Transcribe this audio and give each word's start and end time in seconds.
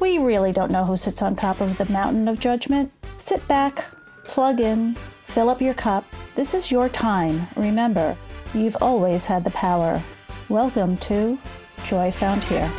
we 0.00 0.18
really 0.18 0.52
don't 0.52 0.70
know 0.70 0.84
who 0.84 0.96
sits 0.96 1.22
on 1.22 1.34
top 1.34 1.60
of 1.60 1.76
the 1.76 1.90
mountain 1.90 2.28
of 2.28 2.38
judgment. 2.38 2.92
Sit 3.16 3.46
back, 3.48 3.84
plug 4.24 4.60
in, 4.60 4.94
fill 5.24 5.50
up 5.50 5.60
your 5.60 5.74
cup. 5.74 6.04
This 6.36 6.54
is 6.54 6.70
your 6.70 6.88
time. 6.88 7.42
Remember, 7.56 8.16
you've 8.54 8.76
always 8.80 9.26
had 9.26 9.44
the 9.44 9.50
power. 9.50 10.00
Welcome 10.48 10.96
to 10.98 11.36
Joy 11.84 12.12
Found 12.12 12.44
Here. 12.44 12.70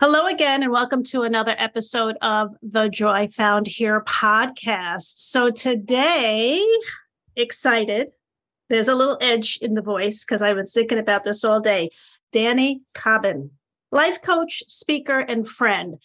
Hello 0.00 0.26
again, 0.26 0.62
and 0.62 0.70
welcome 0.70 1.02
to 1.04 1.22
another 1.22 1.56
episode 1.58 2.16
of 2.20 2.54
the 2.62 2.88
Joy 2.88 3.28
Found 3.28 3.66
Here 3.66 4.02
podcast. 4.02 5.16
So, 5.16 5.50
today, 5.50 6.62
excited. 7.34 8.08
There's 8.68 8.88
a 8.88 8.94
little 8.94 9.16
edge 9.22 9.58
in 9.62 9.72
the 9.72 9.82
voice 9.82 10.24
because 10.24 10.42
I've 10.42 10.56
been 10.56 10.66
thinking 10.66 10.98
about 10.98 11.24
this 11.24 11.44
all 11.44 11.60
day. 11.60 11.88
Danny 12.30 12.82
Cobbin 12.92 13.50
life 13.90 14.20
coach, 14.22 14.62
speaker, 14.68 15.18
and 15.18 15.46
friend. 15.46 15.96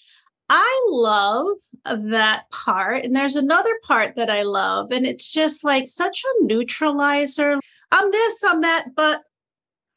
I 0.49 0.85
love 0.89 1.57
that 1.85 2.49
part. 2.51 3.03
And 3.03 3.15
there's 3.15 3.35
another 3.35 3.73
part 3.83 4.15
that 4.15 4.29
I 4.29 4.43
love, 4.43 4.91
and 4.91 5.05
it's 5.05 5.31
just 5.31 5.63
like 5.63 5.87
such 5.87 6.23
a 6.23 6.43
neutralizer. 6.45 7.59
I'm 7.91 8.11
this, 8.11 8.43
I'm 8.43 8.61
that, 8.61 8.87
but 8.95 9.21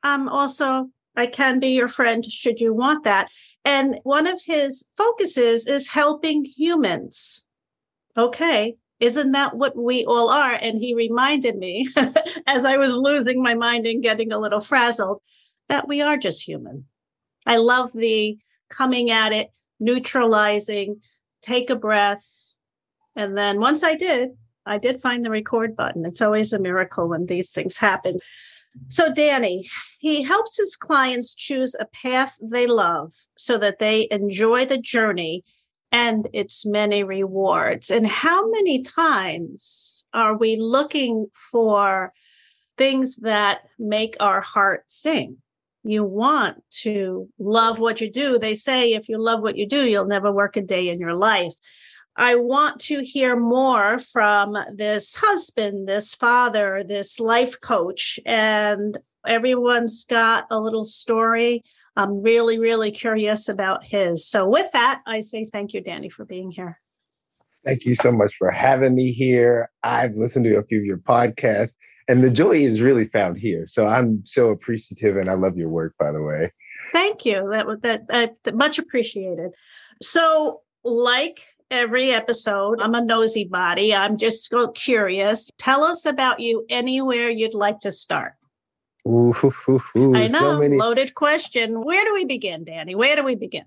I'm 0.03 0.29
also, 0.29 0.89
I 1.17 1.27
can 1.27 1.59
be 1.59 1.69
your 1.69 1.89
friend 1.89 2.25
should 2.25 2.61
you 2.61 2.73
want 2.73 3.05
that. 3.05 3.29
And 3.65 3.99
one 4.05 4.27
of 4.27 4.41
his 4.45 4.89
focuses 4.97 5.67
is 5.67 5.89
helping 5.89 6.45
humans. 6.45 7.45
Okay, 8.17 8.77
isn't 9.01 9.33
that 9.33 9.57
what 9.57 9.77
we 9.77 10.05
all 10.05 10.31
are? 10.31 10.55
And 10.55 10.79
he 10.79 10.95
reminded 10.95 11.57
me 11.57 11.89
as 12.47 12.65
I 12.65 12.77
was 12.77 12.95
losing 12.95 13.43
my 13.43 13.55
mind 13.55 13.87
and 13.87 14.03
getting 14.03 14.33
a 14.33 14.39
little 14.39 14.61
frazzled 14.61 15.21
that 15.69 15.89
we 15.89 16.01
are 16.01 16.17
just 16.17 16.47
human. 16.47 16.87
I 17.47 17.57
love 17.57 17.93
the 17.93 18.39
coming 18.69 19.11
at 19.11 19.33
it, 19.33 19.51
neutralizing, 19.79 21.01
take 21.41 21.71
a 21.71 21.77
breath. 21.77 22.57
And 23.15 23.37
then 23.39 23.61
once 23.61 23.83
I 23.83 23.95
did, 23.95 24.31
I 24.67 24.79
did 24.79 25.01
find 25.01 25.23
the 25.23 25.31
record 25.31 25.77
button. 25.77 26.05
It's 26.05 26.21
always 26.21 26.53
a 26.53 26.59
miracle 26.59 27.09
when 27.09 27.27
these 27.27 27.53
things 27.53 27.77
happen. 27.79 28.19
So, 28.89 29.13
Danny, 29.13 29.69
he 30.01 30.23
helps 30.23 30.59
his 30.59 30.77
clients 30.77 31.35
choose 31.35 31.75
a 31.75 31.87
path 31.87 32.37
they 32.43 32.67
love 32.67 33.15
so 33.37 33.59
that 33.59 33.79
they 33.79 34.07
enjoy 34.11 34.67
the 34.67 34.79
journey 34.79 35.45
and 35.93 36.29
its 36.33 36.67
many 36.67 37.03
rewards. 37.03 37.91
And 37.91 38.07
how 38.07 38.51
many 38.51 38.83
times 38.83 40.05
are 40.13 40.37
we 40.37 40.57
looking 40.57 41.27
for 41.51 42.13
things 42.77 43.17
that 43.19 43.61
make 43.79 44.17
our 44.21 44.41
heart 44.41 44.85
sing? 44.89 45.39
You 45.87 46.05
want 46.05 46.63
to 46.83 47.29
love 47.39 47.79
what 47.79 48.01
you 48.01 48.11
do. 48.11 48.39
They 48.39 48.55
say 48.55 48.93
if 48.93 49.09
you 49.09 49.19
love 49.19 49.41
what 49.41 49.57
you 49.57 49.67
do, 49.67 49.89
you'll 49.89 50.07
never 50.07 50.33
work 50.33 50.57
a 50.57 50.63
day 50.63 50.89
in 50.89 50.99
your 50.99 51.15
life. 51.15 51.55
I 52.17 52.37
want 52.37 52.81
to 52.83 53.05
hear 53.05 53.37
more 53.37 53.99
from 53.99 54.57
this 54.75 55.15
husband, 55.15 55.87
this 55.87 56.15
father, 56.15 56.83
this 56.87 57.21
life 57.21 57.61
coach, 57.61 58.19
and 58.25 58.97
everyone's 59.27 60.07
got 60.07 60.47
a 60.51 60.59
little 60.59 60.85
story. 60.85 61.63
I'm 61.95 62.23
really, 62.23 62.59
really 62.59 62.91
curious 62.91 63.49
about 63.49 63.85
his. 63.85 64.27
So, 64.27 64.49
with 64.49 64.71
that, 64.73 65.03
I 65.07 65.21
say 65.21 65.47
thank 65.47 65.75
you, 65.75 65.83
Danny, 65.83 66.09
for 66.09 66.25
being 66.25 66.51
here. 66.51 66.81
Thank 67.65 67.85
you 67.85 67.95
so 67.95 68.13
much 68.13 68.35
for 68.37 68.51
having 68.51 68.95
me 68.95 69.13
here. 69.13 69.71
I've 69.83 70.13
listened 70.13 70.45
to 70.47 70.57
a 70.57 70.63
few 70.63 70.79
of 70.79 70.85
your 70.85 70.99
podcasts 70.99 71.75
and 72.09 72.23
the 72.23 72.31
joy 72.31 72.57
is 72.57 72.81
really 72.81 73.07
found 73.09 73.39
here. 73.39 73.67
So 73.67 73.87
I'm 73.87 74.25
so 74.25 74.51
appreciative, 74.51 75.17
and 75.17 75.31
I 75.31 75.35
love 75.35 75.57
your 75.57 75.69
work, 75.69 75.95
by 75.99 76.13
the 76.13 76.23
way. 76.23 76.53
Thank 76.93 77.25
you. 77.25 77.49
That 77.51 77.67
was 77.67 77.81
that 77.81 78.03
uh, 78.11 78.53
much 78.53 78.79
appreciated. 78.79 79.51
So, 80.01 80.61
like 80.85 81.41
every 81.71 82.11
episode, 82.11 82.81
I'm 82.81 82.95
a 82.95 83.05
nosy 83.05 83.45
body. 83.45 83.95
I'm 83.95 84.17
just 84.17 84.49
so 84.49 84.69
curious. 84.69 85.51
Tell 85.59 85.85
us 85.85 86.07
about 86.07 86.41
you 86.41 86.65
anywhere 86.69 87.29
you'd 87.29 87.55
like 87.55 87.81
to 87.81 87.93
start. 87.93 88.35
Ooh, 89.07 89.35
ooh, 89.69 89.83
ooh, 89.97 90.17
I 90.17 90.27
know, 90.27 90.39
so 90.39 90.59
many... 90.59 90.77
loaded 90.77 91.15
question. 91.15 91.85
Where 91.85 92.05
do 92.05 92.15
we 92.15 92.25
begin, 92.25 92.65
Danny? 92.65 92.95
Where 92.95 93.15
do 93.15 93.23
we 93.23 93.35
begin? 93.37 93.65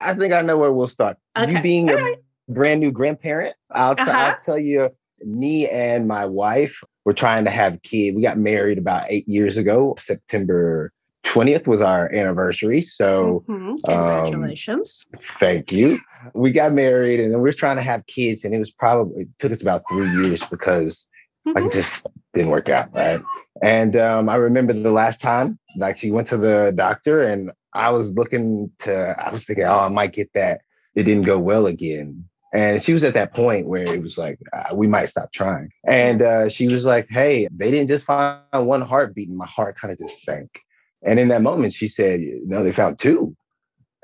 I 0.00 0.14
think 0.14 0.32
I 0.32 0.40
know 0.40 0.56
where 0.56 0.72
we'll 0.72 0.88
start. 0.88 1.18
Okay. 1.36 1.52
You 1.52 1.62
being 1.62 1.90
All 1.90 1.98
a 1.98 2.02
right. 2.02 2.18
brand 2.48 2.80
new 2.80 2.90
grandparent, 2.90 3.54
I'll, 3.70 3.94
t- 3.94 4.02
uh-huh. 4.02 4.10
I'll 4.10 4.40
tell 4.42 4.58
you, 4.58 4.90
me 5.22 5.68
and 5.68 6.08
my 6.08 6.24
wife 6.24 6.82
we're 7.04 7.12
trying 7.12 7.44
to 7.44 7.50
have 7.50 7.82
kids. 7.82 8.14
We 8.14 8.22
got 8.22 8.38
married 8.38 8.78
about 8.78 9.06
eight 9.08 9.28
years 9.28 9.56
ago. 9.56 9.96
September 9.98 10.92
20th 11.24 11.66
was 11.66 11.80
our 11.80 12.12
anniversary. 12.12 12.82
So, 12.82 13.44
mm-hmm. 13.48 13.74
congratulations. 13.84 15.06
Um, 15.14 15.20
thank 15.38 15.72
you. 15.72 16.00
We 16.34 16.50
got 16.50 16.72
married 16.72 17.20
and 17.20 17.32
then 17.32 17.40
we 17.40 17.48
were 17.48 17.54
trying 17.54 17.76
to 17.76 17.82
have 17.82 18.06
kids, 18.06 18.44
and 18.44 18.54
it 18.54 18.58
was 18.58 18.70
probably, 18.70 19.22
it 19.22 19.28
took 19.38 19.52
us 19.52 19.62
about 19.62 19.82
three 19.90 20.08
years 20.22 20.44
because 20.44 21.06
mm-hmm. 21.46 21.62
like 21.62 21.72
just 21.72 22.06
didn't 22.34 22.50
work 22.50 22.68
out. 22.68 22.94
Right. 22.94 23.20
And 23.62 23.96
um, 23.96 24.28
I 24.28 24.36
remember 24.36 24.72
the 24.72 24.90
last 24.90 25.20
time, 25.20 25.58
like, 25.76 25.98
she 25.98 26.10
went 26.10 26.28
to 26.28 26.36
the 26.36 26.72
doctor, 26.74 27.24
and 27.24 27.50
I 27.74 27.90
was 27.90 28.14
looking 28.14 28.70
to, 28.80 29.14
I 29.18 29.30
was 29.32 29.44
thinking, 29.44 29.64
oh, 29.64 29.78
I 29.78 29.88
might 29.88 30.12
get 30.12 30.32
that. 30.34 30.62
It 30.94 31.04
didn't 31.04 31.26
go 31.26 31.38
well 31.38 31.66
again. 31.66 32.24
And 32.52 32.82
she 32.82 32.92
was 32.92 33.04
at 33.04 33.14
that 33.14 33.32
point 33.32 33.68
where 33.68 33.84
it 33.84 34.02
was 34.02 34.18
like, 34.18 34.38
uh, 34.52 34.74
we 34.74 34.88
might 34.88 35.08
stop 35.08 35.32
trying. 35.32 35.70
And 35.86 36.20
uh, 36.20 36.48
she 36.48 36.66
was 36.66 36.84
like, 36.84 37.08
hey, 37.08 37.48
they 37.52 37.70
didn't 37.70 37.88
just 37.88 38.04
find 38.04 38.40
one 38.52 38.80
heartbeat. 38.80 39.28
And 39.28 39.38
my 39.38 39.46
heart 39.46 39.76
kind 39.76 39.92
of 39.92 39.98
just 39.98 40.22
sank. 40.22 40.60
And 41.02 41.20
in 41.20 41.28
that 41.28 41.42
moment, 41.42 41.74
she 41.74 41.86
said, 41.86 42.20
no, 42.44 42.64
they 42.64 42.72
found 42.72 42.98
two. 42.98 43.36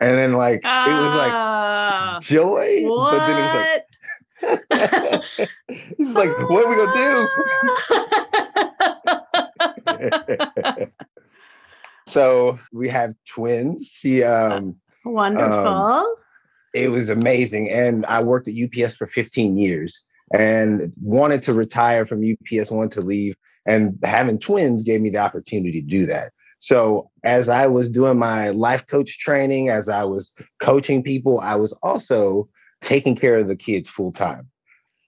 And 0.01 0.17
then, 0.17 0.35
like, 0.35 0.61
uh, 0.65 0.87
it 0.89 0.93
was 0.93 1.15
like 1.15 1.33
ah. 1.33 2.19
joy. 2.21 2.83
What? 2.85 3.13
But 3.13 3.27
then 3.27 3.39
it 3.39 3.43
was 3.43 3.55
like, 3.55 3.83
it's 5.99 6.15
like, 6.15 6.51
what 6.51 6.65
are 6.65 6.71
we 6.71 6.77
gonna 6.77 6.95
do? 6.95 7.29
so 12.07 12.59
we 12.73 12.89
have 12.89 13.15
twins. 13.27 13.89
She 13.93 14.23
um 14.23 14.77
wonderful. 15.05 15.57
Um, 15.57 16.15
it 16.77 16.91
was 16.91 17.09
amazing. 17.09 17.71
And 17.71 18.05
I 18.07 18.23
worked 18.23 18.49
at 18.49 18.55
UPS 18.55 18.95
for 18.95 19.07
15 19.07 19.57
years 19.57 19.99
and 20.35 20.93
wanted 21.01 21.43
to 21.45 21.55
retire 21.55 22.07
from 22.07 22.23
UPS, 22.23 22.71
wanted 22.71 22.93
to 22.93 23.01
leave. 23.01 23.35
And 23.67 23.99
having 24.05 24.39
twins 24.39 24.83
gave 24.83 25.01
me 25.01 25.09
the 25.09 25.19
opportunity 25.19 25.81
to 25.81 25.89
do 25.89 26.07
that. 26.07 26.33
So 26.61 27.11
as 27.25 27.49
I 27.49 27.67
was 27.67 27.89
doing 27.89 28.19
my 28.19 28.51
life 28.51 28.87
coach 28.87 29.19
training, 29.19 29.71
as 29.71 29.89
I 29.89 30.05
was 30.05 30.33
coaching 30.61 31.03
people, 31.03 31.41
I 31.41 31.55
was 31.55 31.73
also 31.83 32.49
taking 32.83 33.17
care 33.17 33.39
of 33.39 33.49
the 33.49 33.57
kids 33.57 33.89
full 33.89 34.13
time. 34.13 34.49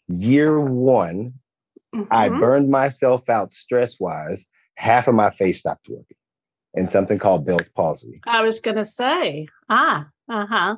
Year 0.09 0.59
one, 0.59 1.35
mm-hmm. 1.95 2.05
I 2.11 2.31
burned 2.31 2.71
myself 2.71 3.29
out 3.29 3.53
stress 3.53 4.01
wise. 4.01 4.47
Half 4.77 5.07
of 5.07 5.15
my 5.15 5.31
face 5.31 5.59
stopped 5.59 5.87
working 5.89 6.17
and 6.75 6.91
something 6.91 7.19
called 7.19 7.45
Bell's 7.45 7.69
palsy. 7.69 8.21
I 8.27 8.43
was 8.43 8.61
going 8.61 8.77
to 8.77 8.85
say, 8.85 9.49
ah, 9.69 10.09
uh 10.31 10.47
huh 10.47 10.77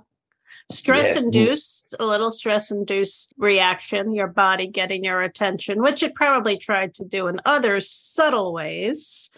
stress 0.71 1.17
induced 1.17 1.95
a 1.99 2.07
little 2.07 2.31
stress 2.31 2.71
induced 2.71 3.35
reaction 3.39 4.15
your 4.15 4.29
body 4.29 4.67
getting 4.67 5.05
your 5.05 5.21
attention 5.21 5.83
which 5.83 6.03
it 6.03 6.15
probably 6.15 6.57
tried 6.57 6.95
to 6.95 7.05
do 7.05 7.27
in 7.27 7.41
other 7.45 7.81
subtle 7.81 8.53
ways. 8.53 9.31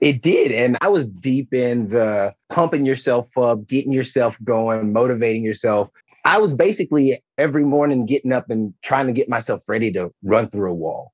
It 0.00 0.22
did 0.22 0.50
and 0.52 0.76
i 0.80 0.88
was 0.88 1.08
deep 1.08 1.54
in 1.54 1.88
the 1.88 2.34
pumping 2.50 2.84
yourself 2.84 3.26
up 3.38 3.66
getting 3.66 3.92
yourself 3.92 4.36
going 4.42 4.92
motivating 4.92 5.44
yourself. 5.44 5.90
I 6.24 6.38
was 6.38 6.56
basically 6.56 7.22
every 7.36 7.64
morning 7.64 8.06
getting 8.06 8.32
up 8.32 8.50
and 8.50 8.72
trying 8.82 9.06
to 9.06 9.12
get 9.12 9.28
myself 9.28 9.60
ready 9.68 9.92
to 9.92 10.10
run 10.22 10.48
through 10.48 10.70
a 10.70 10.74
wall. 10.74 11.12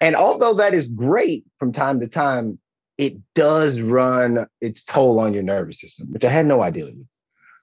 And 0.00 0.14
although 0.14 0.54
that 0.54 0.74
is 0.74 0.88
great 0.88 1.44
from 1.58 1.72
time 1.72 2.00
to 2.00 2.08
time, 2.08 2.58
it 2.98 3.16
does 3.34 3.80
run 3.80 4.46
its 4.60 4.84
toll 4.84 5.18
on 5.18 5.32
your 5.32 5.42
nervous 5.42 5.80
system, 5.80 6.12
which 6.12 6.24
I 6.24 6.28
had 6.28 6.46
no 6.46 6.62
idea. 6.62 6.86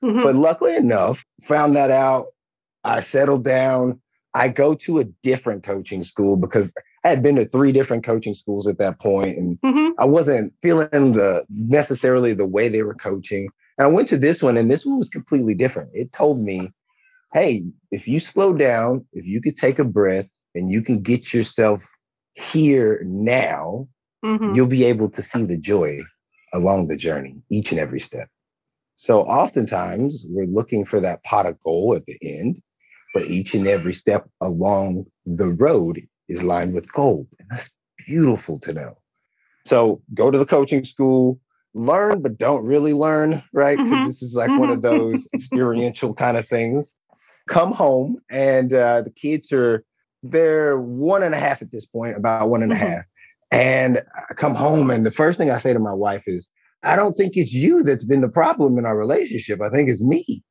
Mm-hmm. 0.04 0.24
But 0.24 0.36
luckily 0.36 0.76
enough, 0.76 1.26
found 1.44 1.76
that 1.76 1.92
out. 1.92 2.28
I 2.84 3.02
settled 3.02 3.44
down. 3.44 4.02
I 4.34 4.48
go 4.50 4.76
to 4.76 5.00
a 5.00 5.06
different 5.24 5.64
coaching 5.64 6.04
school 6.04 6.38
because 6.38 6.72
I 7.04 7.10
had 7.10 7.24
been 7.24 7.36
to 7.36 7.46
three 7.46 7.72
different 7.72 8.04
coaching 8.04 8.36
schools 8.36 8.68
at 8.68 8.78
that 8.78 9.00
point, 9.00 9.38
and 9.38 9.60
mm-hmm. 9.62 10.00
I 10.00 10.06
wasn't 10.06 10.54
feeling 10.62 11.14
the 11.14 11.46
necessarily 11.50 12.34
the 12.34 12.46
way 12.46 12.68
they 12.68 12.84
were 12.84 12.96
coaching. 12.96 13.50
And 13.78 13.86
I 13.86 13.90
went 13.90 14.08
to 14.10 14.18
this 14.18 14.42
one, 14.42 14.58
and 14.58 14.70
this 14.70 14.86
one 14.86 14.98
was 14.98 15.10
completely 15.10 15.56
different. 15.56 15.90
It 15.94 16.14
told 16.14 16.42
me, 16.42 16.72
"Hey, 17.34 17.66
if 17.92 18.08
you 18.08 18.20
slow 18.20 18.54
down, 18.54 19.06
if 19.14 19.26
you 19.26 19.42
could 19.42 19.58
take 19.58 19.80
a 19.80 19.84
breath, 19.84 20.28
and 20.56 20.70
you 20.70 20.82
can 20.82 21.02
get 21.02 21.34
yourself 21.34 21.84
here 22.34 23.02
now, 23.06 23.88
mm-hmm. 24.24 24.54
you'll 24.54 24.68
be 24.68 24.86
able 24.86 25.10
to 25.12 25.24
see 25.24 25.44
the 25.44 25.58
joy 25.58 26.02
along 26.54 26.88
the 26.88 26.98
journey, 26.98 27.42
each 27.50 27.72
and 27.72 27.80
every 27.80 28.00
step." 28.00 28.30
So 29.02 29.22
oftentimes 29.22 30.26
we're 30.28 30.44
looking 30.44 30.84
for 30.84 31.00
that 31.00 31.24
pot 31.24 31.46
of 31.46 31.58
gold 31.62 31.96
at 31.96 32.06
the 32.06 32.18
end, 32.22 32.62
but 33.14 33.28
each 33.28 33.54
and 33.54 33.66
every 33.66 33.94
step 33.94 34.28
along 34.42 35.06
the 35.26 35.48
road 35.54 36.06
is 36.28 36.44
lined 36.44 36.74
with 36.74 36.92
gold. 36.92 37.26
And 37.40 37.48
that's 37.50 37.72
beautiful 38.06 38.60
to 38.60 38.74
know. 38.74 38.98
So 39.66 40.02
go 40.14 40.30
to 40.30 40.38
the 40.38 40.46
coaching 40.46 40.84
school, 40.84 41.40
learn, 41.74 42.22
but 42.22 42.38
don't 42.38 42.66
really 42.66 42.92
learn, 42.92 43.42
right? 43.54 43.78
Because 43.78 43.94
mm-hmm. 43.94 44.08
this 44.08 44.22
is 44.22 44.36
like 44.36 44.50
mm-hmm. 44.50 44.60
one 44.60 44.70
of 44.70 44.80
mm-hmm. 44.80 44.98
those 45.12 45.30
experiential 45.34 46.14
kind 46.14 46.36
of 46.36 46.50
things. 46.50 46.94
Come 47.48 47.72
home, 47.72 48.18
and 48.30 48.74
uh, 48.74 49.04
the 49.04 49.12
kids 49.12 49.54
are 49.54 49.86
they're 50.24 50.78
one 50.78 51.24
and 51.24 51.34
a 51.34 51.40
half 51.40 51.62
at 51.62 51.72
this 51.72 51.86
point, 51.86 52.18
about 52.18 52.50
one 52.50 52.64
and 52.64 52.74
mm-hmm. 52.74 52.84
a 52.84 52.90
half. 52.90 53.06
And 53.50 54.04
I 54.30 54.34
come 54.34 54.56
home, 54.56 54.92
and 54.92 55.06
the 55.06 55.12
first 55.12 55.38
thing 55.38 55.50
I 55.50 55.60
say 55.60 55.72
to 55.72 55.80
my 55.80 55.94
wife 55.94 56.24
is, 56.28 56.50
I 56.84 56.96
don't 56.96 57.16
think 57.16 57.36
it's 57.36 57.52
you 57.52 57.84
that's 57.84 58.06
been 58.06 58.22
the 58.22 58.30
problem 58.30 58.78
in 58.78 58.86
our 58.86 58.98
relationship. 58.98 59.62
I 59.62 59.70
think 59.70 59.90
it's 59.90 60.02
me. 60.02 60.44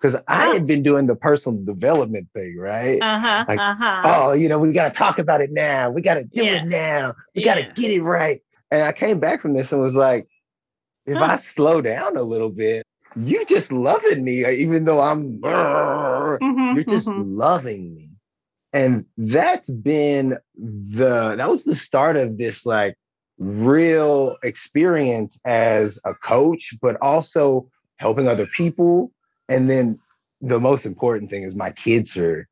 Because 0.00 0.18
I 0.28 0.46
had 0.46 0.66
been 0.66 0.82
doing 0.82 1.06
the 1.06 1.14
personal 1.14 1.62
development 1.62 2.28
thing, 2.34 2.56
right? 2.56 2.98
Uh-huh. 3.02 3.44
Like, 3.46 3.58
uh-huh. 3.58 4.02
oh, 4.04 4.32
you 4.32 4.48
know, 4.48 4.58
we 4.58 4.72
got 4.72 4.94
to 4.94 4.98
talk 4.98 5.18
about 5.18 5.42
it 5.42 5.52
now. 5.52 5.90
We 5.90 6.00
got 6.00 6.14
to 6.14 6.24
do 6.24 6.42
yeah. 6.42 6.62
it 6.62 6.68
now. 6.68 7.14
We 7.34 7.44
yeah. 7.44 7.54
got 7.54 7.60
to 7.60 7.82
get 7.82 7.90
it 7.90 8.00
right. 8.00 8.40
And 8.70 8.82
I 8.82 8.92
came 8.92 9.20
back 9.20 9.42
from 9.42 9.52
this 9.52 9.72
and 9.72 9.82
was 9.82 9.94
like, 9.94 10.26
if 11.04 11.18
huh. 11.18 11.24
I 11.24 11.36
slow 11.36 11.82
down 11.82 12.16
a 12.16 12.22
little 12.22 12.48
bit, 12.48 12.86
you 13.14 13.44
just 13.44 13.72
loving 13.72 14.24
me, 14.24 14.42
uh, 14.42 14.50
even 14.50 14.86
though 14.86 15.02
I'm, 15.02 15.38
mm-hmm, 15.38 16.76
you're 16.76 16.84
just 16.84 17.06
mm-hmm. 17.06 17.36
loving 17.36 17.94
me. 17.94 18.08
And 18.72 19.04
that's 19.18 19.68
been 19.68 20.38
the, 20.56 21.34
that 21.36 21.50
was 21.50 21.64
the 21.64 21.74
start 21.74 22.16
of 22.16 22.38
this 22.38 22.64
like 22.64 22.96
real 23.40 24.36
experience 24.44 25.40
as 25.44 25.98
a 26.04 26.14
coach, 26.14 26.74
but 26.80 26.96
also 27.02 27.68
helping 27.96 28.28
other 28.28 28.46
people. 28.46 29.10
And 29.48 29.68
then 29.68 29.98
the 30.40 30.60
most 30.60 30.86
important 30.86 31.30
thing 31.30 31.42
is 31.42 31.54
my 31.54 31.70
kids 31.70 32.16
are 32.16 32.48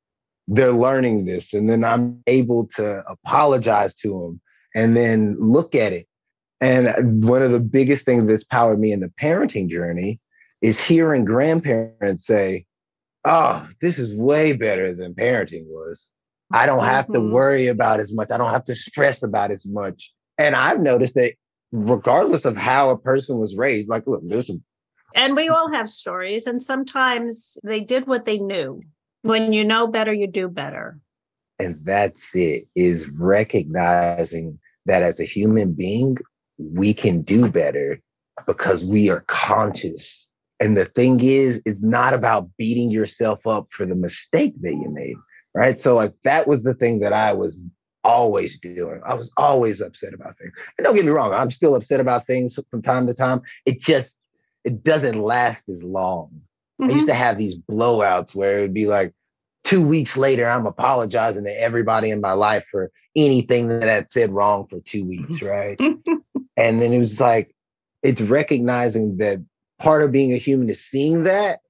they're 0.48 0.72
learning 0.72 1.26
this 1.26 1.52
and 1.52 1.68
then 1.68 1.84
i'm 1.84 2.22
able 2.26 2.66
to 2.66 3.02
apologize 3.08 3.94
to 3.94 4.08
them 4.08 4.40
and 4.74 4.96
then 4.96 5.36
look 5.38 5.74
at 5.74 5.92
it 5.92 6.06
and 6.60 7.24
one 7.24 7.42
of 7.42 7.52
the 7.52 7.60
biggest 7.60 8.04
things 8.04 8.26
that's 8.26 8.44
powered 8.44 8.80
me 8.80 8.92
in 8.92 9.00
the 9.00 9.12
parenting 9.20 9.68
journey 9.68 10.18
is 10.62 10.80
hearing 10.80 11.24
grandparents 11.24 12.26
say 12.26 12.64
oh 13.24 13.68
this 13.80 13.98
is 13.98 14.14
way 14.14 14.52
better 14.52 14.94
than 14.94 15.14
parenting 15.14 15.66
was 15.66 16.08
i 16.52 16.64
don't 16.66 16.84
have 16.84 17.04
mm-hmm. 17.04 17.14
to 17.14 17.32
worry 17.32 17.66
about 17.66 18.00
as 18.00 18.12
much 18.12 18.30
i 18.30 18.38
don't 18.38 18.50
have 18.50 18.64
to 18.64 18.74
stress 18.74 19.22
about 19.22 19.50
as 19.50 19.66
much 19.66 20.12
and 20.38 20.54
I've 20.54 20.80
noticed 20.80 21.14
that 21.16 21.34
regardless 21.72 22.44
of 22.44 22.56
how 22.56 22.90
a 22.90 22.98
person 22.98 23.38
was 23.38 23.56
raised, 23.56 23.88
like, 23.88 24.06
look, 24.06 24.22
there's 24.24 24.46
some. 24.46 24.62
And 25.14 25.36
we 25.36 25.48
all 25.48 25.72
have 25.72 25.88
stories, 25.88 26.46
and 26.46 26.62
sometimes 26.62 27.58
they 27.64 27.80
did 27.80 28.06
what 28.06 28.24
they 28.24 28.38
knew. 28.38 28.82
When 29.22 29.52
you 29.52 29.64
know 29.64 29.86
better, 29.86 30.12
you 30.12 30.26
do 30.26 30.48
better. 30.48 31.00
And 31.58 31.80
that's 31.82 32.34
it, 32.34 32.68
is 32.76 33.08
recognizing 33.08 34.58
that 34.86 35.02
as 35.02 35.18
a 35.18 35.24
human 35.24 35.72
being, 35.72 36.16
we 36.58 36.94
can 36.94 37.22
do 37.22 37.50
better 37.50 38.00
because 38.46 38.84
we 38.84 39.10
are 39.10 39.24
conscious. 39.26 40.28
And 40.60 40.76
the 40.76 40.84
thing 40.84 41.20
is, 41.22 41.62
it's 41.64 41.82
not 41.82 42.14
about 42.14 42.48
beating 42.56 42.90
yourself 42.90 43.46
up 43.46 43.68
for 43.70 43.86
the 43.86 43.96
mistake 43.96 44.54
that 44.60 44.72
you 44.72 44.90
made. 44.92 45.16
Right. 45.54 45.80
So, 45.80 45.96
like, 45.96 46.14
that 46.24 46.46
was 46.46 46.62
the 46.62 46.74
thing 46.74 47.00
that 47.00 47.12
I 47.12 47.32
was 47.32 47.58
always 48.04 48.58
doing. 48.60 49.00
I 49.04 49.14
was 49.14 49.32
always 49.36 49.80
upset 49.80 50.14
about 50.14 50.38
things. 50.38 50.52
And 50.76 50.84
don't 50.84 50.94
get 50.94 51.04
me 51.04 51.10
wrong, 51.10 51.32
I'm 51.32 51.50
still 51.50 51.74
upset 51.74 52.00
about 52.00 52.26
things 52.26 52.58
from 52.70 52.82
time 52.82 53.06
to 53.06 53.14
time. 53.14 53.42
It 53.66 53.80
just 53.80 54.18
it 54.64 54.82
doesn't 54.82 55.20
last 55.20 55.68
as 55.68 55.82
long. 55.82 56.42
Mm-hmm. 56.80 56.84
I 56.84 56.86
used 56.86 56.98
mm-hmm. 57.00 57.06
to 57.08 57.14
have 57.14 57.38
these 57.38 57.58
blowouts 57.58 58.34
where 58.34 58.58
it 58.58 58.62
would 58.62 58.74
be 58.74 58.86
like 58.86 59.14
two 59.64 59.86
weeks 59.86 60.16
later, 60.16 60.48
I'm 60.48 60.66
apologizing 60.66 61.44
to 61.44 61.60
everybody 61.60 62.10
in 62.10 62.20
my 62.20 62.32
life 62.32 62.64
for 62.70 62.90
anything 63.16 63.68
that 63.68 63.88
I'd 63.88 64.10
said 64.10 64.30
wrong 64.30 64.66
for 64.68 64.80
two 64.80 65.04
weeks, 65.04 65.42
right? 65.42 65.78
and 66.56 66.82
then 66.82 66.92
it 66.92 66.98
was 66.98 67.20
like 67.20 67.54
it's 68.02 68.20
recognizing 68.20 69.18
that 69.18 69.40
part 69.78 70.02
of 70.02 70.12
being 70.12 70.32
a 70.32 70.36
human 70.36 70.70
is 70.70 70.84
seeing 70.84 71.24
that. 71.24 71.60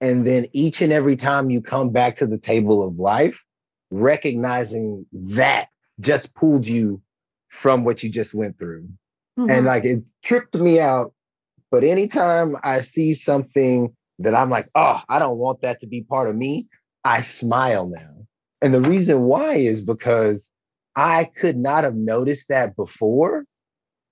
And 0.00 0.26
then 0.26 0.46
each 0.52 0.80
and 0.80 0.92
every 0.92 1.16
time 1.16 1.50
you 1.50 1.60
come 1.60 1.90
back 1.90 2.16
to 2.16 2.26
the 2.26 2.38
table 2.38 2.86
of 2.86 2.98
life, 2.98 3.42
recognizing 3.90 5.06
that 5.12 5.68
just 6.00 6.34
pulled 6.34 6.66
you 6.66 7.02
from 7.48 7.84
what 7.84 8.02
you 8.02 8.10
just 8.10 8.34
went 8.34 8.58
through. 8.58 8.88
Mm-hmm. 9.38 9.50
And 9.50 9.66
like 9.66 9.84
it 9.84 10.04
tripped 10.22 10.54
me 10.54 10.80
out. 10.80 11.12
But 11.70 11.84
anytime 11.84 12.56
I 12.62 12.80
see 12.80 13.14
something 13.14 13.94
that 14.20 14.34
I'm 14.34 14.50
like, 14.50 14.68
oh, 14.74 15.02
I 15.08 15.18
don't 15.18 15.38
want 15.38 15.62
that 15.62 15.80
to 15.80 15.86
be 15.86 16.02
part 16.02 16.28
of 16.28 16.36
me, 16.36 16.66
I 17.04 17.22
smile 17.22 17.88
now. 17.88 18.26
And 18.60 18.74
the 18.74 18.80
reason 18.80 19.22
why 19.22 19.54
is 19.54 19.84
because 19.84 20.50
I 20.96 21.24
could 21.24 21.56
not 21.56 21.84
have 21.84 21.94
noticed 21.94 22.48
that 22.48 22.74
before 22.74 23.44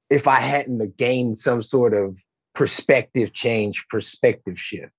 if 0.08 0.28
I 0.28 0.36
hadn't 0.36 0.96
gained 0.96 1.38
some 1.38 1.62
sort 1.62 1.94
of 1.94 2.18
perspective 2.54 3.32
change, 3.32 3.86
perspective 3.90 4.58
shift. 4.58 4.92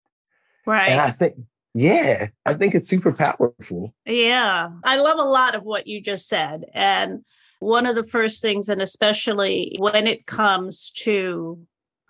Right. 0.65 0.89
And 0.89 0.99
I 0.99 1.11
think 1.11 1.35
yeah, 1.77 2.29
I 2.43 2.55
think 2.55 2.73
it's 2.73 2.89
super 2.89 3.13
powerful. 3.13 3.93
Yeah. 4.03 4.69
I 4.83 4.97
love 4.97 5.19
a 5.19 5.29
lot 5.29 5.53
of 5.53 5.61
what 5.61 5.85
you 5.85 6.01
just 6.01 6.27
said. 6.27 6.65
And 6.73 7.23
one 7.59 7.85
of 7.85 7.95
the 7.95 8.03
first 8.03 8.41
things, 8.41 8.67
and 8.67 8.81
especially 8.81 9.75
when 9.77 10.07
it 10.07 10.25
comes 10.25 10.89
to 11.03 11.59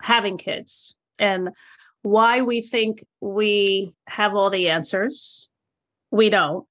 having 0.00 0.38
kids 0.38 0.96
and 1.18 1.50
why 2.00 2.40
we 2.40 2.62
think 2.62 3.04
we 3.20 3.92
have 4.06 4.34
all 4.34 4.48
the 4.48 4.70
answers, 4.70 5.50
we 6.10 6.30
don't. 6.30 6.66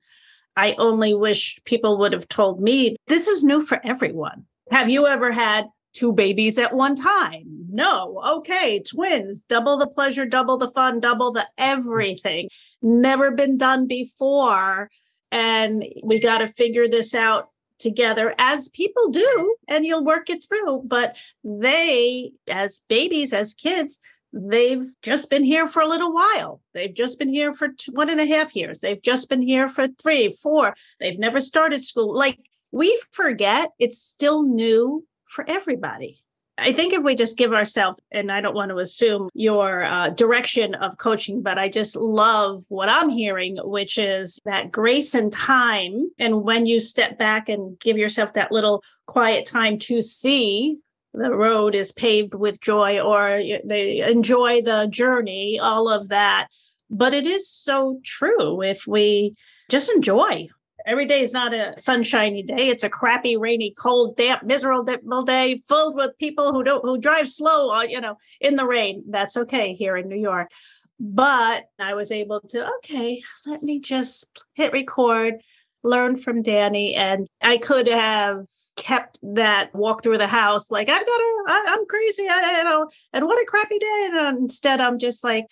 I 0.55 0.73
only 0.79 1.13
wish 1.13 1.59
people 1.65 1.99
would 1.99 2.13
have 2.13 2.27
told 2.27 2.59
me 2.59 2.95
this 3.05 3.27
is 3.27 3.43
new 3.43 3.61
for 3.61 3.79
everyone. 3.85 4.47
Have 4.71 4.89
you 4.89 5.05
ever 5.05 5.31
had 5.31 5.67
two 5.97 6.13
babies 6.13 6.59
at 6.59 6.73
one 6.73 6.95
time. 6.95 7.43
No, 7.69 8.21
okay, 8.25 8.81
twins, 8.81 9.43
double 9.43 9.77
the 9.77 9.87
pleasure, 9.87 10.25
double 10.25 10.57
the 10.57 10.71
fun, 10.71 10.99
double 10.99 11.31
the 11.31 11.47
everything. 11.57 12.49
Never 12.87 13.31
been 13.31 13.57
done 13.57 13.85
before. 13.87 14.89
And 15.31 15.85
we 16.03 16.19
got 16.19 16.37
to 16.37 16.47
figure 16.47 16.87
this 16.87 17.13
out 17.13 17.49
together 17.79 18.33
as 18.37 18.69
people 18.69 19.09
do, 19.09 19.55
and 19.67 19.85
you'll 19.85 20.05
work 20.05 20.29
it 20.29 20.43
through. 20.47 20.83
But 20.85 21.17
they, 21.43 22.31
as 22.47 22.85
babies, 22.87 23.33
as 23.33 23.53
kids, 23.53 23.99
they've 24.31 24.85
just 25.01 25.29
been 25.29 25.43
here 25.43 25.67
for 25.67 25.81
a 25.81 25.87
little 25.87 26.13
while. 26.13 26.61
They've 26.73 26.93
just 26.93 27.19
been 27.19 27.29
here 27.29 27.53
for 27.53 27.69
two, 27.69 27.91
one 27.91 28.09
and 28.09 28.21
a 28.21 28.25
half 28.25 28.55
years. 28.55 28.79
They've 28.79 29.01
just 29.01 29.29
been 29.29 29.41
here 29.41 29.69
for 29.69 29.87
three, 30.01 30.29
four. 30.29 30.75
They've 30.99 31.19
never 31.19 31.41
started 31.41 31.83
school. 31.83 32.15
Like 32.15 32.39
we 32.71 32.99
forget 33.11 33.69
it's 33.79 34.01
still 34.01 34.43
new 34.43 35.05
for 35.29 35.45
everybody. 35.47 36.23
I 36.59 36.73
think 36.73 36.93
if 36.93 37.03
we 37.03 37.15
just 37.15 37.37
give 37.37 37.53
ourselves, 37.53 37.99
and 38.11 38.31
I 38.31 38.41
don't 38.41 38.55
want 38.55 38.69
to 38.69 38.79
assume 38.79 39.29
your 39.33 39.83
uh, 39.83 40.09
direction 40.09 40.73
of 40.75 40.97
coaching, 40.97 41.43
but 41.43 41.59
I 41.59 41.69
just 41.69 41.95
love 41.95 42.63
what 42.67 42.89
I'm 42.89 43.09
hearing, 43.09 43.57
which 43.63 43.99
is 43.99 44.39
that 44.45 44.71
grace 44.71 45.13
and 45.13 45.31
time. 45.31 46.09
And 46.17 46.43
when 46.43 46.65
you 46.65 46.79
step 46.79 47.19
back 47.19 47.47
and 47.47 47.79
give 47.79 47.97
yourself 47.97 48.33
that 48.33 48.51
little 48.51 48.83
quiet 49.05 49.45
time 49.45 49.77
to 49.79 50.01
see 50.01 50.77
the 51.13 51.29
road 51.29 51.75
is 51.75 51.91
paved 51.91 52.33
with 52.33 52.61
joy 52.61 52.99
or 52.99 53.41
they 53.63 54.01
enjoy 54.01 54.61
the 54.61 54.87
journey, 54.89 55.59
all 55.59 55.89
of 55.89 56.09
that. 56.09 56.47
But 56.89 57.13
it 57.13 57.27
is 57.27 57.49
so 57.49 57.99
true 58.03 58.61
if 58.61 58.87
we 58.87 59.35
just 59.69 59.91
enjoy 59.91 60.47
Every 60.87 61.05
day 61.05 61.19
is 61.19 61.33
not 61.33 61.53
a 61.53 61.73
sunshiny 61.77 62.43
day. 62.43 62.69
It's 62.69 62.85
a 62.85 62.89
crappy, 62.89 63.35
rainy, 63.35 63.73
cold, 63.77 64.15
damp, 64.15 64.43
miserable 64.43 65.23
day 65.23 65.61
filled 65.67 65.95
with 65.95 66.17
people 66.17 66.53
who 66.53 66.63
don't 66.63 66.83
who 66.83 66.97
drive 66.97 67.27
slow, 67.27 67.71
uh, 67.71 67.81
you 67.81 67.99
know, 67.99 68.17
in 68.39 68.55
the 68.55 68.65
rain. 68.65 69.03
That's 69.09 69.35
okay 69.35 69.73
here 69.73 69.97
in 69.97 70.07
New 70.07 70.17
York. 70.17 70.49
But 70.97 71.65
I 71.77 71.93
was 71.93 72.13
able 72.13 72.39
to, 72.39 72.69
okay, 72.77 73.21
let 73.45 73.61
me 73.61 73.81
just 73.81 74.39
hit 74.53 74.71
record, 74.71 75.35
learn 75.83 76.15
from 76.15 76.41
Danny. 76.41 76.95
And 76.95 77.27
I 77.41 77.57
could 77.57 77.87
have 77.87 78.45
kept 78.77 79.19
that 79.21 79.75
walk 79.75 80.03
through 80.03 80.19
the 80.19 80.27
house 80.27 80.71
like 80.71 80.87
I 80.87 80.99
gotta, 80.99 81.43
I, 81.47 81.75
am 81.77 81.85
crazy, 81.85 82.27
I, 82.29 82.59
you 82.59 82.63
know, 82.63 82.89
and 83.11 83.25
what 83.25 83.41
a 83.41 83.45
crappy 83.45 83.77
day. 83.77 84.09
And 84.13 84.37
instead, 84.37 84.79
I'm 84.79 84.99
just 84.99 85.21
like, 85.21 85.47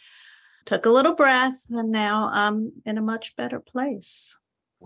took 0.66 0.86
a 0.86 0.92
little 0.92 1.14
breath, 1.14 1.58
and 1.70 1.92
now 1.92 2.30
I'm 2.32 2.72
in 2.86 2.98
a 2.98 3.02
much 3.02 3.36
better 3.36 3.60
place. 3.60 4.38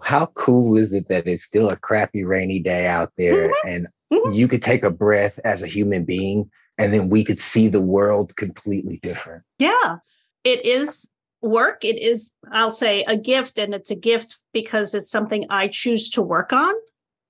How 0.04 0.28
cool 0.28 0.78
is 0.78 0.94
it 0.94 1.08
that 1.10 1.28
it's 1.28 1.44
still 1.44 1.70
a 1.70 1.78
crappy 1.78 2.24
rainy 2.24 2.60
day 2.60 2.88
out 2.88 3.12
there, 3.18 3.50
mm-hmm. 3.50 3.68
and 3.68 3.88
mm-hmm. 4.12 4.32
you 4.32 4.48
could 4.48 4.64
take 4.64 4.84
a 4.84 4.92
breath 4.92 5.40
as 5.44 5.62
a 5.62 5.68
human 5.68 6.06
being, 6.06 6.50
and 6.78 6.94
then 6.94 7.10
we 7.10 7.24
could 7.24 7.40
see 7.40 7.68
the 7.68 7.82
world 7.82 8.36
completely 8.36 9.00
different. 9.02 9.44
Yeah, 9.58 9.98
it 10.44 10.66
is 10.66 11.12
work. 11.42 11.84
It 11.84 12.00
is, 12.00 12.34
I'll 12.52 12.72
say, 12.72 13.04
a 13.08 13.18
gift, 13.18 13.58
and 13.58 13.74
it's 13.74 13.92
a 13.92 13.96
gift 13.96 14.38
because 14.54 14.94
it's 14.94 15.10
something 15.10 15.46
I 15.50 15.68
choose 15.68 16.10
to 16.12 16.22
work 16.22 16.54
on. 16.54 16.74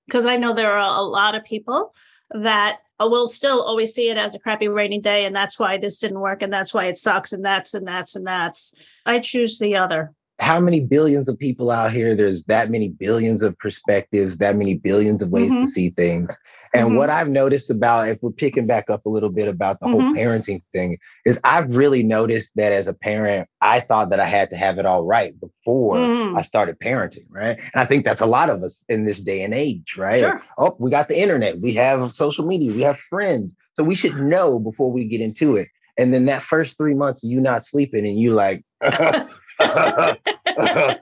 Because 0.06 0.26
I 0.26 0.36
know 0.36 0.52
there 0.52 0.72
are 0.72 0.98
a 0.98 1.02
lot 1.02 1.36
of 1.36 1.44
people 1.44 1.94
that 2.30 2.80
will 2.98 3.28
still 3.28 3.62
always 3.62 3.94
see 3.94 4.10
it 4.10 4.16
as 4.16 4.34
a 4.34 4.38
crappy 4.38 4.68
rainy 4.68 5.00
day, 5.00 5.24
and 5.24 5.34
that's 5.34 5.58
why 5.58 5.78
this 5.78 5.98
didn't 5.98 6.20
work, 6.20 6.42
and 6.42 6.52
that's 6.52 6.74
why 6.74 6.86
it 6.86 6.96
sucks, 6.96 7.32
and 7.32 7.44
that's 7.44 7.74
and 7.74 7.86
that's 7.86 8.16
and 8.16 8.26
that's. 8.26 8.74
I 9.06 9.20
choose 9.20 9.58
the 9.58 9.76
other. 9.76 10.12
How 10.40 10.58
many 10.58 10.80
billions 10.80 11.28
of 11.28 11.38
people 11.38 11.70
out 11.70 11.92
here? 11.92 12.14
There's 12.14 12.44
that 12.44 12.70
many 12.70 12.88
billions 12.88 13.42
of 13.42 13.58
perspectives, 13.58 14.38
that 14.38 14.56
many 14.56 14.74
billions 14.74 15.22
of 15.22 15.30
ways 15.30 15.50
mm-hmm. 15.50 15.64
to 15.64 15.70
see 15.70 15.90
things. 15.90 16.36
And 16.72 16.88
mm-hmm. 16.88 16.96
what 16.96 17.10
I've 17.10 17.28
noticed 17.28 17.68
about, 17.70 18.08
if 18.08 18.22
we're 18.22 18.30
picking 18.30 18.66
back 18.66 18.90
up 18.90 19.04
a 19.04 19.08
little 19.08 19.28
bit 19.28 19.48
about 19.48 19.80
the 19.80 19.86
mm-hmm. 19.86 20.00
whole 20.00 20.14
parenting 20.14 20.62
thing, 20.72 20.98
is 21.24 21.38
I've 21.42 21.76
really 21.76 22.02
noticed 22.02 22.52
that 22.56 22.72
as 22.72 22.86
a 22.86 22.94
parent, 22.94 23.48
I 23.60 23.80
thought 23.80 24.10
that 24.10 24.20
I 24.20 24.26
had 24.26 24.50
to 24.50 24.56
have 24.56 24.78
it 24.78 24.86
all 24.86 25.04
right 25.04 25.38
before 25.40 25.96
mm-hmm. 25.96 26.36
I 26.36 26.42
started 26.42 26.78
parenting, 26.78 27.26
right? 27.28 27.58
And 27.58 27.82
I 27.82 27.84
think 27.84 28.04
that's 28.04 28.20
a 28.20 28.26
lot 28.26 28.50
of 28.50 28.62
us 28.62 28.84
in 28.88 29.04
this 29.04 29.20
day 29.20 29.42
and 29.42 29.52
age, 29.52 29.96
right? 29.96 30.20
Sure. 30.20 30.42
oh, 30.58 30.76
we 30.78 30.90
got 30.90 31.08
the 31.08 31.20
internet, 31.20 31.58
we 31.58 31.74
have 31.74 32.12
social 32.12 32.46
media, 32.46 32.72
we 32.72 32.82
have 32.82 32.98
friends. 32.98 33.54
So 33.74 33.84
we 33.84 33.94
should 33.94 34.16
know 34.16 34.60
before 34.60 34.92
we 34.92 35.06
get 35.06 35.20
into 35.20 35.56
it. 35.56 35.68
And 35.98 36.14
then 36.14 36.26
that 36.26 36.42
first 36.42 36.76
three 36.76 36.94
months, 36.94 37.24
you 37.24 37.40
not 37.40 37.66
sleeping 37.66 38.06
and 38.06 38.18
you 38.18 38.32
like, 38.32 38.64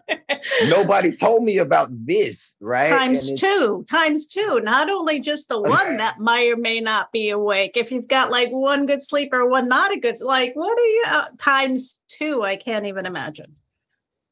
Nobody 0.69 1.17
told 1.17 1.45
me 1.45 1.59
about 1.59 1.89
this, 1.91 2.57
right? 2.61 2.89
Times 2.89 3.33
two, 3.41 3.85
times 3.91 4.27
two. 4.27 4.61
Not 4.63 4.91
only 4.91 5.21
just 5.21 5.49
the 5.49 5.61
one 5.61 5.97
that 5.99 6.21
may 6.21 6.51
or 6.53 6.57
may 6.57 6.81
not 6.81 7.13
be 7.13 7.31
awake. 7.31 7.77
If 7.77 7.93
you've 7.93 8.09
got 8.09 8.31
like 8.31 8.51
one 8.51 8.87
good 8.87 9.03
sleeper, 9.03 9.49
one 9.49 9.69
not 9.69 9.93
a 9.93 10.01
good, 10.01 10.21
like 10.21 10.53
what 10.55 10.79
are 10.79 10.83
you 10.83 11.05
uh, 11.09 11.27
times 11.39 12.01
two? 12.09 12.43
I 12.43 12.57
can't 12.57 12.87
even 12.87 13.07
imagine. 13.07 13.55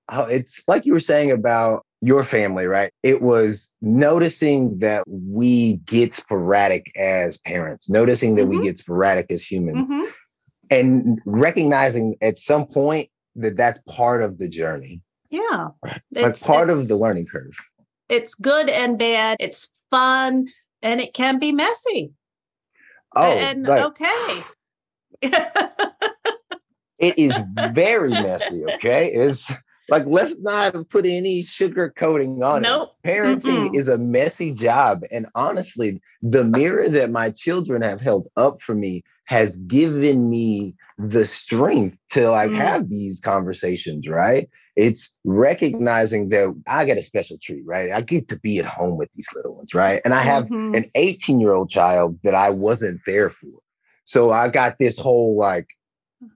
Oh, 0.09 0.25
it's 0.25 0.69
like 0.69 0.87
you 0.87 0.93
were 0.93 1.01
saying 1.01 1.33
about 1.33 1.85
your 2.01 2.23
family, 2.25 2.67
right? 2.67 2.93
It 3.03 3.23
was 3.23 3.73
noticing 3.81 4.79
that 4.79 5.05
we 5.09 5.79
get 5.79 6.15
sporadic 6.15 6.93
as 6.97 7.39
parents, 7.39 7.89
noticing 7.89 8.37
that 8.37 8.43
mm-hmm. 8.43 8.61
we 8.61 8.65
get 8.65 8.79
sporadic 8.79 9.27
as 9.31 9.43
humans, 9.43 9.91
mm-hmm. 9.91 10.11
and 10.71 11.21
recognizing 11.25 12.17
at 12.21 12.39
some 12.39 12.67
point 12.67 13.11
that 13.37 13.57
that's 13.57 13.81
part 13.89 14.23
of 14.23 14.39
the 14.39 14.49
journey. 14.49 15.03
Yeah. 15.31 15.69
Like 16.13 16.41
part 16.41 16.71
of 16.71 16.89
the 16.89 16.97
learning 16.97 17.27
curve. 17.27 17.55
It's 18.09 18.35
good 18.35 18.69
and 18.69 18.99
bad. 18.99 19.39
It's 19.41 19.73
fun 19.91 20.49
and 20.83 21.01
it 21.01 21.15
can 21.15 21.39
be 21.39 21.53
messy. 21.53 22.13
Oh, 23.15 23.23
and 23.23 23.67
like, 23.67 23.85
okay. 23.85 24.43
it 26.99 27.19
is 27.19 27.35
very 27.73 28.11
messy, 28.11 28.65
okay? 28.75 29.13
It's 29.13 29.51
like 29.89 30.05
let's 30.07 30.39
not 30.41 30.89
put 30.91 31.07
any 31.07 31.43
sugar 31.43 31.93
coating 31.97 32.43
on 32.43 32.63
nope. 32.63 32.93
it. 33.05 33.09
Parenting 33.09 33.67
mm-hmm. 33.67 33.75
is 33.75 33.89
a 33.89 33.99
messy 33.99 34.53
job. 34.53 35.03
And 35.11 35.27
honestly, 35.35 36.01
the 36.23 36.45
mirror 36.45 36.89
that 36.89 37.11
my 37.11 37.31
children 37.31 37.83
have 37.83 38.01
held 38.01 38.29
up 38.37 38.61
for 38.63 38.75
me 38.75 39.03
has 39.27 39.57
given 39.57 40.29
me 40.29 40.75
the 40.99 41.27
strength 41.27 41.99
to 42.11 42.31
like 42.31 42.51
mm. 42.51 42.57
have 42.57 42.89
these 42.89 43.21
conversations, 43.21 44.09
right? 44.09 44.49
It's 44.77 45.19
recognizing 45.25 46.31
that 46.31 46.55
I 46.67 46.85
get 46.85 46.99
a 46.99 47.03
special 47.03 47.39
treat, 47.43 47.65
right? 47.67 47.91
I 47.93 48.01
get 48.01 48.29
to 48.29 48.41
be 48.41 48.59
at 48.59 48.67
home 48.67 48.97
with 48.97 49.11
these 49.15 49.27
little 49.35 49.57
ones, 49.57 49.75
right? 49.75 50.01
And 50.05 50.15
I 50.15 50.23
have 50.23 50.45
mm-hmm. 50.45 50.75
an 50.75 50.91
18 50.95 51.41
year 51.41 51.53
old 51.53 51.71
child 51.71 52.19
that 52.25 52.35
I 52.35 52.51
wasn't 52.51 53.01
there 53.07 53.31
for. 53.31 53.61
So 54.05 54.31
I 54.31 54.49
got 54.49 54.79
this 54.79 54.99
whole 54.99 55.37
like, 55.37 55.67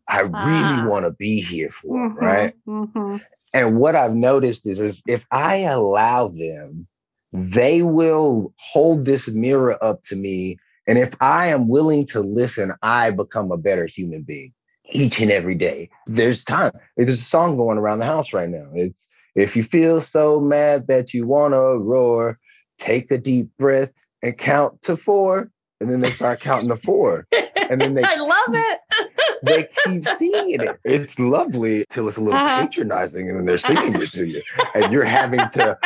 I 0.09 0.21
really 0.21 0.33
ah. 0.35 0.85
want 0.87 1.05
to 1.05 1.13
be 1.13 1.41
here 1.41 1.71
for, 1.71 1.97
mm-hmm. 1.97 2.25
right? 2.25 2.55
Mm-hmm. 2.67 3.17
And 3.53 3.79
what 3.79 3.95
I've 3.95 4.15
noticed 4.15 4.67
is, 4.67 4.79
is 4.79 5.03
if 5.07 5.25
I 5.31 5.57
allow 5.57 6.29
them, 6.29 6.87
they 7.33 7.83
will 7.83 8.53
hold 8.59 9.05
this 9.05 9.29
mirror 9.29 9.83
up 9.83 10.03
to 10.05 10.17
me 10.17 10.59
and 10.91 10.99
if 10.99 11.15
I 11.21 11.47
am 11.47 11.69
willing 11.69 12.05
to 12.07 12.19
listen, 12.19 12.73
I 12.83 13.13
become 13.13 13.53
a 13.53 13.57
better 13.57 13.87
human 13.87 14.23
being 14.23 14.53
each 14.91 15.21
and 15.21 15.31
every 15.31 15.55
day. 15.55 15.89
There's 16.09 16.43
time. 16.43 16.73
There's 16.97 17.15
a 17.15 17.17
song 17.17 17.57
going 17.57 17.79
around 17.79 18.01
the 18.01 18.07
house 18.07 18.33
right 18.33 18.51
now. 18.51 18.69
It's 18.75 19.09
if 19.37 19.55
you 19.55 19.63
feel 19.63 20.01
so 20.01 20.41
mad 20.41 20.89
that 20.89 21.15
you 21.15 21.29
want 21.29 21.55
to 21.55 21.79
roar, 21.79 22.41
take 22.79 23.13
a 23.13 23.19
deep 23.19 23.51
breath 23.57 23.93
and 24.21 24.37
count 24.37 24.83
to 24.83 24.97
four. 24.97 25.53
And 25.81 25.89
then 25.89 26.01
they 26.01 26.11
start 26.11 26.41
counting 26.41 26.71
to 26.71 26.77
four. 26.79 27.25
And 27.71 27.81
then 27.81 27.95
they 27.95 28.03
I 28.05 28.17
love 28.17 28.49
it. 28.49 28.81
they 29.45 29.69
keep 29.85 30.09
singing 30.17 30.61
it. 30.61 30.81
It's 30.83 31.21
lovely 31.21 31.85
till 31.91 32.09
it's 32.09 32.19
a 32.19 32.21
little 32.21 32.37
uh-huh. 32.37 32.63
patronizing 32.63 33.31
and 33.31 33.39
then 33.39 33.47
they're 33.47 33.59
singing 33.59 34.03
it 34.03 34.11
to 34.15 34.27
you. 34.27 34.43
And 34.75 34.93
you're 34.93 35.05
having 35.05 35.49
to 35.51 35.79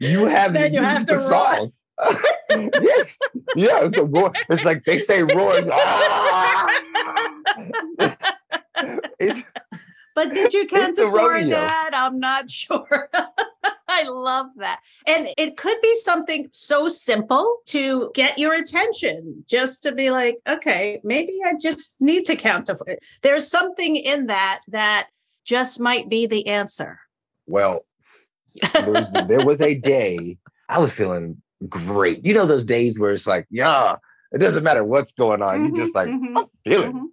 you 0.00 0.24
have 0.24 0.54
then 0.54 0.70
to 0.70 0.76
you 0.76 0.80
use 0.80 0.88
have 0.88 1.06
the 1.06 1.28
song 1.28 1.70
yes, 2.50 3.18
yeah, 3.54 3.88
it's. 3.88 4.32
It's 4.48 4.64
like 4.64 4.84
they 4.84 5.00
say 5.00 5.22
roar. 5.22 5.60
Ah. 5.72 6.66
but 10.14 10.34
did 10.34 10.52
you 10.52 10.66
four 10.96 11.42
that? 11.44 11.90
I'm 11.94 12.20
not 12.20 12.50
sure. 12.62 13.08
I 13.88 14.02
love 14.08 14.48
that. 14.56 14.80
And 15.06 15.28
it 15.38 15.56
could 15.56 15.80
be 15.80 15.96
something 15.96 16.48
so 16.52 16.88
simple 16.88 17.58
to 17.66 18.10
get 18.14 18.38
your 18.38 18.52
attention, 18.52 19.44
just 19.48 19.82
to 19.84 19.92
be 19.92 20.10
like, 20.10 20.36
okay, 20.46 21.00
maybe 21.02 21.32
I 21.44 21.54
just 21.54 21.96
need 22.00 22.26
to 22.26 22.36
count. 22.36 22.68
There's 23.22 23.48
something 23.48 23.96
in 23.96 24.26
that 24.26 24.62
that 24.68 25.08
just 25.44 25.80
might 25.80 26.08
be 26.08 26.26
the 26.26 26.48
answer. 26.48 27.00
Well, 27.46 27.86
there 28.74 28.90
was, 28.90 29.12
there 29.12 29.46
was 29.46 29.60
a 29.60 29.74
day 29.74 30.38
I 30.68 30.78
was 30.78 30.92
feeling 30.92 31.40
great. 31.68 32.24
You 32.24 32.34
know 32.34 32.46
those 32.46 32.64
days 32.64 32.98
where 32.98 33.12
it's 33.12 33.26
like, 33.26 33.46
yeah, 33.50 33.96
it 34.32 34.38
doesn't 34.38 34.64
matter 34.64 34.84
what's 34.84 35.12
going 35.12 35.42
on. 35.42 35.60
Mm-hmm, 35.60 35.76
you 35.76 35.84
just 35.84 35.94
like, 35.94 36.08
mm-hmm, 36.08 36.38
I'm 36.38 36.46
feeling. 36.64 36.92
Mm-hmm. 36.92 37.06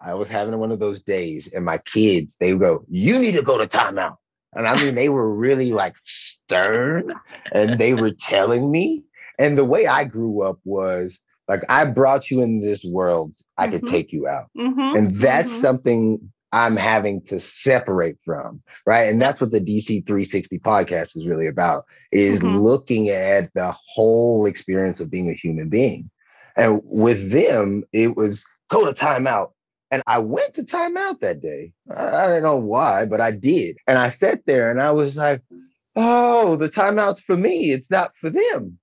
I 0.00 0.14
was 0.14 0.28
having 0.28 0.58
one 0.58 0.72
of 0.72 0.78
those 0.78 1.02
days, 1.02 1.52
and 1.52 1.64
my 1.64 1.78
kids, 1.78 2.36
they 2.38 2.54
go, 2.54 2.84
"You 2.88 3.18
need 3.18 3.34
to 3.36 3.42
go 3.42 3.56
to 3.58 3.66
timeout." 3.66 4.16
And 4.52 4.66
I 4.66 4.82
mean, 4.82 4.94
they 4.94 5.08
were 5.08 5.34
really 5.34 5.72
like 5.72 5.96
stern, 5.98 7.14
and 7.52 7.78
they 7.78 7.94
were 7.94 8.10
telling 8.10 8.70
me. 8.70 9.04
And 9.38 9.56
the 9.56 9.64
way 9.64 9.86
I 9.86 10.04
grew 10.04 10.42
up 10.42 10.58
was 10.64 11.20
like, 11.48 11.62
I 11.68 11.84
brought 11.84 12.30
you 12.30 12.42
in 12.42 12.60
this 12.60 12.84
world, 12.84 13.34
I 13.56 13.68
could 13.68 13.82
mm-hmm. 13.82 13.94
take 13.94 14.12
you 14.12 14.26
out, 14.26 14.46
mm-hmm, 14.56 14.96
and 14.96 15.16
that's 15.16 15.52
mm-hmm. 15.52 15.60
something 15.60 16.32
I'm 16.56 16.76
having 16.76 17.20
to 17.26 17.38
separate 17.38 18.16
from, 18.24 18.62
right? 18.86 19.10
And 19.10 19.20
that's 19.20 19.42
what 19.42 19.50
the 19.50 19.60
DC 19.60 20.06
360 20.06 20.58
podcast 20.60 21.14
is 21.14 21.26
really 21.26 21.46
about, 21.46 21.84
is 22.12 22.40
mm-hmm. 22.40 22.56
looking 22.56 23.10
at 23.10 23.52
the 23.52 23.76
whole 23.86 24.46
experience 24.46 24.98
of 24.98 25.10
being 25.10 25.28
a 25.28 25.34
human 25.34 25.68
being. 25.68 26.08
And 26.56 26.80
with 26.82 27.30
them, 27.30 27.84
it 27.92 28.16
was 28.16 28.46
go 28.70 28.90
to 28.90 28.98
timeout. 28.98 29.50
And 29.90 30.02
I 30.06 30.18
went 30.18 30.54
to 30.54 30.62
timeout 30.62 31.20
that 31.20 31.42
day. 31.42 31.74
I, 31.94 32.06
I 32.06 32.26
don't 32.28 32.42
know 32.42 32.56
why, 32.56 33.04
but 33.04 33.20
I 33.20 33.32
did. 33.32 33.76
And 33.86 33.98
I 33.98 34.08
sat 34.08 34.46
there 34.46 34.70
and 34.70 34.80
I 34.80 34.92
was 34.92 35.14
like, 35.14 35.42
oh, 35.94 36.56
the 36.56 36.70
timeout's 36.70 37.20
for 37.20 37.36
me. 37.36 37.70
It's 37.70 37.90
not 37.90 38.16
for 38.16 38.30
them. 38.30 38.78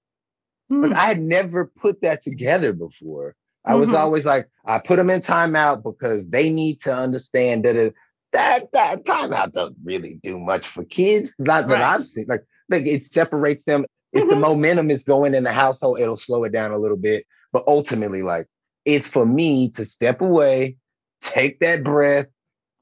Mm. 0.72 0.84
But 0.84 0.94
I 0.94 1.06
had 1.06 1.24
never 1.24 1.66
put 1.66 2.02
that 2.02 2.22
together 2.22 2.72
before. 2.72 3.36
I 3.66 3.76
was 3.76 3.90
mm-hmm. 3.90 3.98
always 3.98 4.26
like, 4.26 4.50
I 4.66 4.80
put 4.80 4.98
them 4.98 5.10
in 5.10 5.22
timeout 5.22 5.84
because 5.84 6.28
they 6.28 6.50
need 6.50 6.82
to 6.82 6.94
understand 6.94 7.66
that 7.66 7.76
it, 7.76 7.94
that 8.34 8.72
that 8.74 9.06
timeout 9.06 9.54
doesn't 9.54 9.78
really 9.84 10.20
do 10.22 10.40
much 10.40 10.68
for 10.68 10.84
kids. 10.84 11.34
Not 11.40 11.68
that 11.68 11.74
right. 11.74 11.82
I've 11.82 12.06
seen. 12.06 12.26
Like, 12.28 12.44
like 12.70 12.86
it 12.86 13.12
separates 13.14 13.64
them. 13.66 13.86
If 14.12 14.22
mm-hmm. 14.22 14.30
the 14.30 14.36
momentum 14.36 14.92
is 14.92 15.04
going 15.04 15.34
in 15.34 15.44
the 15.44 15.54
household, 15.54 16.00
it'll 16.00 16.18
slow 16.18 16.44
it 16.44 16.52
down 16.52 16.72
a 16.72 16.78
little 16.78 16.98
bit. 16.98 17.26
But 17.52 17.64
ultimately, 17.68 18.22
like 18.22 18.48
it's 18.86 19.08
for 19.08 19.26
me 19.26 19.70
to 19.72 19.86
step 19.86 20.22
away, 20.22 20.78
take 21.22 21.60
that 21.60 21.84
breath, 21.84 22.28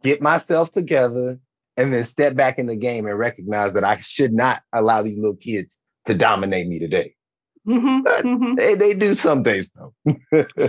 get 0.03 0.21
myself 0.21 0.71
together, 0.71 1.39
and 1.77 1.93
then 1.93 2.05
step 2.05 2.35
back 2.35 2.57
in 2.57 2.67
the 2.67 2.75
game 2.75 3.05
and 3.05 3.17
recognize 3.17 3.73
that 3.73 3.83
I 3.83 3.97
should 3.99 4.33
not 4.33 4.61
allow 4.73 5.01
these 5.01 5.17
little 5.17 5.35
kids 5.35 5.77
to 6.05 6.13
dominate 6.13 6.67
me 6.67 6.79
today. 6.79 7.15
Mm-hmm, 7.67 8.27
mm-hmm. 8.27 8.55
They, 8.55 8.75
they 8.75 8.93
do 8.93 9.13
some 9.13 9.43
days 9.43 9.71
though. 9.71 9.93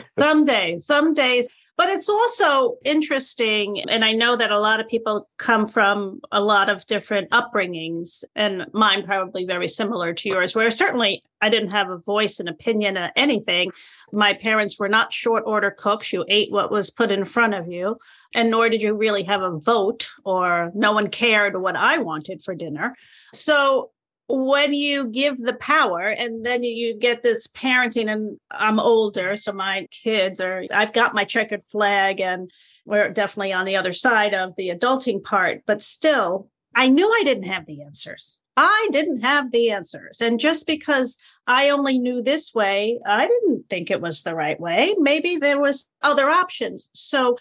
some 0.19 0.45
days, 0.45 0.85
some 0.85 1.13
days. 1.13 1.49
But 1.79 1.89
it's 1.89 2.09
also 2.09 2.77
interesting. 2.85 3.81
And 3.89 4.05
I 4.05 4.13
know 4.13 4.37
that 4.37 4.51
a 4.51 4.61
lot 4.61 4.79
of 4.79 4.89
people 4.89 5.29
come 5.39 5.67
from 5.67 6.21
a 6.31 6.41
lot 6.41 6.69
of 6.69 6.85
different 6.87 7.31
upbringings, 7.31 8.25
and 8.37 8.67
mine 8.75 9.05
probably 9.05 9.47
very 9.47 9.69
similar 9.69 10.13
to 10.13 10.29
yours, 10.29 10.55
where 10.55 10.71
certainly 10.71 11.23
I 11.41 11.49
didn't 11.49 11.71
have 11.71 11.89
a 11.89 11.97
voice 11.97 12.39
and 12.39 12.49
opinion 12.49 12.99
or 12.99 13.11
anything. 13.17 13.73
My 14.13 14.35
parents 14.35 14.79
were 14.79 14.89
not 14.89 15.15
short 15.15 15.45
order 15.47 15.71
cooks. 15.71 16.13
You 16.13 16.27
ate 16.29 16.53
what 16.53 16.71
was 16.71 16.91
put 16.91 17.11
in 17.11 17.25
front 17.25 17.55
of 17.55 17.67
you, 17.69 17.97
and 18.35 18.51
nor 18.51 18.69
did 18.69 18.83
you 18.83 18.95
really 18.95 19.23
have 19.23 19.41
a 19.41 19.59
vote, 19.59 20.09
or 20.25 20.71
no 20.75 20.93
one 20.93 21.09
cared 21.09 21.61
what 21.61 21.75
I 21.75 21.99
wanted 21.99 22.43
for 22.43 22.55
dinner. 22.55 22.95
So 23.33 23.91
when 24.35 24.73
you 24.73 25.09
give 25.09 25.37
the 25.37 25.53
power 25.53 26.07
and 26.07 26.45
then 26.45 26.63
you 26.63 26.97
get 26.97 27.21
this 27.21 27.49
parenting 27.49 28.11
and 28.11 28.41
i'm 28.51 28.81
older 28.81 29.37
so 29.37 29.53
my 29.53 29.87
kids 29.91 30.41
are 30.41 30.65
i've 30.73 30.95
got 30.95 31.15
my 31.15 31.23
checkered 31.23 31.63
flag 31.63 32.19
and 32.19 32.51
we're 32.87 33.11
definitely 33.11 33.53
on 33.53 33.67
the 33.67 33.77
other 33.77 33.93
side 33.93 34.33
of 34.33 34.57
the 34.57 34.71
adulting 34.71 35.23
part 35.23 35.61
but 35.67 35.83
still 35.83 36.49
i 36.75 36.89
knew 36.89 37.07
i 37.07 37.23
didn't 37.25 37.45
have 37.45 37.67
the 37.67 37.83
answers. 37.83 38.41
I 38.55 38.89
didn't 38.91 39.21
have 39.21 39.51
the 39.51 39.71
answers 39.71 40.23
and 40.23 40.41
just 40.41 40.67
because 40.67 41.19
i 41.47 41.69
only 41.69 41.99
knew 41.99 42.23
this 42.23 42.55
way 42.55 43.01
i 43.07 43.27
didn't 43.27 43.69
think 43.69 43.91
it 43.91 44.01
was 44.01 44.23
the 44.23 44.35
right 44.35 44.59
way. 44.59 44.95
Maybe 44.99 45.37
there 45.37 45.61
was 45.61 45.91
other 46.01 46.31
options. 46.31 46.89
So 46.95 47.37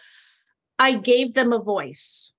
i 0.78 0.96
gave 0.96 1.36
them 1.36 1.54
a 1.54 1.64
voice 1.64 2.36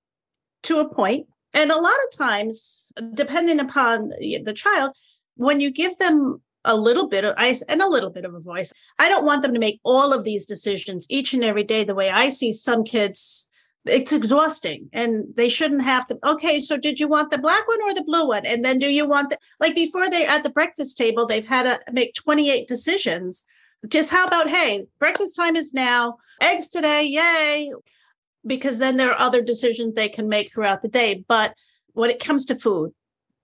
to 0.65 0.81
a 0.81 0.89
point 0.89 1.27
and 1.55 1.71
a 1.71 1.81
lot 1.81 1.95
of 1.95 2.17
times, 2.17 2.93
depending 3.15 3.61
upon 3.61 4.09
the 4.09 4.55
child, 4.55 4.93
when 5.37 5.61
you 5.61 5.71
give 5.71 5.97
them 5.99 6.41
a 6.65 6.77
little 6.77 7.09
bit 7.09 7.25
of 7.25 7.35
ice 7.37 7.63
and 7.63 7.83
a 7.83 7.89
little 7.89 8.11
bit 8.11 8.25
of 8.25 8.35
a 8.35 8.41
voice, 8.41 8.73
I 8.99 9.09
don't 9.09 9.25
want 9.25 9.43
them 9.43 9.53
to 9.55 9.61
make 9.61 9.81
all 9.85 10.13
of 10.13 10.25
these 10.25 10.47
decisions 10.47 11.07
each 11.11 11.35
and 11.35 11.45
every 11.45 11.65
day 11.65 11.85
the 11.85 11.95
way 11.95 12.11
I 12.11 12.29
see 12.29 12.53
some 12.53 12.85
kids. 12.85 13.49
It's 13.85 14.13
exhausting 14.13 14.89
and 14.93 15.25
they 15.35 15.49
shouldn't 15.49 15.83
have 15.83 16.07
to. 16.07 16.19
Okay, 16.25 16.61
so 16.61 16.77
did 16.77 17.01
you 17.01 17.09
want 17.09 17.33
the 17.33 17.39
black 17.39 17.67
one 17.67 17.83
or 17.83 17.93
the 17.93 18.05
blue 18.05 18.29
one? 18.29 18.47
And 18.47 18.65
then 18.65 18.79
do 18.79 18.87
you 18.87 19.09
want 19.09 19.31
the, 19.31 19.39
like 19.59 19.75
before 19.75 20.09
they 20.09 20.25
at 20.25 20.45
the 20.45 20.51
breakfast 20.51 20.97
table, 20.97 21.27
they've 21.27 21.45
had 21.45 21.65
to 21.65 21.81
make 21.93 22.15
28 22.15 22.69
decisions. 22.69 23.45
Just 23.89 24.13
how 24.13 24.25
about, 24.25 24.49
hey, 24.49 24.87
breakfast 25.01 25.35
time 25.35 25.57
is 25.57 25.75
now, 25.75 26.19
eggs 26.41 26.69
today, 26.69 27.03
yay 27.03 27.73
because 28.47 28.79
then 28.79 28.97
there 28.97 29.11
are 29.11 29.19
other 29.19 29.43
decisions 29.43 29.95
they 29.95 30.09
can 30.09 30.29
make 30.29 30.53
throughout 30.53 30.83
the 30.83 30.89
day. 30.89 31.25
But 31.27 31.55
when 31.93 32.11
it 32.11 32.23
comes 32.23 32.45
to 32.47 32.55
food, 32.55 32.93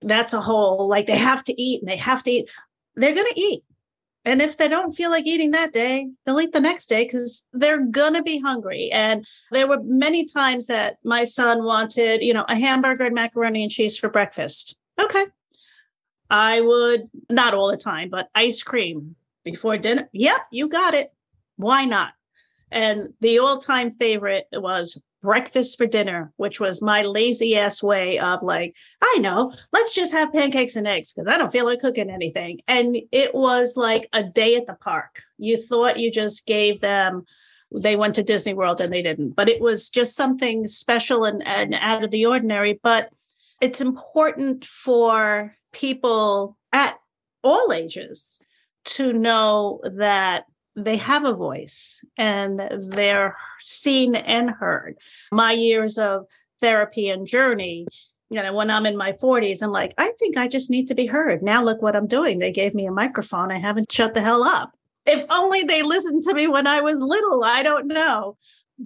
that's 0.01 0.33
a 0.33 0.41
whole 0.41 0.87
like 0.87 1.07
they 1.07 1.17
have 1.17 1.43
to 1.45 1.61
eat 1.61 1.81
and 1.81 1.89
they 1.89 1.97
have 1.97 2.23
to 2.23 2.31
eat. 2.31 2.49
They're 2.95 3.15
going 3.15 3.31
to 3.31 3.39
eat. 3.39 3.63
And 4.25 4.41
if 4.41 4.57
they 4.57 4.67
don't 4.67 4.93
feel 4.93 5.09
like 5.09 5.25
eating 5.25 5.51
that 5.51 5.73
day, 5.73 6.09
they'll 6.25 6.39
eat 6.41 6.51
the 6.51 6.59
next 6.59 6.87
day 6.87 7.05
because 7.05 7.47
they're 7.53 7.85
going 7.85 8.13
to 8.13 8.21
be 8.21 8.39
hungry. 8.39 8.89
And 8.91 9.25
there 9.51 9.67
were 9.67 9.81
many 9.81 10.25
times 10.25 10.67
that 10.67 10.97
my 11.03 11.23
son 11.23 11.63
wanted, 11.63 12.21
you 12.21 12.33
know, 12.33 12.45
a 12.49 12.55
hamburger 12.55 13.05
and 13.05 13.15
macaroni 13.15 13.63
and 13.63 13.71
cheese 13.71 13.97
for 13.97 14.09
breakfast. 14.09 14.77
Okay. 15.01 15.25
I 16.29 16.61
would, 16.61 17.09
not 17.29 17.53
all 17.53 17.71
the 17.71 17.77
time, 17.77 18.09
but 18.09 18.29
ice 18.35 18.61
cream 18.61 19.15
before 19.43 19.77
dinner. 19.77 20.09
Yep, 20.11 20.41
you 20.51 20.67
got 20.67 20.93
it. 20.93 21.11
Why 21.55 21.85
not? 21.85 22.13
And 22.71 23.13
the 23.21 23.39
all 23.39 23.59
time 23.59 23.91
favorite 23.91 24.47
was 24.53 25.01
breakfast 25.21 25.77
for 25.77 25.85
dinner, 25.85 26.31
which 26.37 26.59
was 26.59 26.81
my 26.81 27.03
lazy 27.03 27.57
ass 27.57 27.83
way 27.83 28.19
of 28.19 28.41
like, 28.41 28.75
I 29.01 29.17
know, 29.19 29.53
let's 29.73 29.93
just 29.93 30.13
have 30.13 30.31
pancakes 30.31 30.75
and 30.75 30.87
eggs 30.87 31.13
because 31.13 31.33
I 31.33 31.37
don't 31.37 31.51
feel 31.51 31.65
like 31.65 31.79
cooking 31.79 32.09
anything. 32.09 32.59
And 32.67 32.97
it 33.11 33.35
was 33.35 33.75
like 33.75 34.07
a 34.13 34.23
day 34.23 34.55
at 34.55 34.65
the 34.65 34.75
park. 34.75 35.21
You 35.37 35.57
thought 35.61 35.99
you 35.99 36.11
just 36.11 36.47
gave 36.47 36.79
them, 36.81 37.25
they 37.75 37.95
went 37.95 38.15
to 38.15 38.23
Disney 38.23 38.53
World 38.53 38.81
and 38.81 38.93
they 38.93 39.01
didn't, 39.01 39.31
but 39.31 39.49
it 39.49 39.61
was 39.61 39.89
just 39.89 40.15
something 40.15 40.67
special 40.67 41.25
and, 41.25 41.45
and 41.45 41.75
out 41.75 42.03
of 42.03 42.11
the 42.11 42.25
ordinary. 42.25 42.79
But 42.81 43.11
it's 43.61 43.81
important 43.81 44.63
for 44.63 45.53
people 45.73 46.57
at 46.71 46.97
all 47.43 47.73
ages 47.73 48.41
to 48.85 49.13
know 49.13 49.81
that 49.83 50.45
they 50.85 50.97
have 50.97 51.25
a 51.25 51.33
voice 51.33 52.03
and 52.17 52.61
they're 52.89 53.37
seen 53.59 54.15
and 54.15 54.49
heard. 54.49 54.97
My 55.31 55.51
years 55.51 55.97
of 55.97 56.25
therapy 56.61 57.09
and 57.09 57.27
journey, 57.27 57.85
you 58.29 58.41
know, 58.41 58.53
when 58.53 58.69
I'm 58.69 58.85
in 58.85 58.97
my 58.97 59.11
40s, 59.13 59.61
I'm 59.61 59.71
like, 59.71 59.93
I 59.97 60.11
think 60.19 60.37
I 60.37 60.47
just 60.47 60.69
need 60.69 60.87
to 60.87 60.95
be 60.95 61.05
heard. 61.05 61.41
Now 61.41 61.63
look 61.63 61.81
what 61.81 61.95
I'm 61.95 62.07
doing. 62.07 62.39
They 62.39 62.51
gave 62.51 62.73
me 62.73 62.85
a 62.85 62.91
microphone. 62.91 63.51
I 63.51 63.57
haven't 63.57 63.91
shut 63.91 64.13
the 64.13 64.21
hell 64.21 64.43
up. 64.43 64.71
If 65.05 65.25
only 65.31 65.63
they 65.63 65.81
listened 65.81 66.23
to 66.23 66.33
me 66.33 66.47
when 66.47 66.67
I 66.67 66.81
was 66.81 67.01
little, 67.01 67.43
I 67.43 67.63
don't 67.63 67.87
know. 67.87 68.37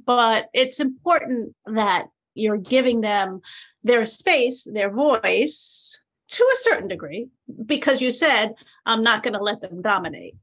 But 0.06 0.49
it's 0.53 0.79
important 0.79 1.56
that 1.65 2.08
you're 2.36 2.58
giving 2.58 3.01
them 3.01 3.41
their 3.84 4.06
space, 4.06 4.67
their 4.71 4.89
voice 4.89 6.01
to 6.29 6.43
a 6.43 6.58
certain 6.58 6.88
degree, 6.88 7.27
because 7.65 8.01
you 8.01 8.10
said, 8.10 8.56
I'm 8.86 9.03
not 9.03 9.21
going 9.21 9.36
to 9.36 9.43
let 9.43 9.62
them 9.62 9.82
dominate 9.82 10.36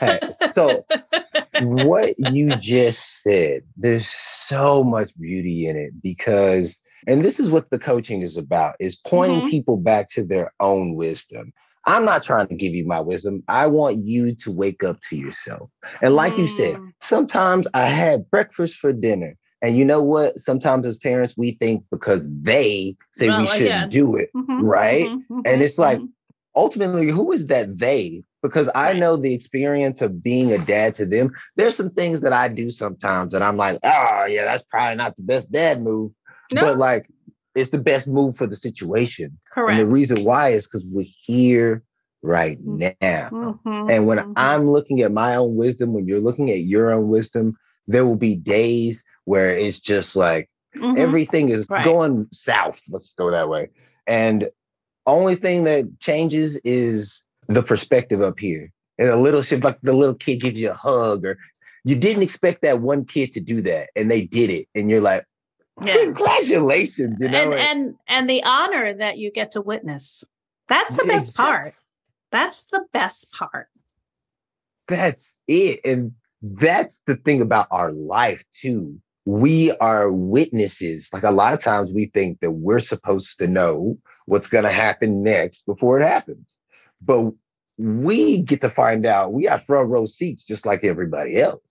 hey, 0.00 0.20
so 0.52 0.84
what 1.60 2.14
you 2.18 2.56
just 2.56 3.22
said, 3.22 3.62
there's 3.76 4.08
so 4.08 4.82
much 4.84 5.12
beauty 5.18 5.66
in 5.66 5.76
it 5.76 5.92
because, 6.02 6.80
and 7.06 7.24
this 7.24 7.40
is 7.40 7.50
what 7.50 7.70
the 7.70 7.78
coaching 7.78 8.22
is 8.22 8.36
about, 8.36 8.76
is 8.80 8.96
pointing 8.96 9.40
mm-hmm. 9.40 9.48
people 9.48 9.76
back 9.76 10.10
to 10.10 10.24
their 10.24 10.52
own 10.60 10.94
wisdom. 10.94 11.52
I'm 11.84 12.04
not 12.04 12.22
trying 12.22 12.46
to 12.46 12.54
give 12.54 12.74
you 12.74 12.86
my 12.86 13.00
wisdom. 13.00 13.42
I 13.48 13.66
want 13.66 14.04
you 14.04 14.34
to 14.36 14.52
wake 14.52 14.84
up 14.84 15.00
to 15.10 15.16
yourself. 15.16 15.68
And 16.00 16.14
like 16.14 16.34
mm. 16.34 16.38
you 16.38 16.46
said, 16.46 16.76
mm. 16.76 16.92
sometimes 17.02 17.66
I 17.74 17.86
had 17.86 18.30
breakfast 18.30 18.76
for 18.76 18.92
dinner. 18.92 19.36
And 19.62 19.76
you 19.76 19.84
know 19.84 20.02
what? 20.02 20.38
Sometimes 20.40 20.86
as 20.86 20.98
parents, 20.98 21.34
we 21.36 21.52
think 21.52 21.84
because 21.90 22.22
they 22.42 22.96
say 23.12 23.28
well, 23.28 23.42
we 23.42 23.46
shouldn't 23.46 23.92
do 23.92 24.16
it, 24.16 24.30
mm-hmm, 24.34 24.64
right? 24.64 25.08
Mm-hmm, 25.08 25.40
and 25.44 25.62
it's 25.62 25.78
like, 25.78 25.98
mm-hmm. 25.98 26.06
ultimately, 26.56 27.08
who 27.08 27.30
is 27.30 27.46
that 27.46 27.78
they 27.78 28.24
because 28.42 28.68
I 28.74 28.92
know 28.92 29.16
the 29.16 29.32
experience 29.32 30.02
of 30.02 30.22
being 30.22 30.52
a 30.52 30.58
dad 30.58 30.96
to 30.96 31.06
them. 31.06 31.30
There's 31.56 31.76
some 31.76 31.90
things 31.90 32.20
that 32.22 32.32
I 32.32 32.48
do 32.48 32.70
sometimes 32.70 33.34
and 33.34 33.44
I'm 33.44 33.56
like, 33.56 33.78
oh, 33.82 34.24
yeah, 34.24 34.44
that's 34.44 34.64
probably 34.64 34.96
not 34.96 35.16
the 35.16 35.22
best 35.22 35.52
dad 35.52 35.80
move. 35.82 36.12
No. 36.52 36.62
But 36.62 36.78
like, 36.78 37.08
it's 37.54 37.70
the 37.70 37.78
best 37.78 38.08
move 38.08 38.36
for 38.36 38.46
the 38.46 38.56
situation. 38.56 39.38
Correct. 39.52 39.78
And 39.78 39.80
the 39.80 39.92
reason 39.92 40.24
why 40.24 40.50
is 40.50 40.64
because 40.66 40.84
we're 40.86 41.06
here 41.22 41.82
right 42.22 42.58
mm-hmm. 42.58 42.78
now. 43.00 43.28
Mm-hmm. 43.30 43.90
And 43.90 44.06
when 44.06 44.18
mm-hmm. 44.18 44.32
I'm 44.36 44.70
looking 44.70 45.02
at 45.02 45.12
my 45.12 45.36
own 45.36 45.56
wisdom, 45.56 45.92
when 45.92 46.06
you're 46.06 46.20
looking 46.20 46.50
at 46.50 46.60
your 46.60 46.92
own 46.92 47.08
wisdom, 47.08 47.56
there 47.86 48.06
will 48.06 48.16
be 48.16 48.36
days 48.36 49.04
where 49.24 49.50
it's 49.50 49.80
just 49.80 50.16
like 50.16 50.50
mm-hmm. 50.76 50.98
everything 50.98 51.50
is 51.50 51.66
right. 51.68 51.84
going 51.84 52.28
south. 52.32 52.80
Let's 52.88 53.14
go 53.14 53.30
that 53.30 53.48
way. 53.48 53.70
And 54.06 54.50
only 55.06 55.36
thing 55.36 55.64
that 55.64 56.00
changes 56.00 56.56
is 56.64 57.24
the 57.54 57.62
perspective 57.62 58.22
up 58.22 58.38
here. 58.38 58.70
And 58.98 59.08
a 59.08 59.16
little 59.16 59.42
shit 59.42 59.64
like 59.64 59.80
the 59.82 59.92
little 59.92 60.14
kid 60.14 60.40
gives 60.40 60.58
you 60.58 60.70
a 60.70 60.74
hug, 60.74 61.24
or 61.24 61.38
you 61.84 61.96
didn't 61.96 62.22
expect 62.22 62.62
that 62.62 62.80
one 62.80 63.04
kid 63.04 63.32
to 63.34 63.40
do 63.40 63.62
that, 63.62 63.90
and 63.96 64.10
they 64.10 64.26
did 64.26 64.50
it, 64.50 64.68
and 64.74 64.90
you're 64.90 65.00
like, 65.00 65.24
yeah. 65.82 65.96
congratulations, 65.96 67.16
you 67.18 67.28
know. 67.28 67.52
And, 67.52 67.54
and 67.54 67.94
and 68.06 68.30
the 68.30 68.42
honor 68.44 68.94
that 68.94 69.18
you 69.18 69.30
get 69.30 69.52
to 69.52 69.60
witness. 69.60 70.24
That's 70.68 70.96
the 70.96 71.04
best 71.04 71.36
part. 71.36 71.74
That's 72.30 72.66
the 72.66 72.84
best 72.92 73.32
part. 73.32 73.68
That's 74.88 75.34
it. 75.46 75.80
And 75.84 76.12
that's 76.42 77.00
the 77.06 77.16
thing 77.16 77.42
about 77.42 77.68
our 77.70 77.92
life 77.92 78.44
too. 78.60 79.00
We 79.24 79.72
are 79.72 80.10
witnesses. 80.10 81.10
Like 81.12 81.22
a 81.22 81.30
lot 81.30 81.54
of 81.54 81.62
times 81.62 81.90
we 81.92 82.06
think 82.06 82.40
that 82.40 82.52
we're 82.52 82.80
supposed 82.80 83.38
to 83.38 83.46
know 83.46 83.98
what's 84.26 84.48
going 84.48 84.64
to 84.64 84.70
happen 84.70 85.22
next 85.22 85.66
before 85.66 86.00
it 86.00 86.06
happens. 86.06 86.56
But 87.00 87.32
we 87.82 88.42
get 88.42 88.60
to 88.60 88.70
find 88.70 89.04
out 89.04 89.32
we 89.32 89.44
have 89.44 89.64
front 89.64 89.88
row 89.88 90.06
seats 90.06 90.44
just 90.44 90.64
like 90.64 90.84
everybody 90.84 91.40
else. 91.40 91.62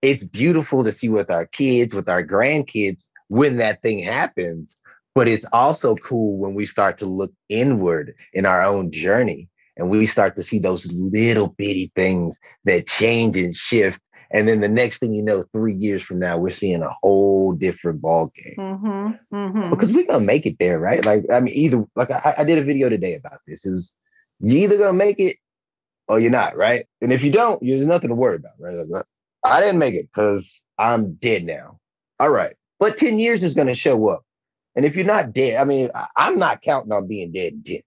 It's 0.00 0.22
beautiful 0.22 0.84
to 0.84 0.92
see 0.92 1.08
with 1.08 1.30
our 1.30 1.44
kids, 1.44 1.92
with 1.92 2.08
our 2.08 2.24
grandkids 2.24 3.02
when 3.28 3.56
that 3.56 3.82
thing 3.82 3.98
happens. 3.98 4.76
But 5.14 5.26
it's 5.26 5.44
also 5.52 5.96
cool 5.96 6.38
when 6.38 6.54
we 6.54 6.66
start 6.66 6.98
to 6.98 7.06
look 7.06 7.32
inward 7.48 8.14
in 8.32 8.46
our 8.46 8.62
own 8.62 8.92
journey 8.92 9.48
and 9.76 9.90
we 9.90 10.06
start 10.06 10.36
to 10.36 10.42
see 10.42 10.60
those 10.60 10.86
little 10.92 11.48
bitty 11.48 11.90
things 11.96 12.38
that 12.64 12.86
change 12.86 13.36
and 13.36 13.56
shift. 13.56 14.00
And 14.32 14.46
then 14.46 14.60
the 14.60 14.68
next 14.68 14.98
thing 14.98 15.12
you 15.12 15.24
know, 15.24 15.42
three 15.52 15.74
years 15.74 16.04
from 16.04 16.20
now, 16.20 16.38
we're 16.38 16.50
seeing 16.50 16.82
a 16.82 16.94
whole 17.02 17.52
different 17.52 18.00
ball 18.00 18.32
game. 18.36 18.54
Mm-hmm, 18.56 19.36
mm-hmm. 19.36 19.70
Because 19.70 19.90
we're 19.90 20.06
gonna 20.06 20.20
make 20.20 20.46
it 20.46 20.60
there, 20.60 20.78
right? 20.78 21.04
Like, 21.04 21.24
I 21.32 21.40
mean, 21.40 21.54
either 21.54 21.84
like 21.96 22.12
I, 22.12 22.36
I 22.38 22.44
did 22.44 22.58
a 22.58 22.62
video 22.62 22.88
today 22.88 23.14
about 23.14 23.40
this. 23.48 23.66
It 23.66 23.72
was 23.72 23.92
you 24.40 24.58
either 24.58 24.78
gonna 24.78 24.92
make 24.92 25.18
it 25.18 25.36
or 26.08 26.18
you're 26.18 26.30
not, 26.30 26.56
right? 26.56 26.84
And 27.00 27.12
if 27.12 27.22
you 27.22 27.30
don't, 27.30 27.64
there's 27.64 27.86
nothing 27.86 28.08
to 28.08 28.14
worry 28.14 28.36
about, 28.36 28.52
right? 28.58 28.74
Like, 28.74 29.04
I 29.44 29.60
didn't 29.60 29.78
make 29.78 29.94
it 29.94 30.08
because 30.12 30.66
I'm 30.78 31.14
dead 31.14 31.44
now. 31.44 31.78
All 32.18 32.30
right. 32.30 32.54
But 32.78 32.98
10 32.98 33.18
years 33.18 33.44
is 33.44 33.54
gonna 33.54 33.74
show 33.74 34.08
up. 34.08 34.24
And 34.74 34.84
if 34.84 34.96
you're 34.96 35.04
not 35.04 35.32
dead, 35.32 35.60
I 35.60 35.64
mean, 35.64 35.90
I'm 36.16 36.38
not 36.38 36.62
counting 36.62 36.92
on 36.92 37.08
being 37.08 37.32
dead 37.32 37.64
10. 37.66 37.80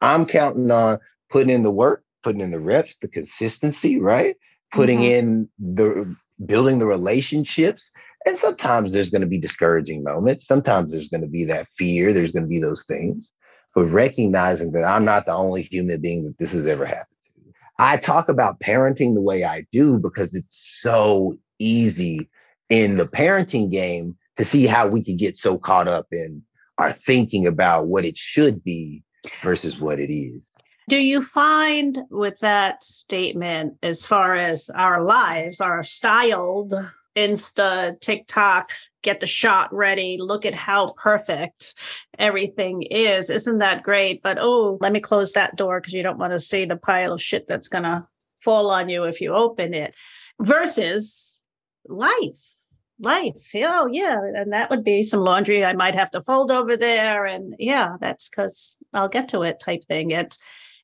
I'm 0.00 0.26
counting 0.26 0.70
on 0.70 0.98
putting 1.30 1.50
in 1.50 1.62
the 1.62 1.70
work, 1.70 2.04
putting 2.22 2.40
in 2.40 2.50
the 2.50 2.60
reps, 2.60 2.96
the 3.00 3.08
consistency, 3.08 3.98
right? 3.98 4.36
Putting 4.72 5.00
mm-hmm. 5.00 5.26
in 5.28 5.48
the 5.58 6.16
building 6.44 6.78
the 6.78 6.86
relationships. 6.86 7.92
And 8.26 8.38
sometimes 8.38 8.92
there's 8.92 9.10
going 9.10 9.20
to 9.20 9.26
be 9.26 9.38
discouraging 9.38 10.02
moments. 10.02 10.46
Sometimes 10.46 10.92
there's 10.92 11.08
going 11.08 11.20
to 11.20 11.28
be 11.28 11.44
that 11.44 11.68
fear. 11.78 12.12
There's 12.12 12.32
going 12.32 12.42
to 12.42 12.48
be 12.48 12.58
those 12.58 12.84
things. 12.86 13.32
But 13.76 13.92
recognizing 13.92 14.72
that 14.72 14.84
I'm 14.84 15.04
not 15.04 15.26
the 15.26 15.34
only 15.34 15.62
human 15.62 16.00
being 16.00 16.24
that 16.24 16.38
this 16.38 16.52
has 16.52 16.66
ever 16.66 16.86
happened 16.86 17.18
to. 17.26 17.52
I 17.78 17.98
talk 17.98 18.30
about 18.30 18.58
parenting 18.58 19.14
the 19.14 19.20
way 19.20 19.44
I 19.44 19.66
do 19.70 19.98
because 19.98 20.34
it's 20.34 20.80
so 20.80 21.36
easy 21.58 22.30
in 22.70 22.96
the 22.96 23.06
parenting 23.06 23.70
game 23.70 24.16
to 24.38 24.46
see 24.46 24.66
how 24.66 24.88
we 24.88 25.04
can 25.04 25.18
get 25.18 25.36
so 25.36 25.58
caught 25.58 25.88
up 25.88 26.06
in 26.10 26.42
our 26.78 26.92
thinking 26.92 27.46
about 27.46 27.86
what 27.86 28.06
it 28.06 28.16
should 28.16 28.64
be 28.64 29.02
versus 29.42 29.78
what 29.78 30.00
it 30.00 30.10
is. 30.10 30.40
Do 30.88 30.96
you 30.96 31.20
find 31.20 31.98
with 32.10 32.38
that 32.40 32.82
statement, 32.82 33.74
as 33.82 34.06
far 34.06 34.34
as 34.34 34.70
our 34.70 35.02
lives 35.02 35.60
our 35.60 35.82
styled, 35.82 36.72
Insta, 37.16 37.98
TikTok, 38.00 38.72
get 39.02 39.20
the 39.20 39.26
shot 39.26 39.72
ready, 39.72 40.18
look 40.20 40.44
at 40.44 40.54
how 40.54 40.92
perfect 40.94 41.74
everything 42.18 42.82
is? 42.82 43.30
Isn't 43.30 43.58
that 43.58 43.82
great? 43.82 44.22
But 44.22 44.38
oh, 44.40 44.78
let 44.80 44.92
me 44.92 45.00
close 45.00 45.32
that 45.32 45.56
door 45.56 45.80
because 45.80 45.94
you 45.94 46.02
don't 46.02 46.18
want 46.18 46.32
to 46.32 46.40
see 46.40 46.64
the 46.64 46.76
pile 46.76 47.12
of 47.12 47.22
shit 47.22 47.46
that's 47.46 47.68
going 47.68 47.84
to 47.84 48.06
fall 48.40 48.70
on 48.70 48.88
you 48.88 49.04
if 49.04 49.20
you 49.20 49.34
open 49.34 49.74
it 49.74 49.94
versus 50.40 51.42
life 51.88 52.56
life. 52.98 53.50
Oh, 53.56 53.88
yeah. 53.90 54.18
And 54.34 54.52
that 54.52 54.70
would 54.70 54.84
be 54.84 55.02
some 55.02 55.20
laundry 55.20 55.64
I 55.64 55.74
might 55.74 55.94
have 55.94 56.10
to 56.12 56.22
fold 56.22 56.50
over 56.50 56.76
there. 56.76 57.26
And 57.26 57.54
yeah, 57.58 57.96
that's 58.00 58.28
because 58.28 58.78
I'll 58.92 59.08
get 59.08 59.28
to 59.30 59.42
it 59.42 59.60
type 59.60 59.84
thing. 59.86 60.10
It's 60.10 60.38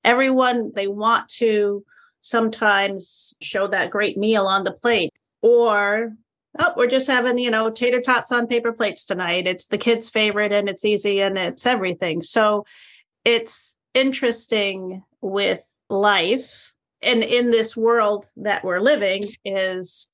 everyone, 0.05 0.73
they 0.75 0.89
want 0.89 1.29
to 1.39 1.85
sometimes 2.21 3.35
show 3.41 3.67
that 3.69 3.91
great 3.91 4.17
meal 4.17 4.47
on 4.47 4.65
the 4.65 4.73
plate 4.73 5.13
or 5.41 6.13
oh 6.59 6.73
we're 6.77 6.87
just 6.87 7.07
having 7.07 7.39
you 7.39 7.51
know 7.51 7.71
tater 7.71 8.01
tots 8.01 8.33
on 8.33 8.47
paper 8.47 8.73
plates 8.73 9.07
tonight 9.07 9.47
it's 9.47 9.69
the 9.69 9.79
kids 9.79 10.11
favorite 10.11 10.53
and 10.53 10.69
it's 10.69 10.85
easy 10.85 11.21
and 11.21 11.39
it's 11.39 11.67
everything 11.67 12.21
so 12.21 12.65
it's 13.25 13.79
interesting 13.95 15.03
with 15.21 15.63
life 15.89 16.75
and 17.03 17.23
in 17.23 17.51
this 17.51 17.77
world 17.77 18.27
that 18.37 18.65
we're 18.65 18.81
living 18.81 19.25
is 19.45 20.11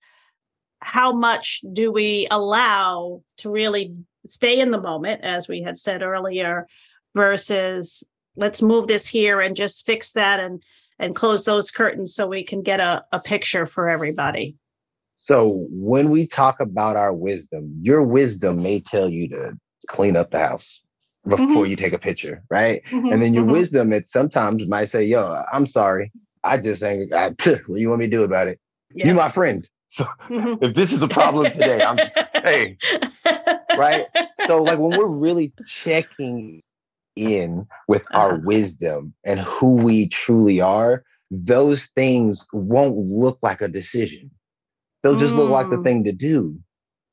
how 0.80 1.12
much 1.12 1.60
do 1.72 1.92
we 1.92 2.26
allow 2.30 3.22
to 3.38 3.50
really 3.50 3.94
stay 4.26 4.60
in 4.60 4.70
the 4.70 4.80
moment, 4.80 5.22
as 5.22 5.48
we 5.48 5.62
had 5.62 5.76
said 5.76 6.02
earlier, 6.02 6.66
versus 7.14 8.04
let's 8.36 8.62
move 8.62 8.86
this 8.86 9.06
here 9.06 9.40
and 9.40 9.56
just 9.56 9.86
fix 9.86 10.12
that 10.12 10.40
and 10.40 10.62
and 11.00 11.14
close 11.14 11.44
those 11.44 11.70
curtains 11.70 12.12
so 12.12 12.26
we 12.26 12.42
can 12.42 12.60
get 12.60 12.80
a, 12.80 13.04
a 13.12 13.20
picture 13.20 13.66
for 13.66 13.88
everybody. 13.88 14.56
So 15.28 15.66
when 15.68 16.08
we 16.08 16.26
talk 16.26 16.58
about 16.58 16.96
our 16.96 17.12
wisdom, 17.12 17.78
your 17.82 18.02
wisdom 18.02 18.62
may 18.62 18.80
tell 18.80 19.10
you 19.10 19.28
to 19.28 19.58
clean 19.86 20.16
up 20.16 20.30
the 20.30 20.38
house 20.38 20.80
before 21.26 21.46
mm-hmm. 21.46 21.66
you 21.66 21.76
take 21.76 21.92
a 21.92 21.98
picture, 21.98 22.42
right? 22.48 22.82
Mm-hmm. 22.86 23.12
And 23.12 23.20
then 23.20 23.34
your 23.34 23.42
mm-hmm. 23.42 23.52
wisdom, 23.52 23.92
it 23.92 24.08
sometimes 24.08 24.66
might 24.66 24.88
say, 24.88 25.04
"Yo, 25.04 25.42
I'm 25.52 25.66
sorry, 25.66 26.10
I 26.44 26.56
just 26.56 26.82
ain't. 26.82 27.12
I, 27.12 27.28
what 27.44 27.66
do 27.66 27.76
you 27.76 27.90
want 27.90 28.00
me 28.00 28.06
to 28.06 28.10
do 28.10 28.24
about 28.24 28.48
it? 28.48 28.58
Yeah. 28.94 29.08
You 29.08 29.14
my 29.14 29.28
friend. 29.28 29.68
So 29.88 30.04
mm-hmm. 30.30 30.54
if 30.64 30.72
this 30.72 30.94
is 30.94 31.02
a 31.02 31.08
problem 31.08 31.52
today, 31.52 31.82
I'm 31.82 31.98
hey, 32.42 32.78
right? 33.76 34.06
So 34.46 34.62
like 34.62 34.78
when 34.78 34.96
we're 34.96 35.08
really 35.08 35.52
checking 35.66 36.62
in 37.16 37.66
with 37.86 38.00
uh-huh. 38.02 38.18
our 38.18 38.38
wisdom 38.38 39.12
and 39.24 39.40
who 39.40 39.74
we 39.74 40.08
truly 40.08 40.62
are, 40.62 41.04
those 41.30 41.88
things 41.88 42.48
won't 42.54 42.96
look 42.96 43.38
like 43.42 43.60
a 43.60 43.68
decision. 43.68 44.30
They'll 45.08 45.16
just 45.16 45.34
mm. 45.34 45.38
look 45.38 45.48
like 45.48 45.70
the 45.70 45.76
mm. 45.76 45.84
thing 45.84 46.04
to 46.04 46.12
do. 46.12 46.58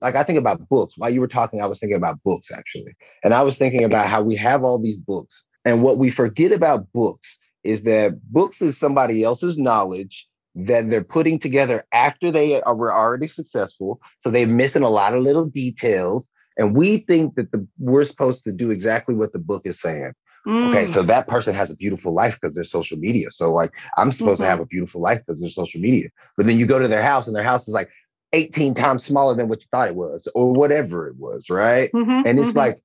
Like 0.01 0.15
I 0.15 0.23
think 0.23 0.37
about 0.37 0.67
books. 0.67 0.95
While 0.97 1.11
you 1.11 1.21
were 1.21 1.29
talking, 1.29 1.61
I 1.61 1.65
was 1.65 1.79
thinking 1.79 1.95
about 1.95 2.21
books 2.23 2.51
actually. 2.51 2.93
And 3.23 3.33
I 3.33 3.41
was 3.41 3.57
thinking 3.57 3.85
about 3.85 4.07
how 4.07 4.21
we 4.21 4.35
have 4.35 4.65
all 4.65 4.77
these 4.77 4.97
books. 4.97 5.45
And 5.63 5.81
what 5.81 5.97
we 5.97 6.11
forget 6.11 6.51
about 6.51 6.91
books 6.91 7.39
is 7.63 7.83
that 7.83 8.21
books 8.21 8.61
is 8.61 8.77
somebody 8.77 9.23
else's 9.23 9.57
knowledge 9.57 10.27
that 10.55 10.89
they're 10.89 11.05
putting 11.05 11.39
together 11.39 11.85
after 11.93 12.31
they 12.31 12.61
are, 12.61 12.75
were 12.75 12.93
already 12.93 13.27
successful. 13.27 14.01
So 14.19 14.29
they're 14.29 14.45
missing 14.45 14.83
a 14.83 14.89
lot 14.89 15.13
of 15.13 15.23
little 15.23 15.45
details. 15.45 16.29
And 16.57 16.75
we 16.75 16.97
think 16.97 17.35
that 17.35 17.53
the, 17.53 17.65
we're 17.79 18.03
supposed 18.03 18.43
to 18.43 18.51
do 18.51 18.71
exactly 18.71 19.15
what 19.15 19.31
the 19.31 19.39
book 19.39 19.61
is 19.63 19.79
saying. 19.79 20.11
Mm. 20.45 20.69
Okay, 20.69 20.91
so 20.91 21.01
that 21.03 21.27
person 21.27 21.55
has 21.55 21.71
a 21.71 21.75
beautiful 21.75 22.13
life 22.13 22.37
because 22.39 22.55
they're 22.55 22.63
social 22.63 22.97
media. 22.97 23.31
So 23.31 23.51
like 23.51 23.71
I'm 23.97 24.11
supposed 24.11 24.41
mm-hmm. 24.41 24.45
to 24.45 24.49
have 24.49 24.59
a 24.59 24.65
beautiful 24.65 25.01
life 25.01 25.19
because 25.19 25.41
they're 25.41 25.49
social 25.49 25.81
media. 25.81 26.09
But 26.37 26.45
then 26.45 26.59
you 26.59 26.65
go 26.65 26.79
to 26.79 26.87
their 26.87 27.01
house 27.01 27.27
and 27.27 27.35
their 27.35 27.43
house 27.43 27.67
is 27.67 27.73
like 27.73 27.89
18 28.33 28.73
times 28.73 29.03
smaller 29.03 29.35
than 29.35 29.47
what 29.47 29.61
you 29.61 29.67
thought 29.71 29.87
it 29.87 29.95
was, 29.95 30.27
or 30.35 30.51
whatever 30.51 31.07
it 31.07 31.15
was, 31.17 31.49
right? 31.49 31.91
Mm-hmm, 31.93 32.27
and 32.27 32.39
it's 32.39 32.49
mm-hmm. 32.49 32.57
like 32.57 32.81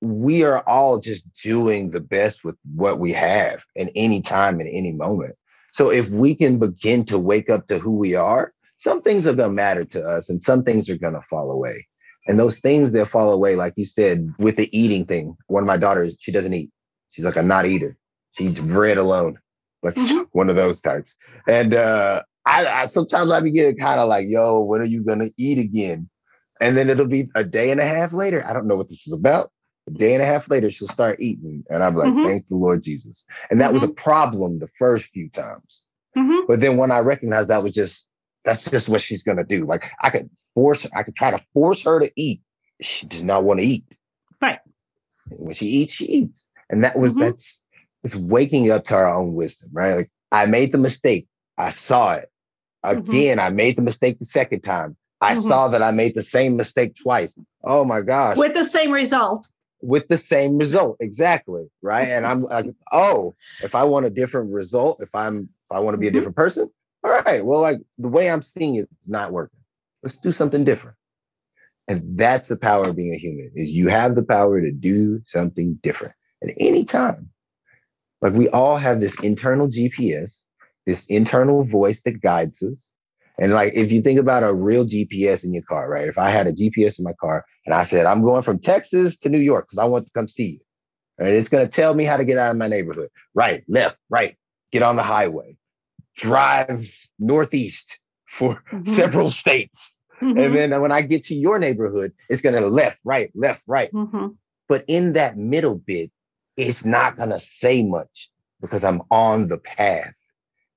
we 0.00 0.44
are 0.44 0.60
all 0.66 1.00
just 1.00 1.24
doing 1.42 1.90
the 1.90 2.00
best 2.00 2.44
with 2.44 2.56
what 2.74 2.98
we 2.98 3.12
have 3.12 3.62
in 3.76 3.90
any 3.94 4.22
time 4.22 4.60
in 4.60 4.66
any 4.66 4.92
moment. 4.92 5.34
So 5.72 5.90
if 5.90 6.08
we 6.08 6.34
can 6.34 6.58
begin 6.58 7.04
to 7.06 7.18
wake 7.18 7.50
up 7.50 7.68
to 7.68 7.78
who 7.78 7.96
we 7.96 8.14
are, 8.14 8.52
some 8.78 9.02
things 9.02 9.26
are 9.26 9.34
going 9.34 9.50
to 9.50 9.54
matter 9.54 9.84
to 9.84 10.02
us 10.02 10.30
and 10.30 10.42
some 10.42 10.64
things 10.64 10.88
are 10.88 10.96
going 10.96 11.14
to 11.14 11.22
fall 11.28 11.50
away. 11.50 11.86
And 12.26 12.38
those 12.38 12.58
things 12.58 12.92
that 12.92 13.10
fall 13.10 13.32
away, 13.32 13.56
like 13.56 13.74
you 13.76 13.84
said, 13.84 14.32
with 14.38 14.56
the 14.56 14.76
eating 14.76 15.04
thing, 15.04 15.36
one 15.46 15.62
of 15.62 15.66
my 15.66 15.76
daughters, 15.76 16.16
she 16.18 16.32
doesn't 16.32 16.54
eat. 16.54 16.70
She's 17.10 17.24
like 17.24 17.36
a 17.36 17.42
not 17.42 17.66
eater. 17.66 17.96
She 18.32 18.44
eats 18.44 18.60
bread 18.60 18.98
alone, 18.98 19.38
like 19.82 19.94
mm-hmm. 19.94 20.22
one 20.32 20.50
of 20.50 20.56
those 20.56 20.80
types. 20.80 21.12
And 21.48 21.74
uh, 21.74 22.22
I, 22.46 22.66
I 22.66 22.86
sometimes 22.86 23.30
I 23.30 23.40
be 23.40 23.50
getting 23.50 23.78
kind 23.78 24.00
of 24.00 24.08
like, 24.08 24.26
yo, 24.28 24.60
when 24.60 24.80
are 24.80 24.86
you 24.86 25.02
going 25.02 25.18
to 25.20 25.32
eat 25.36 25.58
again? 25.58 26.08
And 26.60 26.76
then 26.76 26.90
it'll 26.90 27.06
be 27.06 27.28
a 27.34 27.42
day 27.42 27.70
and 27.70 27.80
a 27.80 27.86
half 27.86 28.12
later. 28.12 28.44
I 28.46 28.52
don't 28.52 28.66
know 28.66 28.76
what 28.76 28.88
this 28.88 29.06
is 29.06 29.12
about. 29.12 29.50
A 29.88 29.92
day 29.92 30.14
and 30.14 30.22
a 30.22 30.26
half 30.26 30.48
later, 30.50 30.70
she'll 30.70 30.88
start 30.88 31.20
eating. 31.20 31.64
And 31.70 31.82
I'm 31.82 31.96
like, 31.96 32.08
mm-hmm. 32.08 32.26
thank 32.26 32.48
the 32.48 32.56
Lord 32.56 32.82
Jesus. 32.82 33.24
And 33.50 33.60
that 33.60 33.66
mm-hmm. 33.66 33.74
was 33.74 33.82
a 33.84 33.86
mm-hmm. 33.86 33.94
problem 33.94 34.58
the 34.58 34.68
first 34.78 35.06
few 35.06 35.30
times. 35.30 35.84
Mm-hmm. 36.16 36.46
But 36.46 36.60
then 36.60 36.76
when 36.76 36.90
I 36.90 36.98
recognized 36.98 37.48
that 37.48 37.62
was 37.62 37.72
just, 37.72 38.08
that's 38.44 38.70
just 38.70 38.88
what 38.88 39.00
she's 39.00 39.22
going 39.22 39.38
to 39.38 39.44
do. 39.44 39.64
Like 39.64 39.90
I 40.00 40.10
could 40.10 40.28
force, 40.54 40.86
I 40.94 41.02
could 41.02 41.16
try 41.16 41.30
to 41.30 41.42
force 41.54 41.84
her 41.84 42.00
to 42.00 42.10
eat. 42.14 42.42
She 42.82 43.06
does 43.06 43.22
not 43.22 43.44
want 43.44 43.60
to 43.60 43.66
eat. 43.66 43.84
Right. 44.40 44.58
When 45.28 45.54
she 45.54 45.66
eats, 45.66 45.94
she 45.94 46.06
eats. 46.06 46.48
And 46.70 46.84
that 46.84 46.96
was, 46.96 47.12
mm-hmm. 47.12 47.20
that's, 47.22 47.62
it's 48.02 48.14
waking 48.14 48.70
up 48.70 48.86
to 48.86 48.94
our 48.94 49.12
own 49.12 49.34
wisdom, 49.34 49.70
right? 49.72 49.94
Like 49.94 50.10
I 50.32 50.46
made 50.46 50.72
the 50.72 50.78
mistake. 50.78 51.26
I 51.58 51.70
saw 51.70 52.14
it. 52.14 52.30
Mm-hmm. 52.84 53.10
Again, 53.10 53.38
I 53.38 53.50
made 53.50 53.76
the 53.76 53.82
mistake 53.82 54.18
the 54.18 54.24
second 54.24 54.62
time. 54.62 54.96
I 55.20 55.34
mm-hmm. 55.34 55.48
saw 55.48 55.68
that 55.68 55.82
I 55.82 55.90
made 55.90 56.14
the 56.14 56.22
same 56.22 56.56
mistake 56.56 56.96
twice. 56.96 57.38
Oh 57.62 57.84
my 57.84 58.00
gosh. 58.00 58.38
With 58.38 58.54
the 58.54 58.64
same 58.64 58.90
result 58.90 59.46
with 59.82 60.08
the 60.08 60.18
same 60.18 60.58
result 60.58 60.96
exactly 61.00 61.64
right 61.82 62.08
and 62.08 62.26
i'm 62.26 62.42
like 62.42 62.66
oh 62.92 63.34
if 63.62 63.74
i 63.74 63.82
want 63.82 64.06
a 64.06 64.10
different 64.10 64.52
result 64.52 64.98
if 65.00 65.08
i'm 65.14 65.48
if 65.70 65.76
i 65.76 65.78
want 65.78 65.94
to 65.94 65.98
be 65.98 66.06
a 66.06 66.10
mm-hmm. 66.10 66.18
different 66.18 66.36
person 66.36 66.68
all 67.02 67.10
right 67.10 67.44
well 67.44 67.60
like 67.60 67.78
the 67.98 68.08
way 68.08 68.30
i'm 68.30 68.42
seeing 68.42 68.76
it, 68.76 68.88
it's 68.98 69.08
not 69.08 69.32
working 69.32 69.60
let's 70.02 70.18
do 70.18 70.32
something 70.32 70.64
different 70.64 70.96
and 71.88 72.18
that's 72.18 72.48
the 72.48 72.56
power 72.56 72.88
of 72.88 72.96
being 72.96 73.14
a 73.14 73.18
human 73.18 73.50
is 73.54 73.70
you 73.70 73.88
have 73.88 74.14
the 74.14 74.22
power 74.22 74.60
to 74.60 74.70
do 74.70 75.22
something 75.26 75.78
different 75.82 76.14
at 76.42 76.54
any 76.58 76.84
time 76.84 77.28
like 78.20 78.32
we 78.32 78.48
all 78.50 78.76
have 78.76 79.00
this 79.00 79.18
internal 79.20 79.68
gps 79.68 80.42
this 80.86 81.06
internal 81.06 81.64
voice 81.64 82.02
that 82.02 82.20
guides 82.20 82.62
us 82.62 82.90
and 83.40 83.54
like 83.54 83.72
if 83.74 83.90
you 83.90 84.02
think 84.02 84.20
about 84.20 84.44
a 84.44 84.52
real 84.52 84.86
GPS 84.86 85.44
in 85.44 85.54
your 85.54 85.62
car, 85.62 85.88
right? 85.88 86.06
If 86.06 86.18
I 86.18 86.28
had 86.28 86.46
a 86.46 86.52
GPS 86.52 86.98
in 86.98 87.04
my 87.04 87.14
car 87.14 87.44
and 87.64 87.74
I 87.74 87.86
said, 87.86 88.04
I'm 88.04 88.22
going 88.22 88.42
from 88.42 88.58
Texas 88.58 89.18
to 89.20 89.30
New 89.30 89.38
York 89.38 89.66
because 89.66 89.78
I 89.78 89.86
want 89.86 90.06
to 90.06 90.12
come 90.12 90.28
see 90.28 90.50
you. 90.50 90.60
Right? 91.18 91.34
It's 91.34 91.48
going 91.48 91.66
to 91.66 91.72
tell 91.72 91.94
me 91.94 92.04
how 92.04 92.18
to 92.18 92.24
get 92.26 92.36
out 92.36 92.50
of 92.50 92.58
my 92.58 92.68
neighborhood. 92.68 93.08
Right, 93.34 93.64
left, 93.66 93.98
right, 94.10 94.36
get 94.72 94.82
on 94.82 94.96
the 94.96 95.02
highway, 95.02 95.56
drive 96.16 96.94
northeast 97.18 98.00
for 98.26 98.62
mm-hmm. 98.70 98.92
several 98.92 99.30
states. 99.30 99.98
Mm-hmm. 100.20 100.38
And 100.38 100.54
then 100.54 100.80
when 100.82 100.92
I 100.92 101.00
get 101.00 101.24
to 101.26 101.34
your 101.34 101.58
neighborhood, 101.58 102.12
it's 102.28 102.42
going 102.42 102.54
to 102.54 102.66
left, 102.68 102.98
right, 103.04 103.30
left, 103.34 103.62
right. 103.66 103.90
Mm-hmm. 103.92 104.28
But 104.68 104.84
in 104.86 105.14
that 105.14 105.38
middle 105.38 105.76
bit, 105.76 106.10
it's 106.60 106.84
not 106.84 107.16
going 107.16 107.30
to 107.30 107.40
say 107.40 107.82
much 107.82 108.30
because 108.60 108.84
I'm 108.84 109.02
on 109.10 109.48
the 109.48 109.58
path. 109.58 110.14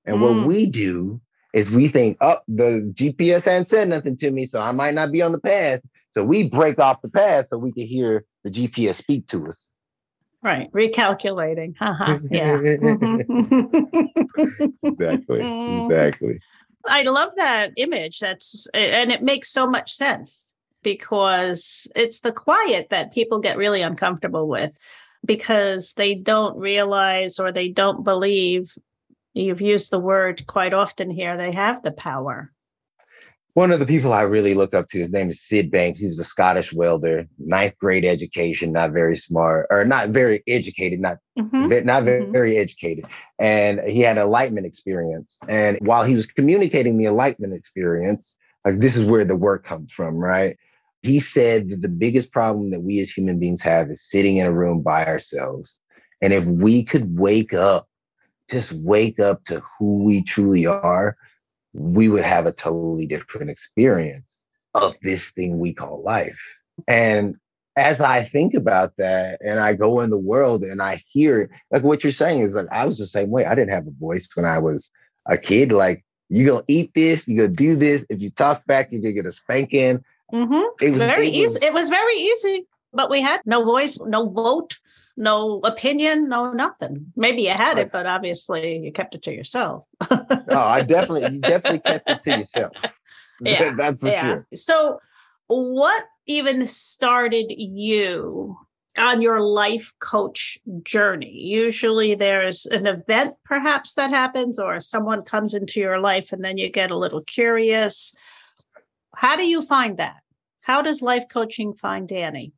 And 0.04 0.18
mm. 0.18 0.20
what 0.20 0.46
we 0.46 0.66
do 0.66 1.20
is 1.52 1.70
we 1.70 1.88
think, 1.88 2.16
oh, 2.20 2.38
the 2.48 2.92
GPS 2.94 3.44
hasn't 3.44 3.68
said 3.68 3.88
nothing 3.88 4.16
to 4.18 4.30
me, 4.30 4.46
so 4.46 4.60
I 4.60 4.72
might 4.72 4.94
not 4.94 5.12
be 5.12 5.22
on 5.22 5.32
the 5.32 5.38
path. 5.38 5.80
So 6.12 6.24
we 6.24 6.48
break 6.48 6.78
off 6.78 7.02
the 7.02 7.08
path 7.08 7.48
so 7.48 7.58
we 7.58 7.72
can 7.72 7.86
hear 7.86 8.24
the 8.42 8.50
GPS 8.50 8.96
speak 8.96 9.26
to 9.28 9.48
us. 9.48 9.70
Right, 10.42 10.70
recalculating. 10.72 11.74
Yeah. 12.30 12.58
exactly. 14.82 15.84
Exactly. 15.84 16.40
I 16.86 17.02
love 17.04 17.30
that 17.36 17.72
image. 17.76 18.18
That's 18.18 18.66
and 18.74 19.10
it 19.10 19.22
makes 19.22 19.50
so 19.50 19.66
much 19.66 19.92
sense 19.92 20.54
because 20.82 21.90
it's 21.96 22.20
the 22.20 22.32
quiet 22.32 22.90
that 22.90 23.12
people 23.12 23.40
get 23.40 23.56
really 23.56 23.80
uncomfortable 23.80 24.46
with 24.46 24.76
because 25.24 25.92
they 25.94 26.14
don't 26.14 26.56
realize 26.56 27.38
or 27.38 27.52
they 27.52 27.68
don't 27.68 28.04
believe 28.04 28.72
you've 29.32 29.60
used 29.60 29.90
the 29.90 30.00
word 30.00 30.46
quite 30.46 30.74
often 30.74 31.10
here 31.10 31.36
they 31.36 31.52
have 31.52 31.82
the 31.82 31.92
power 31.92 32.52
one 33.54 33.70
of 33.70 33.78
the 33.78 33.86
people 33.86 34.12
I 34.12 34.22
really 34.22 34.52
look 34.52 34.74
up 34.74 34.88
to, 34.88 34.98
his 34.98 35.12
name 35.12 35.30
is 35.30 35.40
Syd 35.40 35.70
Banks. 35.70 36.00
He 36.00 36.08
was 36.08 36.18
a 36.18 36.24
Scottish 36.24 36.72
welder, 36.72 37.28
ninth 37.38 37.78
grade 37.78 38.04
education, 38.04 38.72
not 38.72 38.90
very 38.90 39.16
smart, 39.16 39.68
or 39.70 39.84
not 39.84 40.08
very 40.08 40.42
educated, 40.48 40.98
not 40.98 41.18
mm-hmm. 41.38 41.86
not 41.86 42.02
very, 42.02 42.22
mm-hmm. 42.22 42.32
very 42.32 42.58
educated. 42.58 43.06
And 43.38 43.78
he 43.84 44.00
had 44.00 44.18
an 44.18 44.24
enlightenment 44.24 44.66
experience. 44.66 45.38
And 45.48 45.78
while 45.82 46.02
he 46.02 46.16
was 46.16 46.26
communicating 46.26 46.98
the 46.98 47.06
enlightenment 47.06 47.54
experience, 47.54 48.34
like 48.64 48.80
this 48.80 48.96
is 48.96 49.08
where 49.08 49.24
the 49.24 49.36
work 49.36 49.64
comes 49.64 49.92
from, 49.92 50.16
right? 50.16 50.58
He 51.04 51.20
said 51.20 51.68
that 51.68 51.82
the 51.82 51.88
biggest 51.88 52.32
problem 52.32 52.70
that 52.70 52.80
we 52.80 52.98
as 53.00 53.10
human 53.10 53.38
beings 53.38 53.60
have 53.60 53.90
is 53.90 54.08
sitting 54.08 54.38
in 54.38 54.46
a 54.46 54.52
room 54.52 54.80
by 54.80 55.04
ourselves. 55.04 55.78
And 56.22 56.32
if 56.32 56.46
we 56.46 56.82
could 56.82 57.18
wake 57.18 57.52
up, 57.52 57.86
just 58.50 58.72
wake 58.72 59.20
up 59.20 59.44
to 59.44 59.62
who 59.78 60.02
we 60.02 60.22
truly 60.22 60.66
are, 60.66 61.18
we 61.74 62.08
would 62.08 62.24
have 62.24 62.46
a 62.46 62.52
totally 62.52 63.06
different 63.06 63.50
experience 63.50 64.34
of 64.72 64.94
this 65.02 65.30
thing 65.32 65.58
we 65.58 65.74
call 65.74 66.02
life. 66.02 66.40
And 66.88 67.36
as 67.76 68.00
I 68.00 68.22
think 68.22 68.54
about 68.54 68.96
that 68.96 69.40
and 69.44 69.60
I 69.60 69.74
go 69.74 70.00
in 70.00 70.08
the 70.08 70.18
world 70.18 70.62
and 70.62 70.80
I 70.80 71.02
hear 71.10 71.50
like 71.70 71.82
what 71.82 72.02
you're 72.02 72.12
saying 72.12 72.40
is 72.40 72.54
like 72.54 72.68
I 72.72 72.86
was 72.86 72.96
the 72.96 73.06
same 73.06 73.28
way. 73.28 73.44
I 73.44 73.54
didn't 73.54 73.74
have 73.74 73.86
a 73.86 74.00
voice 74.00 74.26
when 74.34 74.46
I 74.46 74.58
was 74.58 74.90
a 75.26 75.36
kid. 75.36 75.70
Like, 75.70 76.02
you're 76.30 76.48
gonna 76.48 76.64
eat 76.66 76.92
this, 76.94 77.28
you're 77.28 77.46
gonna 77.46 77.56
do 77.56 77.76
this. 77.76 78.06
If 78.08 78.22
you 78.22 78.30
talk 78.30 78.64
back, 78.64 78.90
you're 78.90 79.02
gonna 79.02 79.12
get 79.12 79.26
a 79.26 79.32
spanking. 79.32 80.02
Mm-hmm. 80.34 80.84
It 80.84 80.90
was 80.90 81.00
very 81.00 81.28
it 81.28 81.44
was, 81.44 81.56
easy. 81.56 81.66
It 81.66 81.72
was 81.72 81.88
very 81.88 82.16
easy, 82.16 82.66
but 82.92 83.08
we 83.10 83.22
had 83.22 83.40
no 83.46 83.64
voice, 83.64 84.00
no 84.00 84.28
vote, 84.28 84.76
no 85.16 85.60
opinion, 85.60 86.28
no 86.28 86.52
nothing. 86.52 87.12
Maybe 87.16 87.42
you 87.42 87.50
had 87.50 87.78
it, 87.78 87.92
but 87.92 88.06
obviously 88.06 88.78
you 88.78 88.92
kept 88.92 89.14
it 89.14 89.22
to 89.22 89.34
yourself. 89.34 89.84
oh, 90.10 90.26
I 90.50 90.82
definitely, 90.86 91.34
you 91.34 91.40
definitely 91.40 91.80
kept 91.80 92.10
it 92.10 92.22
to 92.24 92.38
yourself. 92.38 92.72
Yeah, 93.40 93.74
that's 93.76 94.00
for 94.00 94.08
yeah. 94.08 94.22
sure. 94.22 94.46
So, 94.54 95.00
what 95.48 96.04
even 96.26 96.68
started 96.68 97.46
you 97.50 98.56
on 98.96 99.20
your 99.20 99.40
life 99.40 99.92
coach 99.98 100.56
journey? 100.84 101.32
Usually, 101.32 102.14
there's 102.14 102.64
an 102.66 102.86
event 102.86 103.34
perhaps 103.44 103.94
that 103.94 104.10
happens, 104.10 104.60
or 104.60 104.78
someone 104.78 105.22
comes 105.22 105.52
into 105.52 105.80
your 105.80 105.98
life, 105.98 106.32
and 106.32 106.44
then 106.44 106.58
you 106.58 106.70
get 106.70 106.92
a 106.92 106.96
little 106.96 107.22
curious. 107.22 108.14
How 109.16 109.36
do 109.36 109.46
you 109.46 109.62
find 109.62 109.96
that? 109.98 110.22
How 110.64 110.80
does 110.80 111.02
life 111.02 111.24
coaching 111.30 111.74
find 111.74 112.08
Danny? 112.08 112.54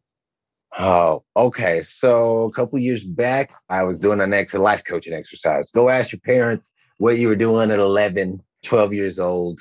Oh, 0.79 1.25
okay. 1.35 1.83
So 1.83 2.45
a 2.45 2.53
couple 2.53 2.79
years 2.79 3.03
back, 3.03 3.51
I 3.69 3.83
was 3.83 3.99
doing 3.99 4.21
an 4.21 4.33
extra 4.33 4.61
life 4.61 4.85
coaching 4.85 5.13
exercise. 5.13 5.73
Go 5.73 5.89
ask 5.89 6.13
your 6.13 6.21
parents 6.21 6.73
what 6.99 7.19
you 7.19 7.27
were 7.27 7.35
doing 7.35 7.73
at 7.73 7.81
11, 7.81 8.41
12 8.63 8.93
years 8.93 9.19
old 9.19 9.59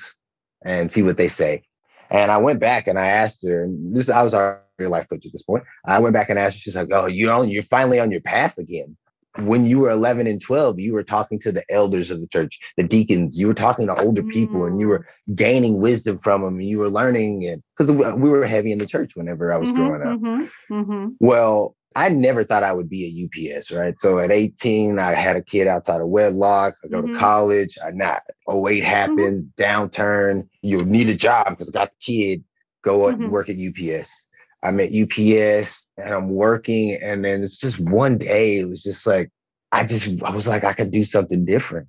and 0.64 0.88
see 0.88 1.02
what 1.02 1.16
they 1.16 1.28
say. 1.28 1.64
And 2.08 2.30
I 2.30 2.36
went 2.36 2.60
back 2.60 2.86
and 2.86 3.00
I 3.00 3.08
asked 3.08 3.44
her, 3.44 3.64
and 3.64 3.96
this 3.96 4.08
I 4.08 4.22
was 4.22 4.32
our 4.32 4.62
life 4.78 5.08
coach 5.08 5.26
at 5.26 5.32
this 5.32 5.42
point. 5.42 5.64
I 5.84 5.98
went 5.98 6.12
back 6.12 6.30
and 6.30 6.38
asked 6.38 6.58
her, 6.58 6.60
she's 6.60 6.76
like, 6.76 6.92
Oh, 6.92 7.06
you 7.06 7.26
know, 7.26 7.42
you're 7.42 7.64
finally 7.64 7.98
on 7.98 8.12
your 8.12 8.20
path 8.20 8.58
again 8.58 8.96
when 9.40 9.64
you 9.64 9.80
were 9.80 9.90
11 9.90 10.26
and 10.26 10.40
12 10.40 10.78
you 10.78 10.92
were 10.92 11.02
talking 11.02 11.38
to 11.38 11.52
the 11.52 11.64
elders 11.70 12.10
of 12.10 12.20
the 12.20 12.28
church 12.28 12.58
the 12.76 12.86
deacons 12.86 13.38
you 13.38 13.46
were 13.46 13.54
talking 13.54 13.86
to 13.86 14.00
older 14.00 14.22
people 14.22 14.64
and 14.64 14.80
you 14.80 14.88
were 14.88 15.06
mm. 15.28 15.36
gaining 15.36 15.78
wisdom 15.78 16.18
from 16.18 16.42
them 16.42 16.60
you 16.60 16.78
were 16.78 16.90
learning 16.90 17.46
and 17.46 17.62
because 17.76 17.90
we 17.90 18.30
were 18.30 18.46
heavy 18.46 18.72
in 18.72 18.78
the 18.78 18.86
church 18.86 19.12
whenever 19.14 19.52
i 19.52 19.56
was 19.56 19.68
mm-hmm, 19.68 19.76
growing 19.76 20.02
up 20.02 20.18
mm-hmm, 20.18 20.74
mm-hmm. 20.74 21.08
well 21.20 21.76
i 21.94 22.08
never 22.08 22.44
thought 22.44 22.62
i 22.62 22.72
would 22.72 22.88
be 22.88 23.04
a 23.04 23.24
ups 23.24 23.70
right 23.70 23.94
so 24.00 24.18
at 24.18 24.30
18 24.30 24.98
i 24.98 25.12
had 25.12 25.36
a 25.36 25.42
kid 25.42 25.66
outside 25.66 26.00
of 26.00 26.08
wedlock 26.08 26.74
i 26.84 26.88
go 26.88 27.02
to 27.02 27.08
mm-hmm. 27.08 27.18
college 27.18 27.76
i 27.84 27.90
not 27.90 28.22
08 28.48 28.52
mm-hmm. 28.52 28.84
happens 28.84 29.46
downturn 29.56 30.48
you 30.62 30.84
need 30.84 31.08
a 31.08 31.14
job 31.14 31.50
because 31.50 31.68
i 31.68 31.72
got 31.72 31.90
the 31.90 32.12
kid 32.12 32.44
go 32.82 33.00
mm-hmm. 33.00 33.28
work 33.28 33.48
at 33.48 33.56
ups 33.56 34.25
I'm 34.66 34.80
at 34.80 34.94
UPS 34.94 35.86
and 35.96 36.14
I'm 36.14 36.30
working. 36.30 36.94
And 36.94 37.24
then 37.24 37.42
it's 37.42 37.56
just 37.56 37.78
one 37.78 38.18
day, 38.18 38.58
it 38.58 38.68
was 38.68 38.82
just 38.82 39.06
like, 39.06 39.30
I 39.72 39.86
just, 39.86 40.22
I 40.22 40.30
was 40.30 40.46
like, 40.46 40.64
I 40.64 40.72
could 40.72 40.90
do 40.90 41.04
something 41.04 41.44
different. 41.44 41.88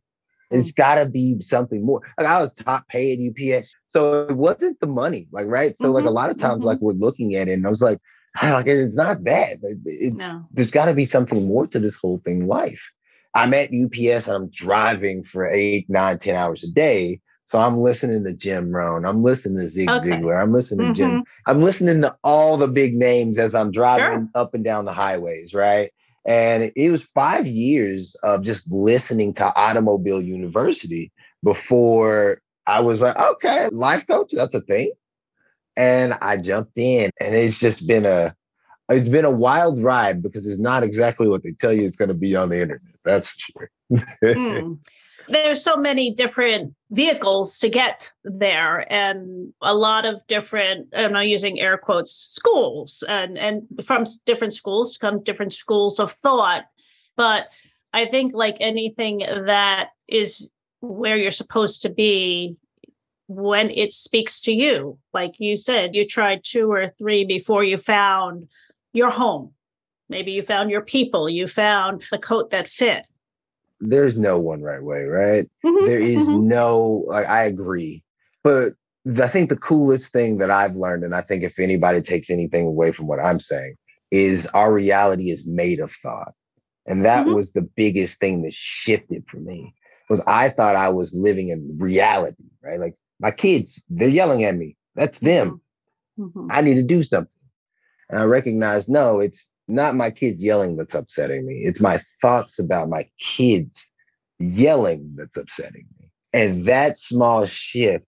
It's 0.49 0.71
got 0.71 0.95
to 0.95 1.09
be 1.09 1.41
something 1.41 1.85
more. 1.85 2.01
Like 2.17 2.27
I 2.27 2.41
was 2.41 2.53
top 2.53 2.87
paid 2.87 3.19
UPS. 3.19 3.69
So 3.87 4.27
it 4.27 4.37
wasn't 4.37 4.79
the 4.79 4.87
money, 4.87 5.27
like, 5.31 5.47
right? 5.47 5.75
So, 5.77 5.85
mm-hmm, 5.85 5.95
like, 5.95 6.05
a 6.05 6.09
lot 6.09 6.29
of 6.29 6.37
times, 6.37 6.59
mm-hmm. 6.59 6.67
like, 6.67 6.79
we're 6.79 6.93
looking 6.93 7.35
at 7.35 7.49
it 7.49 7.53
and 7.53 7.67
I 7.67 7.69
was 7.69 7.81
like, 7.81 7.99
like 8.43 8.67
it's 8.67 8.95
not 8.95 9.23
that. 9.25 9.57
It, 9.85 10.13
no. 10.13 10.45
There's 10.51 10.71
got 10.71 10.85
to 10.85 10.93
be 10.93 11.05
something 11.05 11.47
more 11.47 11.67
to 11.67 11.79
this 11.79 11.95
whole 11.95 12.21
thing, 12.23 12.47
life. 12.47 12.81
I'm 13.33 13.53
at 13.53 13.69
UPS 13.69 14.27
and 14.27 14.35
I'm 14.35 14.49
driving 14.49 15.23
for 15.23 15.47
eight, 15.47 15.89
nine, 15.89 16.17
ten 16.17 16.35
hours 16.35 16.63
a 16.63 16.69
day. 16.69 17.21
So 17.47 17.57
I'm 17.59 17.77
listening 17.77 18.25
to 18.25 18.33
Jim 18.33 18.71
Rohn. 18.71 19.05
I'm 19.05 19.23
listening 19.23 19.59
to 19.59 19.69
Zig 19.69 19.89
okay. 19.89 20.09
Ziglar. 20.09 20.41
I'm 20.41 20.51
listening 20.51 20.93
to 20.93 21.01
mm-hmm. 21.01 21.15
Jim. 21.15 21.23
I'm 21.45 21.61
listening 21.61 22.01
to 22.01 22.13
all 22.21 22.57
the 22.57 22.67
big 22.67 22.93
names 22.93 23.39
as 23.39 23.55
I'm 23.55 23.71
driving 23.71 24.29
sure. 24.35 24.41
up 24.43 24.53
and 24.53 24.65
down 24.65 24.83
the 24.83 24.91
highways, 24.91 25.53
right? 25.53 25.91
And 26.25 26.73
it 26.75 26.91
was 26.91 27.03
five 27.03 27.47
years 27.47 28.15
of 28.21 28.43
just 28.43 28.69
listening 28.69 29.33
to 29.35 29.45
Automobile 29.55 30.21
University 30.21 31.13
before 31.41 32.41
I 32.65 32.81
was 32.81 32.99
like, 32.99 33.17
okay, 33.17 33.69
life 33.71 34.05
coach, 34.07 34.31
that's 34.33 34.53
a 34.53 34.59
thing. 34.59 34.91
And 35.77 36.15
I 36.21 36.35
jumped 36.35 36.77
in, 36.77 37.11
and 37.21 37.33
it's 37.33 37.59
just 37.59 37.87
been 37.87 38.05
a 38.05 38.35
it's 38.89 39.07
been 39.07 39.25
a 39.25 39.31
wild 39.31 39.81
ride 39.81 40.21
because 40.21 40.47
it's 40.47 40.59
not 40.59 40.83
exactly 40.83 41.29
what 41.29 41.43
they 41.43 41.51
tell 41.51 41.71
you 41.71 41.83
it's 41.83 41.97
going 41.97 42.09
to 42.09 42.13
be 42.13 42.35
on 42.35 42.49
the 42.49 42.61
internet. 42.61 42.95
That's 43.05 43.29
for 43.53 43.69
sure. 43.89 44.35
mm 44.35 44.79
there's 45.27 45.63
so 45.63 45.75
many 45.75 46.13
different 46.13 46.73
vehicles 46.91 47.59
to 47.59 47.69
get 47.69 48.11
there 48.23 48.91
and 48.91 49.53
a 49.61 49.73
lot 49.73 50.05
of 50.05 50.25
different 50.27 50.87
i'm 50.95 51.11
not 51.11 51.27
using 51.27 51.59
air 51.59 51.77
quotes 51.77 52.11
schools 52.11 53.03
and 53.09 53.37
and 53.37 53.63
from 53.83 54.05
different 54.25 54.53
schools 54.53 54.97
comes 54.97 55.21
different 55.21 55.53
schools 55.53 55.99
of 55.99 56.11
thought. 56.11 56.65
But 57.15 57.47
i 57.93 58.05
think 58.05 58.33
like 58.33 58.57
anything 58.59 59.19
that 59.19 59.89
is 60.07 60.51
where 60.79 61.17
you're 61.17 61.31
supposed 61.31 61.81
to 61.81 61.89
be 61.89 62.55
when 63.27 63.69
it 63.71 63.93
speaks 63.93 64.39
to 64.41 64.53
you 64.53 64.97
like 65.13 65.39
you 65.39 65.57
said 65.57 65.95
you 65.95 66.05
tried 66.05 66.41
two 66.43 66.71
or 66.71 66.87
three 66.87 67.25
before 67.25 67.63
you 67.63 67.77
found 67.77 68.47
your 68.93 69.11
home. 69.11 69.53
Maybe 70.09 70.31
you 70.31 70.41
found 70.41 70.71
your 70.71 70.81
people 70.81 71.29
you 71.29 71.47
found 71.47 72.05
the 72.11 72.17
coat 72.17 72.51
that 72.51 72.67
fit 72.67 73.03
there's 73.79 74.17
no 74.17 74.39
one 74.39 74.61
right 74.61 74.83
way, 74.83 75.05
right? 75.05 75.49
Mm-hmm, 75.65 75.85
there 75.85 76.01
is 76.01 76.27
mm-hmm. 76.27 76.47
no, 76.47 77.05
like, 77.07 77.27
I 77.27 77.43
agree. 77.43 78.03
But 78.43 78.73
I 79.21 79.27
think 79.27 79.49
the 79.49 79.57
coolest 79.57 80.11
thing 80.11 80.37
that 80.39 80.51
I've 80.51 80.75
learned, 80.75 81.03
and 81.03 81.15
I 81.15 81.21
think 81.21 81.43
if 81.43 81.59
anybody 81.59 82.01
takes 82.01 82.29
anything 82.29 82.65
away 82.65 82.91
from 82.91 83.07
what 83.07 83.19
I'm 83.19 83.39
saying, 83.39 83.75
is 84.11 84.47
our 84.47 84.71
reality 84.71 85.29
is 85.31 85.45
made 85.45 85.79
of 85.79 85.91
thought. 85.91 86.33
And 86.85 87.05
that 87.05 87.25
mm-hmm. 87.25 87.35
was 87.35 87.51
the 87.51 87.69
biggest 87.75 88.19
thing 88.19 88.43
that 88.43 88.53
shifted 88.53 89.25
for 89.27 89.37
me 89.37 89.73
was 90.09 90.21
I 90.25 90.49
thought 90.49 90.77
I 90.77 90.89
was 90.89 91.13
living 91.13 91.49
in 91.49 91.77
reality, 91.77 92.43
right? 92.63 92.79
Like 92.79 92.95
my 93.19 93.31
kids, 93.31 93.83
they're 93.89 94.07
yelling 94.07 94.45
at 94.45 94.55
me. 94.55 94.77
That's 94.95 95.19
them. 95.19 95.61
Mm-hmm. 96.17 96.39
Mm-hmm. 96.39 96.47
I 96.49 96.61
need 96.61 96.75
to 96.75 96.83
do 96.83 97.03
something. 97.03 97.31
And 98.09 98.19
I 98.19 98.23
recognize, 98.23 98.87
no, 98.87 99.19
it's 99.19 99.51
not 99.67 99.95
my 99.95 100.11
kids 100.11 100.41
yelling 100.41 100.77
that's 100.77 100.95
upsetting 100.95 101.45
me. 101.45 101.55
It's 101.63 101.81
my 101.81 101.99
thoughts 102.21 102.59
about 102.59 102.89
my 102.89 103.07
kids 103.19 103.91
yelling 104.39 105.13
that's 105.15 105.37
upsetting 105.37 105.85
me. 105.99 106.09
And 106.33 106.65
that 106.65 106.97
small 106.97 107.45
shift 107.45 108.05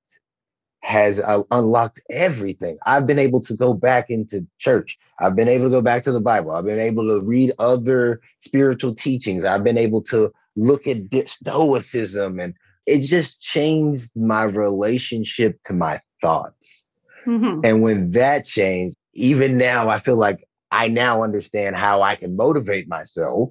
has 0.81 1.19
uh, 1.19 1.43
unlocked 1.51 2.01
everything. 2.09 2.77
I've 2.85 3.05
been 3.05 3.19
able 3.19 3.41
to 3.41 3.55
go 3.55 3.73
back 3.73 4.09
into 4.09 4.47
church. 4.59 4.97
I've 5.19 5.35
been 5.35 5.49
able 5.49 5.65
to 5.65 5.69
go 5.69 5.81
back 5.81 6.03
to 6.03 6.11
the 6.11 6.21
Bible. 6.21 6.51
I've 6.51 6.65
been 6.65 6.79
able 6.79 7.07
to 7.07 7.25
read 7.25 7.51
other 7.59 8.21
spiritual 8.39 8.95
teachings. 8.95 9.43
I've 9.43 9.63
been 9.63 9.77
able 9.77 10.01
to 10.03 10.31
look 10.55 10.87
at 10.87 10.97
stoicism 11.29 12.39
and 12.39 12.53
it 12.85 13.01
just 13.01 13.41
changed 13.41 14.09
my 14.15 14.43
relationship 14.43 15.59
to 15.65 15.73
my 15.73 16.01
thoughts. 16.21 16.85
Mm-hmm. 17.25 17.61
And 17.63 17.81
when 17.81 18.11
that 18.11 18.45
changed, 18.45 18.95
even 19.13 19.57
now 19.57 19.89
I 19.89 19.99
feel 19.99 20.15
like 20.15 20.43
I 20.71 20.87
now 20.87 21.23
understand 21.23 21.75
how 21.75 22.01
I 22.01 22.15
can 22.15 22.35
motivate 22.35 22.87
myself 22.87 23.49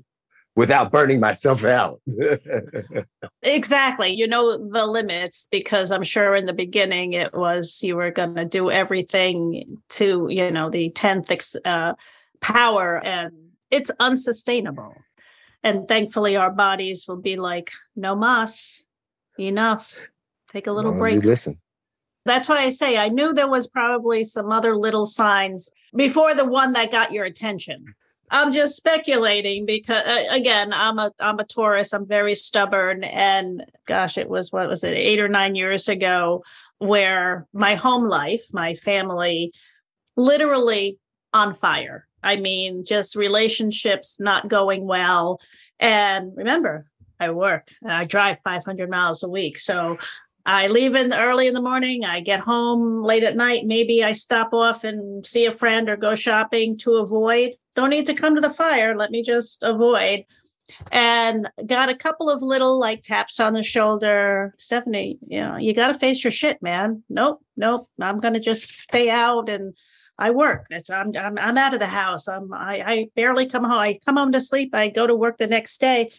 without 0.59 0.91
burning 0.91 1.21
myself 1.21 1.65
out. 1.65 2.01
exactly. 3.43 4.11
You 4.11 4.27
know 4.27 4.59
the 4.59 4.87
limits 4.87 5.47
because 5.53 5.93
I'm 5.93 6.03
sure 6.03 6.35
in 6.35 6.47
the 6.47 6.53
beginning 6.53 7.13
it 7.13 7.33
was 7.33 7.81
you 7.83 7.95
were 7.95 8.11
going 8.11 8.35
to 8.35 8.45
do 8.45 8.69
everything 8.71 9.65
to, 9.91 10.27
you 10.29 10.51
know, 10.51 10.69
the 10.69 10.91
10th 10.91 11.57
uh, 11.65 11.95
power 12.41 12.99
and 13.05 13.33
it's 13.71 13.93
unsustainable. 14.01 14.95
And 15.63 15.87
thankfully 15.87 16.37
our 16.37 16.51
bodies 16.51 17.07
will 17.07 17.21
be 17.21 17.37
like, 17.37 17.71
no 17.95 18.17
mas, 18.17 18.83
enough. 19.39 20.09
Take 20.53 20.67
a 20.67 20.73
little 20.73 20.93
break. 20.93 21.23
Listen. 21.23 21.61
That's 22.25 22.49
why 22.49 22.59
I 22.63 22.69
say 22.71 22.97
I 22.97 23.09
knew 23.09 23.33
there 23.33 23.49
was 23.49 23.67
probably 23.67 24.23
some 24.25 24.53
other 24.53 24.77
little 24.77 25.07
signs 25.07 25.71
before 25.95 26.35
the 26.35 26.45
one 26.45 26.73
that 26.75 26.91
got 26.93 27.13
your 27.13 27.25
attention. 27.25 27.95
I'm 28.31 28.53
just 28.53 28.77
speculating 28.77 29.65
because 29.65 30.05
uh, 30.07 30.25
again, 30.31 30.73
I'm 30.73 30.99
a 30.99 31.11
I'm 31.21 31.39
a 31.39 31.45
Taurus. 31.45 31.93
I'm 31.93 32.07
very 32.07 32.35
stubborn, 32.35 33.05
and 33.05 33.65
gosh, 33.87 34.19
it 34.19 34.29
was 34.29 34.53
what 34.53 34.69
was 34.69 34.85
it 34.85 34.95
eight 34.95 35.21
or 35.21 35.29
nine 35.29 35.55
years 35.55 35.89
ago. 35.89 36.45
where 36.79 37.47
my 37.53 37.75
home 37.75 38.05
life, 38.05 38.45
my 38.53 38.75
family, 38.75 39.53
literally 40.17 40.99
on 41.33 41.55
fire. 41.55 42.07
I 42.23 42.37
mean, 42.37 42.85
just 42.85 43.17
relationships 43.17 44.21
not 44.21 44.49
going 44.49 44.87
well. 44.87 45.41
And 45.81 46.33
remember, 46.37 46.87
I 47.21 47.31
work, 47.31 47.69
and 47.83 47.93
I 47.93 48.05
drive 48.05 48.39
500 48.45 48.91
miles 48.91 49.23
a 49.23 49.29
week. 49.29 49.59
So 49.59 49.99
I 50.49 50.69
leave 50.69 50.95
in 50.95 51.13
early 51.13 51.47
in 51.47 51.53
the 51.53 51.61
morning. 51.61 52.07
I 52.07 52.21
get 52.21 52.41
home 52.41 53.03
late 53.03 53.23
at 53.23 53.37
night. 53.37 53.67
Maybe 53.67 54.03
I 54.03 54.13
stop 54.13 54.55
off 54.55 54.83
and 54.83 55.27
see 55.27 55.45
a 55.45 55.55
friend 55.55 55.91
or 55.91 55.97
go 55.99 56.15
shopping 56.15 56.79
to 56.79 56.97
avoid. 56.97 57.51
Don't 57.77 57.91
need 57.91 58.07
to 58.07 58.15
come 58.15 58.35
to 58.35 58.41
the 58.41 58.49
fire. 58.49 58.97
Let 58.97 59.11
me 59.11 59.23
just 59.23 59.63
avoid. 59.63 60.25
And 60.91 61.51
got 61.67 61.91
a 61.91 61.95
couple 61.95 62.31
of 62.31 62.41
little 62.41 62.81
like 62.81 63.03
taps 63.03 63.41
on 63.41 63.53
the 63.53 63.63
shoulder. 63.63 64.55
Stephanie, 64.57 65.19
you 65.27 65.43
know, 65.43 65.59
you 65.59 65.75
got 65.75 65.89
to 65.89 65.95
face 65.99 66.25
your 66.25 66.31
shit, 66.31 66.63
man. 66.63 67.03
Nope, 67.11 67.45
nope. 67.55 67.87
I'm 68.01 68.19
going 68.19 68.33
to 68.33 68.41
just 68.41 68.71
stay 68.71 69.11
out 69.11 69.51
and 69.51 69.77
I 70.19 70.31
work. 70.31 70.65
It's 70.71 70.89
I'm, 70.89 71.15
I'm 71.15 71.39
I'm 71.39 71.59
out 71.59 71.75
of 71.75 71.81
the 71.81 71.87
house. 71.87 72.27
I'm 72.27 72.55
I, 72.55 72.83
I 72.87 73.09
barely 73.15 73.45
come 73.45 73.65
home. 73.65 73.73
I 73.73 73.99
come 74.03 74.17
home 74.17 74.33
to 74.33 74.41
sleep. 74.41 74.75
I 74.75 74.89
go 74.89 75.07
to 75.07 75.15
work 75.15 75.37
the 75.37 75.47
next 75.47 75.79
day. 75.79 76.11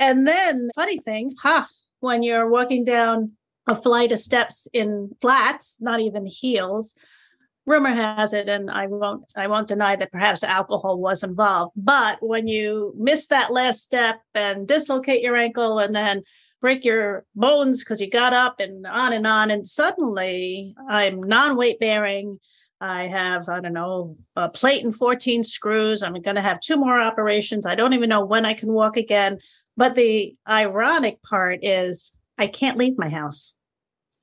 And 0.00 0.26
then 0.26 0.70
funny 0.74 0.98
thing, 0.98 1.36
huh, 1.40 1.66
when 2.00 2.24
you're 2.24 2.50
walking 2.50 2.82
down 2.82 3.35
a 3.66 3.74
flight 3.74 4.12
of 4.12 4.18
steps 4.18 4.68
in 4.72 5.10
flats, 5.20 5.80
not 5.80 6.00
even 6.00 6.26
heels, 6.26 6.96
rumor 7.66 7.90
has 7.90 8.32
it, 8.32 8.48
and 8.48 8.70
I 8.70 8.86
won't 8.86 9.24
I 9.36 9.48
won't 9.48 9.68
deny 9.68 9.96
that 9.96 10.12
perhaps 10.12 10.42
alcohol 10.42 10.98
was 10.98 11.22
involved. 11.22 11.72
But 11.76 12.18
when 12.20 12.46
you 12.48 12.94
miss 12.96 13.26
that 13.28 13.52
last 13.52 13.82
step 13.82 14.20
and 14.34 14.66
dislocate 14.66 15.22
your 15.22 15.36
ankle 15.36 15.78
and 15.78 15.94
then 15.94 16.22
break 16.60 16.84
your 16.84 17.24
bones 17.34 17.82
because 17.82 18.00
you 18.00 18.08
got 18.08 18.32
up 18.32 18.60
and 18.60 18.86
on 18.86 19.12
and 19.12 19.26
on, 19.26 19.50
and 19.50 19.66
suddenly 19.66 20.74
I'm 20.88 21.20
non-weight 21.20 21.80
bearing 21.80 22.38
I 22.80 23.06
have, 23.06 23.48
I 23.48 23.60
don't 23.60 23.72
know, 23.72 24.16
a 24.36 24.48
plate 24.48 24.84
and 24.84 24.94
14 24.94 25.42
screws. 25.42 26.02
I'm 26.02 26.20
going 26.20 26.36
to 26.36 26.42
have 26.42 26.60
two 26.60 26.76
more 26.76 27.00
operations. 27.00 27.66
I 27.66 27.74
don't 27.74 27.94
even 27.94 28.10
know 28.10 28.24
when 28.24 28.44
I 28.44 28.54
can 28.54 28.72
walk 28.72 28.96
again. 28.96 29.38
But 29.78 29.94
the 29.94 30.34
ironic 30.48 31.22
part 31.22 31.60
is 31.62 32.15
I 32.38 32.46
can't 32.46 32.78
leave 32.78 32.98
my 32.98 33.08
house 33.08 33.56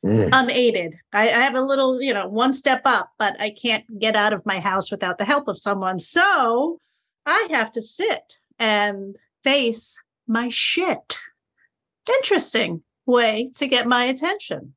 mm. 0.04 0.30
unaided. 0.32 0.96
I, 1.12 1.24
I 1.24 1.42
have 1.42 1.56
a 1.56 1.62
little, 1.62 2.02
you 2.02 2.14
know, 2.14 2.28
one 2.28 2.54
step 2.54 2.82
up, 2.86 3.12
but 3.18 3.40
I 3.40 3.50
can't 3.50 4.00
get 4.00 4.16
out 4.16 4.34
of 4.34 4.46
my 4.46 4.60
house 4.60 4.92
without 4.92 5.18
the 5.18 5.26
help 5.26 5.48
of 5.48 5.58
someone. 5.58 6.00
So 6.00 6.80
I 7.26 7.48
have 7.52 7.72
to 7.72 7.82
sit 7.82 8.38
and 8.60 9.16
face 9.44 10.02
my 10.28 10.50
shit. 10.50 11.20
Interesting 12.08 12.84
way 13.06 13.48
to 13.56 13.68
get 13.68 13.88
my 13.88 14.06
attention. 14.06 14.74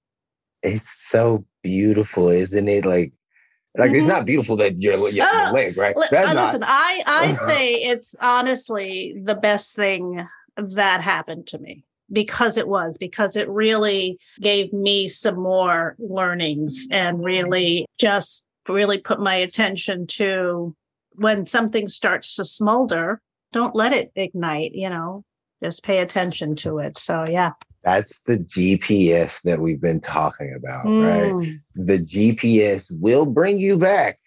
It's 0.63 0.85
so 1.09 1.45
beautiful, 1.63 2.29
isn't 2.29 2.69
it? 2.69 2.85
Like 2.85 3.13
like 3.77 3.91
mm-hmm. 3.91 3.99
it's 3.99 4.07
not 4.07 4.25
beautiful 4.25 4.57
that 4.57 4.81
you're, 4.81 5.09
you're 5.11 5.27
uh, 5.27 5.53
leg, 5.53 5.77
right? 5.77 5.95
That's 6.11 6.31
uh, 6.31 6.35
listen, 6.35 6.61
not, 6.61 6.71
I 6.71 7.03
I 7.07 7.25
uh-huh. 7.27 7.35
say 7.35 7.75
it's 7.75 8.17
honestly 8.21 9.21
the 9.23 9.35
best 9.35 9.77
thing 9.77 10.27
that 10.57 11.03
happened 11.03 11.49
to 11.49 11.59
me 11.59 11.85
because 12.11 12.57
it 12.57 12.69
was 12.69 12.99
because 12.99 13.37
it 13.37 13.49
really 13.49 14.19
gave 14.41 14.73
me 14.73 15.09
some 15.09 15.41
more 15.41 15.97
learnings 15.99 16.87
and 16.91 17.25
really 17.25 17.87
just 17.99 18.47
really 18.69 18.99
put 18.99 19.21
my 19.21 19.35
attention 19.35 20.07
to 20.07 20.75
when 21.13 21.47
something 21.47 21.89
starts 21.89 22.37
to 22.37 22.45
smolder 22.45 23.21
don't 23.53 23.75
let 23.75 23.93
it 23.93 24.13
ignite 24.17 24.73
you 24.75 24.91
know 24.91 25.25
just 25.63 25.85
pay 25.85 26.01
attention 26.01 26.55
to 26.55 26.79
it 26.79 26.99
so 26.99 27.25
yeah 27.25 27.53
that's 27.87 28.21
the 28.27 28.39
GPS 28.39 29.41
that 29.43 29.61
we've 29.61 29.81
been 29.81 30.01
talking 30.01 30.53
about, 30.57 30.87
mm. 30.87 31.05
right? 31.39 31.57
The 31.77 32.01
GPS 32.01 32.91
will 32.91 33.25
bring 33.25 33.61
you 33.61 33.79
back, 33.79 34.19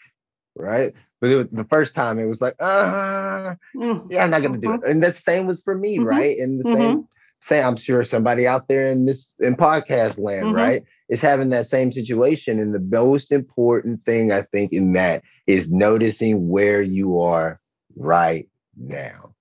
right? 0.55 0.93
But 1.19 1.29
was, 1.35 1.47
the 1.51 1.65
first 1.65 1.93
time 1.93 2.19
it 2.19 2.25
was 2.25 2.39
like, 2.39 2.55
uh, 2.61 3.55
mm. 3.75 4.07
yeah, 4.09 4.23
I'm 4.23 4.29
not 4.29 4.43
gonna 4.43 4.59
do 4.59 4.71
it. 4.71 4.81
Mm-hmm. 4.81 4.91
And 4.91 5.03
the 5.03 5.13
same 5.13 5.45
was 5.45 5.61
for 5.61 5.75
me, 5.75 5.97
mm-hmm. 5.97 6.05
right? 6.05 6.37
And 6.37 6.63
the 6.63 6.69
mm-hmm. 6.69 6.81
same, 6.81 7.07
same, 7.41 7.65
I'm 7.65 7.75
sure 7.77 8.03
somebody 8.03 8.47
out 8.47 8.67
there 8.67 8.87
in 8.87 9.05
this 9.05 9.33
in 9.39 9.55
podcast 9.55 10.19
land, 10.19 10.47
mm-hmm. 10.47 10.55
right, 10.55 10.83
is 11.07 11.21
having 11.21 11.49
that 11.49 11.67
same 11.67 11.91
situation. 11.91 12.59
And 12.59 12.73
the 12.73 12.79
most 12.79 13.31
important 13.31 14.03
thing 14.05 14.31
I 14.31 14.41
think 14.41 14.73
in 14.73 14.93
that 14.93 15.23
is 15.47 15.73
noticing 15.73 16.49
where 16.49 16.81
you 16.81 17.19
are 17.19 17.59
right 17.95 18.47
now. 18.77 19.33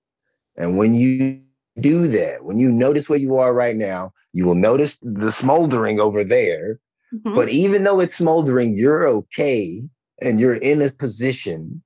And 0.55 0.77
when 0.77 0.95
you 0.95 1.41
do 1.79 2.07
that, 2.07 2.43
when 2.43 2.57
you 2.57 2.71
notice 2.71 3.09
where 3.09 3.19
you 3.19 3.37
are 3.37 3.53
right 3.53 3.75
now, 3.75 4.13
you 4.33 4.45
will 4.45 4.55
notice 4.55 4.97
the 5.01 5.31
smoldering 5.31 5.99
over 5.99 6.23
there. 6.23 6.79
Mm-hmm. 7.13 7.35
But 7.35 7.49
even 7.49 7.83
though 7.83 7.99
it's 7.99 8.15
smoldering, 8.15 8.77
you're 8.77 9.07
okay 9.07 9.83
and 10.21 10.39
you're 10.39 10.55
in 10.55 10.81
a 10.81 10.91
position, 10.91 11.81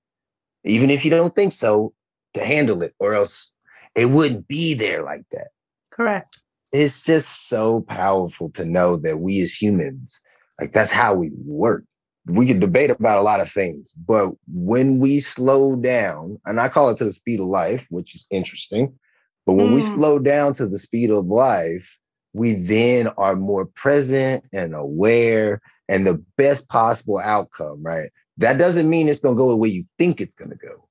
even 0.64 0.90
if 0.90 1.06
you 1.06 1.12
don't 1.12 1.34
think 1.34 1.54
so, 1.54 1.94
to 2.34 2.44
handle 2.44 2.82
it, 2.82 2.94
or 3.00 3.14
else 3.14 3.52
it 3.96 4.06
wouldn't 4.06 4.48
be 4.48 4.74
there 4.74 5.04
like 5.04 5.24
that. 5.32 5.50
Correct. 5.94 6.40
It's 6.72 7.02
just 7.02 7.48
so 7.48 7.82
powerful 7.82 8.50
to 8.52 8.66
know 8.66 8.98
that 8.98 9.20
we 9.20 9.42
as 9.42 9.54
humans, 9.54 10.20
like 10.60 10.74
that's 10.74 10.92
how 10.92 11.14
we 11.14 11.32
work. 11.46 11.84
We 12.26 12.48
can 12.48 12.60
debate 12.60 12.90
about 12.90 13.20
a 13.20 13.22
lot 13.22 13.42
of 13.42 13.52
things, 13.52 13.92
but 13.92 14.32
when 14.48 15.00
we 15.00 15.20
slow 15.20 15.76
down, 15.76 16.40
and 16.46 16.60
I 16.60 16.70
call 16.70 16.90
it 16.90 16.98
to 16.98 17.06
the 17.06 17.14
speed 17.14 17.42
of 17.42 17.48
life, 17.48 17.86
which 17.90 18.16
is 18.16 18.26
interesting, 18.32 18.98
but 19.46 19.54
when 19.54 19.70
mm. 19.70 19.76
we 19.76 19.82
slow 19.82 20.20
down 20.20 20.54
to 20.56 20.68
the 20.68 20.80
speed 20.80 21.12
of 21.12 21.28
life, 21.28 21.88
we 22.34 22.54
then 22.54 23.08
are 23.18 23.36
more 23.36 23.66
present 23.66 24.46
and 24.52 24.74
aware 24.74 25.62
and 25.90 26.08
the 26.08 26.24
best 26.38 26.68
possible 26.70 27.20
outcome, 27.20 27.84
right? 27.84 28.10
That 28.38 28.58
doesn't 28.58 28.90
mean 28.90 29.10
it's 29.10 29.20
going 29.20 29.36
to 29.36 29.38
go 29.38 29.50
the 29.50 29.58
way 29.58 29.70
you 29.70 29.86
think 29.98 30.22
it's 30.22 30.34
going 30.34 30.52
to 30.52 30.58
go, 30.58 30.88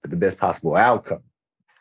but 0.00 0.10
the 0.10 0.16
best 0.16 0.38
possible 0.38 0.74
outcome. 0.74 1.22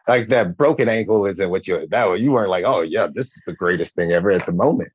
Like 0.07 0.27
that 0.27 0.57
broken 0.57 0.87
ankle 0.87 1.25
isn't 1.25 1.49
what 1.49 1.67
you 1.67 1.85
that 1.87 2.19
you 2.19 2.31
weren't 2.31 2.49
like, 2.49 2.63
oh 2.65 2.81
yeah, 2.81 3.07
this 3.13 3.27
is 3.27 3.43
the 3.45 3.53
greatest 3.53 3.95
thing 3.95 4.11
ever 4.11 4.31
at 4.31 4.45
the 4.45 4.51
moment. 4.51 4.91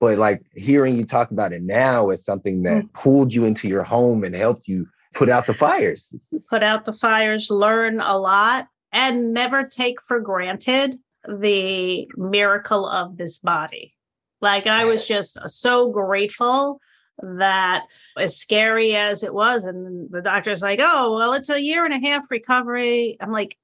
But 0.00 0.18
like 0.18 0.42
hearing 0.54 0.96
you 0.96 1.04
talk 1.04 1.30
about 1.30 1.52
it 1.52 1.62
now 1.62 2.10
is 2.10 2.24
something 2.24 2.62
that 2.64 2.84
mm. 2.84 2.92
pulled 2.92 3.32
you 3.32 3.44
into 3.44 3.68
your 3.68 3.84
home 3.84 4.24
and 4.24 4.34
helped 4.34 4.68
you 4.68 4.86
put 5.14 5.28
out 5.28 5.46
the 5.46 5.54
fires. 5.54 6.26
Put 6.50 6.62
out 6.62 6.84
the 6.84 6.92
fires, 6.92 7.50
learn 7.50 8.00
a 8.00 8.18
lot 8.18 8.68
and 8.92 9.32
never 9.32 9.64
take 9.64 10.02
for 10.02 10.20
granted 10.20 10.96
the 11.26 12.08
miracle 12.16 12.86
of 12.86 13.16
this 13.16 13.38
body. 13.38 13.94
Like 14.40 14.66
I 14.66 14.84
was 14.84 15.08
just 15.08 15.38
so 15.48 15.90
grateful 15.90 16.80
that 17.22 17.86
as 18.18 18.36
scary 18.36 18.94
as 18.94 19.22
it 19.22 19.32
was, 19.32 19.64
and 19.64 20.10
the 20.10 20.20
doctor's 20.20 20.62
like, 20.62 20.80
oh, 20.82 21.16
well, 21.16 21.32
it's 21.32 21.48
a 21.48 21.62
year 21.62 21.84
and 21.84 21.94
a 21.94 22.06
half 22.06 22.30
recovery. 22.30 23.16
I'm 23.20 23.32
like, 23.32 23.56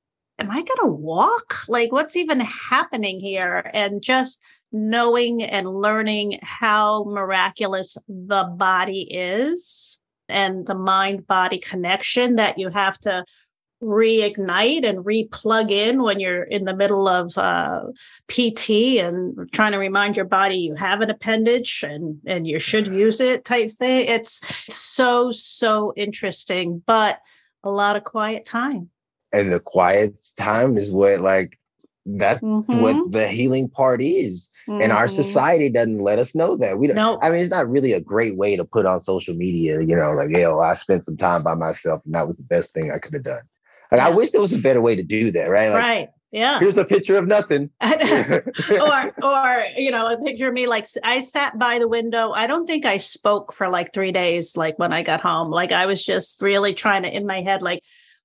am 0.42 0.50
I 0.50 0.56
going 0.56 0.80
to 0.82 0.86
walk? 0.88 1.58
Like, 1.68 1.92
what's 1.92 2.16
even 2.16 2.40
happening 2.40 3.20
here? 3.20 3.70
And 3.72 4.02
just 4.02 4.42
knowing 4.72 5.42
and 5.42 5.68
learning 5.68 6.38
how 6.42 7.04
miraculous 7.04 7.96
the 8.08 8.44
body 8.56 9.02
is 9.02 10.00
and 10.28 10.66
the 10.66 10.74
mind 10.74 11.26
body 11.26 11.58
connection 11.58 12.36
that 12.36 12.58
you 12.58 12.70
have 12.70 12.98
to 13.00 13.24
reignite 13.82 14.84
and 14.84 15.04
replug 15.04 15.70
in 15.70 16.02
when 16.02 16.20
you're 16.20 16.44
in 16.44 16.64
the 16.64 16.74
middle 16.74 17.08
of 17.08 17.36
uh, 17.36 17.82
PT 18.28 18.70
and 19.00 19.50
trying 19.52 19.72
to 19.72 19.78
remind 19.78 20.16
your 20.16 20.24
body 20.24 20.56
you 20.56 20.74
have 20.76 21.00
an 21.00 21.10
appendage 21.10 21.82
and 21.82 22.18
and 22.24 22.46
you 22.46 22.60
should 22.60 22.86
use 22.86 23.20
it 23.20 23.44
type 23.44 23.72
thing. 23.72 24.06
It's 24.08 24.40
so 24.70 25.32
so 25.32 25.92
interesting, 25.96 26.82
but 26.86 27.20
a 27.64 27.70
lot 27.70 27.96
of 27.96 28.04
quiet 28.04 28.44
time. 28.44 28.91
And 29.32 29.52
the 29.52 29.60
quiet 29.60 30.14
time 30.36 30.76
is 30.76 30.90
what 30.90 31.20
like 31.20 31.58
that's 32.04 32.40
mm-hmm. 32.40 32.80
what 32.80 33.12
the 33.12 33.28
healing 33.28 33.68
part 33.68 34.02
is. 34.02 34.50
Mm-hmm. 34.68 34.82
And 34.82 34.92
our 34.92 35.06
mm-hmm. 35.06 35.22
society 35.22 35.68
doesn't 35.70 36.00
let 36.00 36.18
us 36.18 36.34
know 36.34 36.56
that. 36.56 36.78
We 36.78 36.86
don't 36.86 36.96
nope. 36.96 37.20
I 37.22 37.30
mean, 37.30 37.40
it's 37.40 37.50
not 37.50 37.68
really 37.68 37.92
a 37.92 38.00
great 38.00 38.36
way 38.36 38.56
to 38.56 38.64
put 38.64 38.86
on 38.86 39.00
social 39.00 39.34
media, 39.34 39.80
you 39.80 39.96
know, 39.96 40.12
like, 40.12 40.30
yo, 40.30 40.58
I 40.60 40.74
spent 40.74 41.04
some 41.04 41.16
time 41.16 41.42
by 41.42 41.54
myself 41.54 42.02
and 42.04 42.14
that 42.14 42.26
was 42.26 42.36
the 42.36 42.42
best 42.42 42.72
thing 42.74 42.90
I 42.90 42.98
could 42.98 43.14
have 43.14 43.24
done. 43.24 43.42
Like 43.90 44.00
I 44.00 44.10
wish 44.10 44.30
there 44.30 44.40
was 44.40 44.54
a 44.54 44.58
better 44.58 44.80
way 44.80 44.96
to 44.96 45.02
do 45.02 45.30
that, 45.32 45.46
right? 45.46 45.70
Like, 45.70 45.82
right. 45.82 46.08
Yeah. 46.30 46.58
Here's 46.60 46.78
a 46.78 46.84
picture 46.84 47.18
of 47.18 47.26
nothing. 47.26 47.68
or 47.82 49.12
or 49.22 49.64
you 49.76 49.90
know, 49.90 50.10
a 50.10 50.16
picture 50.18 50.48
of 50.48 50.54
me 50.54 50.66
like 50.66 50.86
I 51.04 51.20
sat 51.20 51.58
by 51.58 51.78
the 51.78 51.86
window. 51.86 52.32
I 52.32 52.46
don't 52.46 52.66
think 52.66 52.86
I 52.86 52.96
spoke 52.96 53.52
for 53.52 53.68
like 53.68 53.92
3 53.92 54.12
days 54.12 54.56
like 54.56 54.78
when 54.78 54.94
I 54.94 55.02
got 55.02 55.20
home. 55.20 55.50
Like 55.50 55.72
I 55.72 55.84
was 55.84 56.02
just 56.02 56.40
really 56.40 56.72
trying 56.72 57.02
to 57.02 57.14
in 57.14 57.26
my 57.26 57.42
head 57.42 57.60
like 57.60 57.82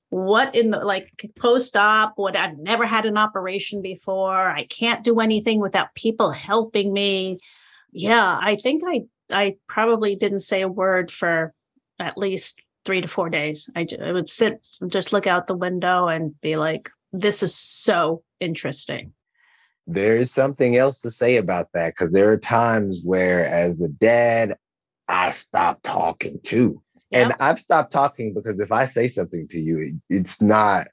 what 0.09 0.55
in 0.55 0.71
the 0.71 0.79
like 0.79 1.09
post-op 1.37 2.13
what 2.15 2.35
I've 2.35 2.57
never 2.57 2.85
had 2.85 3.05
an 3.05 3.17
operation 3.17 3.81
before. 3.81 4.49
I 4.49 4.61
can't 4.61 5.03
do 5.03 5.19
anything 5.19 5.59
without 5.59 5.95
people 5.95 6.31
helping 6.31 6.93
me. 6.93 7.39
Yeah, 7.91 8.39
I 8.41 8.55
think 8.55 8.83
I 8.85 9.03
I 9.31 9.57
probably 9.67 10.15
didn't 10.15 10.39
say 10.39 10.61
a 10.61 10.67
word 10.67 11.11
for 11.11 11.53
at 11.99 12.17
least 12.17 12.61
three 12.85 13.01
to 13.01 13.07
four 13.07 13.29
days. 13.29 13.69
I, 13.75 13.85
I 14.01 14.13
would 14.13 14.29
sit 14.29 14.65
and 14.79 14.91
just 14.91 15.11
look 15.11 15.27
out 15.27 15.47
the 15.47 15.57
window 15.57 16.07
and 16.07 16.39
be 16.39 16.55
like, 16.55 16.89
this 17.11 17.43
is 17.43 17.53
so 17.55 18.23
interesting. 18.39 19.13
There 19.87 20.15
is 20.15 20.31
something 20.31 20.77
else 20.77 21.01
to 21.01 21.11
say 21.11 21.37
about 21.37 21.67
that 21.73 21.93
because 21.93 22.11
there 22.11 22.31
are 22.31 22.37
times 22.37 23.01
where, 23.03 23.45
as 23.45 23.81
a 23.81 23.89
dad, 23.89 24.57
I 25.07 25.31
stop 25.31 25.81
talking 25.83 26.39
too. 26.43 26.81
Yep. 27.11 27.23
And 27.31 27.33
I've 27.39 27.59
stopped 27.61 27.91
talking 27.91 28.33
because 28.33 28.59
if 28.59 28.71
I 28.71 28.87
say 28.87 29.07
something 29.07 29.47
to 29.49 29.59
you, 29.59 29.79
it, 29.79 29.93
it's 30.17 30.41
not, 30.41 30.87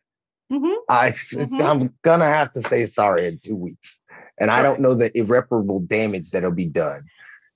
Mhm. 0.52 0.74
I, 0.88 1.08
it's- 1.08 1.32
Mhm. 1.50 1.60
I'm 1.62 1.94
gonna 2.02 2.26
have 2.26 2.52
to 2.52 2.62
say 2.62 2.86
sorry 2.86 3.26
in 3.26 3.38
two 3.42 3.56
weeks. 3.56 4.00
And 4.38 4.50
I 4.50 4.62
don't 4.62 4.80
know 4.80 4.94
the 4.94 5.16
irreparable 5.16 5.80
damage 5.80 6.30
that'll 6.30 6.52
be 6.52 6.66
done. 6.66 7.02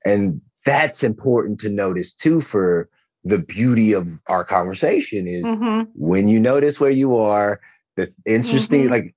And 0.04 0.40
that's 0.64 1.02
important 1.04 1.60
to 1.60 1.68
notice 1.68 2.14
too 2.14 2.40
for 2.40 2.88
the 3.24 3.38
beauty 3.38 3.92
of 3.92 4.06
our 4.28 4.44
conversation 4.44 5.26
is 5.26 5.44
Mhm. 5.44 5.88
when 5.94 6.28
you 6.28 6.40
notice 6.40 6.80
where 6.80 6.90
you 6.90 7.16
are, 7.16 7.60
the 7.96 8.12
interesting, 8.24 8.86
Mhm. 8.86 8.90
like, 8.90 9.14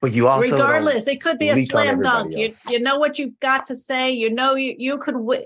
but 0.00 0.12
you 0.12 0.28
also 0.28 0.50
regardless 0.50 1.06
it 1.08 1.20
could 1.20 1.38
be 1.38 1.48
a 1.50 1.56
slam 1.66 2.00
dunk 2.00 2.34
you, 2.36 2.52
you 2.70 2.78
know 2.80 2.98
what 2.98 3.18
you've 3.18 3.38
got 3.40 3.66
to 3.66 3.74
say 3.76 4.10
you 4.10 4.32
know 4.32 4.54
you, 4.54 4.74
you 4.78 4.96
could 4.96 5.14
wi- 5.14 5.44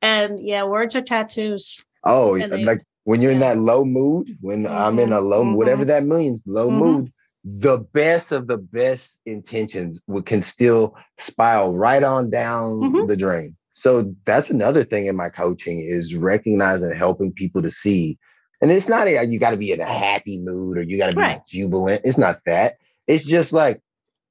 and 0.00 0.38
yeah 0.40 0.62
words 0.62 0.94
are 0.94 1.02
tattoos 1.02 1.84
Oh, 2.04 2.38
they- 2.38 2.64
like 2.64 2.82
when 3.04 3.22
you're 3.22 3.32
in 3.32 3.40
that 3.40 3.58
low 3.58 3.84
mood, 3.84 4.28
when 4.40 4.66
I'm 4.66 4.98
in 4.98 5.12
a 5.12 5.20
low, 5.20 5.44
Mhm, 5.44 5.54
whatever 5.56 5.84
that 5.86 6.04
means, 6.04 6.42
low 6.46 6.70
Mhm. 6.70 6.78
mood, 6.78 7.12
the 7.44 7.78
best 7.94 8.32
of 8.32 8.46
the 8.46 8.58
best 8.58 9.20
intentions 9.26 10.02
can 10.26 10.42
still 10.42 10.94
spiral 11.18 11.76
right 11.76 12.02
on 12.02 12.30
down 12.30 12.92
Mhm. 12.92 13.08
the 13.08 13.16
drain. 13.16 13.56
So 13.74 14.14
that's 14.26 14.50
another 14.50 14.84
thing 14.84 15.06
in 15.06 15.16
my 15.16 15.28
coaching 15.30 15.78
is 15.78 16.14
recognizing, 16.16 16.92
helping 16.92 17.32
people 17.32 17.62
to 17.62 17.70
see. 17.70 18.18
And 18.60 18.72
it's 18.72 18.88
not 18.88 19.06
a, 19.06 19.24
you 19.24 19.38
got 19.38 19.52
to 19.52 19.56
be 19.56 19.72
in 19.72 19.80
a 19.80 19.86
happy 19.86 20.40
mood 20.42 20.78
or 20.78 20.82
you 20.82 20.98
got 20.98 21.10
to 21.10 21.16
be 21.16 21.20
Right. 21.20 21.40
jubilant. 21.48 22.02
It's 22.04 22.18
not 22.18 22.40
that. 22.46 22.76
It's 23.06 23.24
just 23.24 23.52
like, 23.52 23.80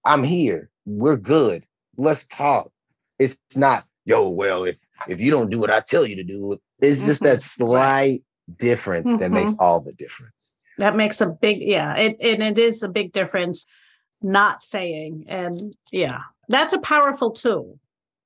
I'm 0.06 0.24
here. 0.24 0.70
We're 0.86 1.18
good. 1.18 1.66
Let's 1.98 2.28
talk. 2.28 2.72
It's 3.20 3.38
not, 3.56 3.86
yo, 4.06 4.30
well, 4.30 4.66
if 4.66 4.78
if 5.08 5.20
you 5.22 5.32
don't 5.32 5.50
do 5.52 5.60
what 5.60 5.72
I 5.72 5.82
tell 5.82 6.06
you 6.06 6.16
to 6.18 6.24
do, 6.24 6.58
it's 6.80 7.00
just 7.02 7.22
that 7.24 7.42
slight 7.42 8.24
difference 8.58 9.20
that 9.20 9.32
makes 9.32 9.52
Mhm. 9.52 9.56
all 9.60 9.82
the 9.82 9.94
difference. 9.94 10.34
that 10.80 10.96
makes 10.96 11.22
a 11.22 11.26
big 11.28 11.58
yeah 11.62 11.96
it 11.96 12.16
and 12.22 12.44
it 12.44 12.60
is 12.60 12.84
a 12.84 12.90
big 12.90 13.12
difference 13.12 13.66
not 14.22 14.62
saying 14.62 15.26
and 15.28 15.74
yeah 15.92 16.20
that's 16.50 16.72
a 16.74 16.80
powerful 16.80 17.32
tool 17.32 17.80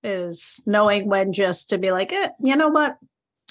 is 0.04 0.62
knowing 0.66 1.08
when 1.08 1.32
just 1.32 1.70
to 1.70 1.78
be 1.78 1.92
like 1.92 2.12
eh, 2.12 2.28
you 2.44 2.58
know 2.58 2.68
what 2.68 2.98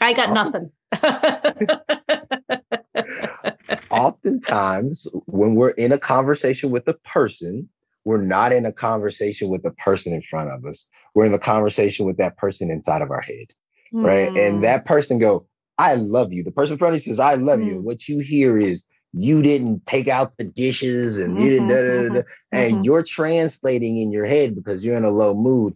i 0.02 0.12
got 0.12 0.34
nothing 0.34 0.70
Oftentimes, 3.90 5.06
when 5.26 5.54
we're 5.54 5.70
in 5.70 5.92
a 5.92 5.98
conversation 5.98 6.70
with 6.70 6.86
a 6.88 6.94
person, 6.94 7.68
we're 8.04 8.20
not 8.22 8.52
in 8.52 8.66
a 8.66 8.72
conversation 8.72 9.48
with 9.48 9.62
the 9.62 9.70
person 9.72 10.12
in 10.12 10.22
front 10.22 10.50
of 10.50 10.64
us. 10.64 10.86
We're 11.14 11.26
in 11.26 11.32
the 11.32 11.38
conversation 11.38 12.06
with 12.06 12.16
that 12.18 12.36
person 12.36 12.70
inside 12.70 13.02
of 13.02 13.10
our 13.10 13.20
head, 13.20 13.46
right? 13.92 14.30
Mm, 14.30 14.38
And 14.38 14.64
that 14.64 14.84
person 14.84 15.18
go, 15.18 15.46
"I 15.78 15.94
love 15.94 16.32
you." 16.32 16.42
The 16.44 16.52
person 16.52 16.74
in 16.74 16.78
front 16.78 16.94
of 16.94 17.00
you 17.00 17.12
says, 17.12 17.20
"I 17.20 17.34
love 17.34 17.62
you." 17.62 17.76
Mm. 17.76 17.82
What 17.82 18.08
you 18.08 18.18
hear 18.20 18.58
is, 18.58 18.86
"You 19.12 19.42
didn't 19.42 19.86
take 19.86 20.08
out 20.08 20.36
the 20.36 20.44
dishes," 20.44 21.18
and 21.18 21.40
you 21.40 21.50
didn't. 21.50 21.68
Da, 21.68 21.82
da, 21.82 22.02
da, 22.02 22.14
da. 22.20 22.22
And 22.52 22.78
mhm. 22.78 22.84
you're 22.84 23.02
translating 23.02 23.98
in 23.98 24.12
your 24.12 24.26
head 24.26 24.54
because 24.54 24.84
you're 24.84 24.96
in 24.96 25.04
a 25.04 25.10
low 25.10 25.34
mood, 25.34 25.74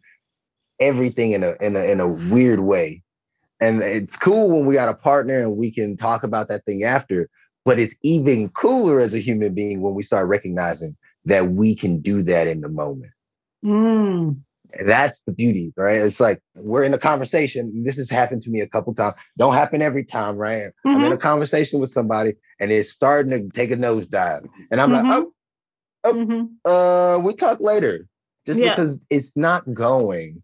everything 0.81 1.33
in 1.33 1.43
a 1.43 1.55
in 1.61 1.77
a 1.77 1.85
in 1.85 2.01
a 2.01 2.09
weird 2.09 2.61
way. 2.61 3.03
And 3.61 3.83
it's 3.83 4.17
cool 4.17 4.51
when 4.51 4.67
we 4.67 4.75
got 4.75 4.89
a 4.89 4.95
partner 4.95 5.39
and 5.39 5.57
we 5.57 5.71
can 5.71 5.97
talk 5.97 6.25
about 6.25 6.49
that 6.49 6.65
thing 6.65 6.85
after. 6.85 7.31
But 7.65 7.79
it's 7.79 7.95
even 8.03 8.51
cooler 8.51 9.01
as 9.01 9.15
a 9.15 9.19
human 9.19 9.55
being 9.55 9.81
when 9.81 9.95
we 9.95 10.03
start 10.03 10.29
recognizing 10.29 10.97
that 11.27 11.49
we 11.49 11.75
can 11.75 12.01
do 12.01 12.23
that 12.25 12.47
in 12.47 12.61
the 12.61 12.69
moment. 12.69 13.13
Mm, 13.65 14.43
that's 14.87 15.23
the 15.23 15.33
beauty, 15.33 15.73
right? 15.77 15.99
It's 15.99 16.21
like 16.21 16.41
we're 16.55 16.85
in 16.85 16.95
a 16.95 16.99
conversation. 16.99 17.83
This 17.85 17.97
has 17.97 18.11
happened 18.11 18.43
to 18.43 18.51
me 18.51 18.61
a 18.61 18.69
couple 18.69 18.95
times. 18.95 19.15
Don't 19.39 19.55
happen 19.55 19.83
every 19.83 20.05
time, 20.05 20.37
right? 20.37 20.73
I'm 20.93 21.05
in 21.05 21.13
mhm, 21.13 21.13
a 21.13 21.19
conversation 21.19 21.81
with 21.81 21.91
somebody 21.91 22.35
and 22.61 22.71
it's 22.73 22.91
starting 22.91 23.31
to 23.33 23.51
take 23.57 23.71
a 23.71 23.77
nosedive. 23.77 24.49
And 24.71 24.81
I'm 24.81 24.91
Mhm. 24.91 25.05
like, 25.07 25.29
oh, 26.05 26.19
mhm. 26.25 26.59
uh, 26.65 27.19
we 27.23 27.35
talk 27.35 27.61
later. 27.61 28.07
Just 28.47 28.61
Yeah. 28.61 28.75
because 28.75 29.01
it's 29.11 29.37
not 29.37 29.73
going 29.75 30.43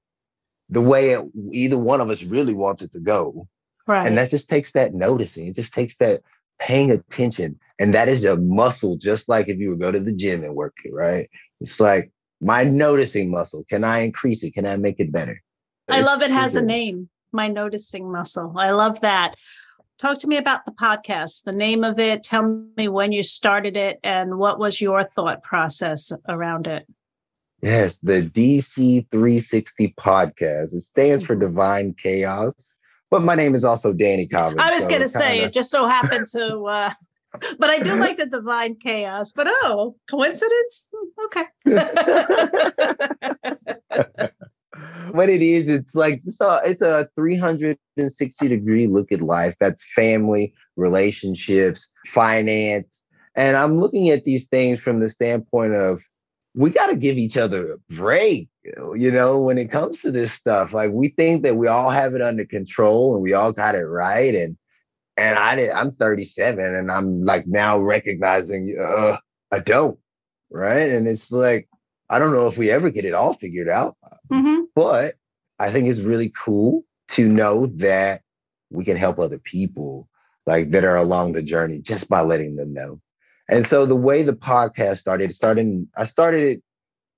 the 0.69 0.81
way 0.81 1.11
it, 1.11 1.25
either 1.53 1.79
one 1.79 2.01
of 2.01 2.11
us 2.11 2.23
really 2.23 2.55
wants 2.55 2.83
it 2.83 2.93
to 2.93 3.01
go. 3.01 3.49
right 3.87 4.05
And 4.05 4.19
that 4.19 4.31
just 4.31 4.49
takes 4.49 4.73
that 4.73 4.95
noticing. 4.95 5.49
It 5.49 5.57
just 5.57 5.75
takes 5.75 5.97
that 5.99 6.23
paying 6.61 6.91
attention. 6.91 7.59
And 7.79 7.95
that 7.95 8.09
is 8.09 8.25
a 8.25 8.37
muscle, 8.37 8.97
just 8.97 9.29
like 9.29 9.49
if 9.49 9.59
you 9.59 9.71
would 9.71 9.81
go 9.81 9.93
to 9.93 10.01
the 10.01 10.15
gym 10.15 10.45
and 10.45 10.55
work 10.55 10.75
it, 10.85 10.93
right? 10.93 11.29
It's 11.61 11.81
like 11.81 12.13
my 12.41 12.65
noticing 12.65 13.31
muscle. 13.31 13.65
Can 13.69 13.85
I 13.85 14.01
increase 14.01 14.43
it? 14.43 14.55
Can 14.55 14.67
I 14.67 14.77
make 14.77 14.99
it 15.01 15.13
better? 15.13 15.43
I 15.89 16.01
love 16.01 16.23
it 16.23 16.31
has 16.31 16.57
a 16.57 16.63
name, 16.63 17.09
my 17.33 17.49
noticing 17.49 18.11
muscle. 18.11 18.55
I 18.57 18.71
love 18.71 19.01
that. 19.01 19.35
Talk 19.99 20.19
to 20.21 20.27
me 20.29 20.37
about 20.39 20.65
the 20.65 20.73
podcast, 20.73 21.45
the 21.45 21.53
name 21.53 21.85
of 21.85 21.99
it. 21.99 22.23
Tell 22.23 22.65
me 22.77 22.89
when 22.89 23.13
you 23.13 23.23
started 23.23 23.77
it 23.77 23.99
and 24.03 24.39
what 24.39 24.59
was 24.59 24.81
your 24.81 25.05
thought 25.05 25.43
process 25.43 26.13
around 26.29 26.67
it. 26.67 26.87
Yes, 27.61 27.99
the 27.99 28.23
DC 28.23 29.07
360 29.11 29.95
podcast. 29.99 30.73
It 30.75 30.85
stands 30.85 31.25
Mm-hmm. 31.25 31.27
for 31.27 31.37
Divine 31.37 31.95
Chaos. 31.95 32.79
But 33.11 33.23
my 33.23 33.35
name 33.35 33.55
is 33.57 33.65
also 33.65 33.93
Danny 33.93 34.27
Collins. 34.29 34.61
I 34.63 34.71
was 34.73 34.85
so 34.85 34.89
going 34.89 35.01
to 35.03 35.09
say 35.09 35.41
it 35.41 35.53
just 35.53 35.71
so 35.71 35.87
happened 35.89 36.29
to, 36.29 36.63
uh, 36.65 36.91
but 37.59 37.71
I 37.71 37.81
do 37.81 37.95
like 37.97 38.17
the 38.17 38.27
divine 38.27 38.77
chaos. 38.77 39.33
But 39.33 39.49
oh, 39.49 39.97
coincidence? 40.09 40.89
Hmm, 40.95 41.09
Okay. 41.27 41.45
what 45.13 45.29
it 45.29 45.43
is, 45.43 45.69
it's 45.69 45.95
like 45.95 46.21
it's 46.25 46.41
a, 46.41 46.61
it's 46.65 46.83
a 46.83 47.09
360 47.15 48.49
degree 48.49 48.87
look 48.87 49.13
at 49.13 49.21
life. 49.21 49.55
That's 49.61 49.85
family, 49.95 50.55
relationships, 50.77 51.91
finance. 52.09 53.03
And 53.35 53.57
I'm 53.57 53.79
looking 53.79 54.11
at 54.11 54.25
these 54.25 54.49
things 54.49 54.81
from 54.81 55.01
the 55.01 55.11
standpoint 55.11 55.75
of 55.75 56.03
we 56.55 56.71
got 56.71 56.89
to 56.89 56.97
give 56.97 57.17
each 57.17 57.37
other 57.37 57.75
a 57.75 57.95
break, 57.95 58.49
you 58.65 59.13
know, 59.13 59.39
when 59.39 59.57
it 59.57 59.71
comes 59.71 60.03
to 60.03 60.11
this 60.11 60.33
stuff. 60.33 60.73
Like 60.73 60.91
we 60.91 61.09
think 61.09 61.45
that 61.45 61.57
we 61.57 61.69
all 61.69 61.91
have 61.91 62.15
it 62.15 62.23
under 62.23 62.45
control 62.45 63.15
and 63.15 63.23
we 63.23 63.33
all 63.33 63.53
got 63.53 63.77
it 63.77 63.85
right. 63.85 64.35
And 64.35 64.57
and 65.17 65.39
I 65.39 65.57
did, 65.57 65.71
I'm 65.71 65.93
37 65.93 66.63
and 66.75 66.91
I'm 66.91 67.25
like 67.25 67.47
now 67.47 67.79
recognizing 67.79 68.77
uh 68.81 69.19
I 69.53 69.59
don't. 69.61 69.99
Right. 70.51 70.91
And 70.91 71.07
it's 71.09 71.31
like, 71.33 71.69
I 72.09 72.19
don't 72.19 72.33
know 72.33 72.47
if 72.49 72.57
we 72.59 72.71
ever 72.71 72.91
get 72.91 73.05
it 73.05 73.15
all 73.15 73.35
figured 73.35 73.69
out, 73.69 73.97
Mhm. 74.33 74.65
but 74.75 75.15
I 75.59 75.71
think 75.71 75.89
it's 75.89 76.01
really 76.01 76.31
cool 76.31 76.85
to 77.11 77.29
know 77.29 77.67
that 77.67 78.23
we 78.71 78.85
can 78.85 78.97
help 78.97 79.19
other 79.19 79.39
people 79.39 80.09
like 80.47 80.71
that 80.71 80.85
are 80.85 80.97
along 80.97 81.33
the 81.33 81.43
journey 81.43 81.81
just 81.81 82.09
by 82.09 82.23
letting 82.23 82.57
them 82.57 82.73
know. 82.73 83.01
And 83.49 83.67
so 83.67 83.85
the 83.87 83.97
way 83.97 84.23
the 84.23 84.33
podcast 84.33 84.99
started, 84.99 85.35
starting 85.35 85.89
I 85.97 86.07
started 86.07 86.43
it 86.45 86.63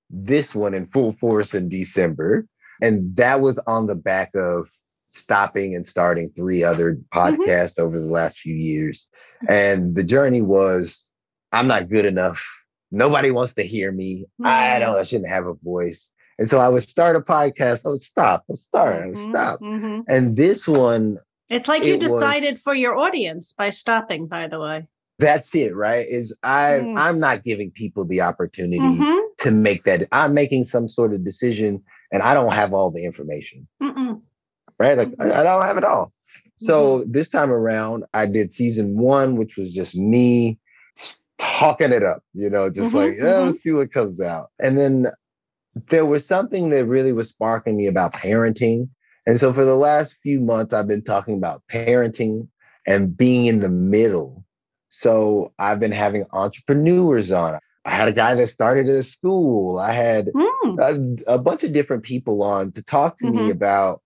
this 0.09 0.53
one 0.53 0.73
in 0.73 0.87
full 0.87 1.13
force 1.13 1.53
in 1.53 1.69
December. 1.69 2.45
And 2.81 3.15
that 3.15 3.39
was 3.41 3.57
on 3.59 3.87
the 3.87 3.95
back 3.95 4.31
of 4.35 4.67
stopping 5.17 5.75
and 5.75 5.85
starting 5.87 6.29
three 6.35 6.63
other 6.63 6.97
podcasts 7.13 7.79
over 7.79 7.99
the 7.99 8.05
last 8.05 8.39
few 8.39 8.55
years. 8.55 9.07
And 9.47 9.95
the 9.95 10.03
journey 10.03 10.41
was 10.41 11.07
I'm 11.51 11.67
not 11.67 11.89
good 11.89 12.05
enough. 12.05 12.43
Nobody 12.91 13.31
wants 13.31 13.53
to 13.55 13.63
hear 13.63 13.91
me. 13.91 14.25
I 14.43 14.79
don't, 14.79 14.97
I 14.97 15.03
shouldn't 15.03 15.29
have 15.29 15.47
a 15.47 15.53
voice. 15.55 16.11
And 16.39 16.49
so 16.49 16.59
I 16.59 16.67
would 16.69 16.83
start 16.83 17.15
a 17.15 17.21
podcast. 17.21 17.85
I 17.85 17.89
would 17.89 18.01
stop. 18.01 18.41
I 18.41 18.51
would 18.53 18.59
start. 18.59 19.03
I 19.03 19.07
would 19.07 19.17
Mhm, 19.17 19.29
stop. 19.29 19.59
mhm. 19.61 20.03
And 20.07 20.35
this 20.35 20.67
one, 20.67 21.19
It's 21.49 21.67
like 21.67 21.83
you 21.83 21.93
It 21.93 22.01
was- 22.01 22.11
decided 22.13 22.59
for 22.59 22.73
your 22.73 22.95
audience 22.97 23.53
by 23.53 23.69
stopping, 23.69 24.27
by 24.27 24.47
the 24.47 24.59
way. 24.59 24.87
that's 25.19 25.53
it, 25.53 25.75
right? 25.75 26.07
Is 26.07 26.35
I 26.41 26.81
Mm. 26.83 26.97
I'm 26.97 27.19
not 27.19 27.43
giving 27.43 27.69
people 27.69 28.03
the 28.05 28.21
opportunity 28.21 28.99
to 29.39 29.51
make 29.51 29.83
that. 29.83 30.07
I'm 30.11 30.33
making 30.33 30.63
some 30.65 30.87
sort 30.89 31.13
of 31.13 31.23
decision 31.23 31.83
and 32.11 32.23
I 32.23 32.33
don't 32.33 32.51
have 32.53 32.73
all 32.73 32.89
the 32.91 33.05
information. 33.05 33.67
mm-mm. 33.81 34.21
Right? 34.79 34.97
Like 34.97 35.13
I, 35.19 35.31
I 35.31 35.43
don't 35.43 35.61
have 35.63 35.77
it 35.77 35.83
all. 35.83 36.11
So 36.57 37.03
Mm-hmm. 37.03 37.07
this 37.07 37.29
time 37.29 37.51
around, 37.51 38.05
I 38.13 38.25
did 38.25 38.53
season 38.53 38.97
one, 38.97 39.35
which 39.37 39.57
was 39.57 39.71
just 39.73 39.95
me 39.95 40.59
talking 41.37 41.91
it 41.91 42.03
up, 42.03 42.23
you 42.33 42.49
know, 42.49 42.69
just 42.69 42.93
Mhm, 42.93 42.93
like, 42.93 43.15
oh, 43.21 43.45
let's 43.47 43.61
see 43.61 43.71
what 43.71 43.91
comes 43.93 44.21
out. 44.21 44.49
And 44.59 44.77
then 44.77 45.07
there 45.89 46.05
was 46.05 46.25
something 46.25 46.69
that 46.69 46.85
really 46.85 47.13
was 47.13 47.29
sparking 47.29 47.77
me 47.77 47.87
about 47.87 48.13
parenting. 48.13 48.89
And 49.25 49.39
so 49.39 49.53
for 49.53 49.65
the 49.65 49.75
last 49.75 50.15
few 50.23 50.39
months, 50.39 50.73
I've 50.73 50.87
been 50.87 51.03
talking 51.03 51.35
about 51.35 51.63
parenting 51.71 52.47
and 52.85 53.15
being 53.15 53.45
in 53.45 53.59
the 53.59 53.69
middle. 53.69 54.45
So 54.89 55.53
I've 55.57 55.79
been 55.79 55.91
having 55.91 56.25
entrepreneurs 56.33 57.31
on. 57.31 57.59
I 57.85 57.91
had 57.91 58.07
a 58.07 58.13
guy 58.13 58.35
that 58.35 58.47
started 58.47 58.87
a 58.89 59.03
school. 59.03 59.77
I 59.79 59.91
had 59.93 60.29
Mm, 60.35 60.79
a, 60.79 60.99
a 61.27 61.37
bunch 61.39 61.63
of 61.63 61.73
different 61.73 62.03
people 62.03 62.41
on 62.43 62.71
to 62.73 62.83
talk 62.83 63.17
to 63.19 63.27
me 63.27 63.49
Mhm. 63.49 63.51
about 63.51 64.01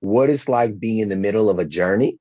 what 0.00 0.30
it's 0.30 0.48
like 0.48 0.78
being 0.78 0.98
in 0.98 1.08
the 1.08 1.16
middle 1.16 1.48
of 1.50 1.58
a 1.58 1.64
journey, 1.64 2.18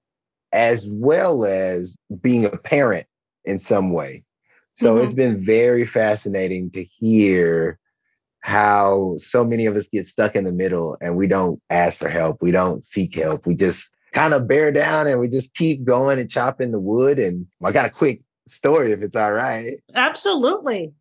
as 0.51 0.85
well 0.87 1.45
as 1.45 1.97
being 2.21 2.45
a 2.45 2.49
parent 2.49 3.07
in 3.43 3.59
some 3.59 3.91
way. 3.91 4.23
So 4.77 4.95
Mhm. 4.95 5.05
it's 5.05 5.13
been 5.15 5.43
very 5.43 5.85
fascinating 5.85 6.71
to 6.71 6.83
hear 6.83 7.79
how 8.41 9.15
so 9.17 9.43
many 9.43 9.65
of 9.65 9.75
us 9.75 9.87
get 9.87 10.05
stuck 10.05 10.35
in 10.35 10.43
the 10.43 10.51
middle 10.51 10.97
and 11.01 11.15
we 11.17 11.27
don't 11.27 11.59
ask 11.69 11.97
for 11.97 12.09
help. 12.09 12.41
We 12.41 12.51
don't 12.51 12.83
seek 12.83 13.15
help. 13.15 13.47
We 13.47 13.55
just 13.55 13.95
kind 14.13 14.33
of 14.33 14.47
bear 14.47 14.71
down 14.71 15.07
and 15.07 15.19
we 15.19 15.29
just 15.29 15.55
keep 15.55 15.83
going 15.83 16.19
and 16.19 16.29
chopping 16.29 16.71
the 16.71 16.79
wood. 16.79 17.17
And 17.17 17.47
I 17.63 17.71
got 17.71 17.85
a 17.85 17.89
quick 17.89 18.21
story 18.47 18.91
if 18.91 19.01
it's 19.01 19.15
all 19.15 19.33
right. 19.33 19.79
Absolutely. 19.95 20.93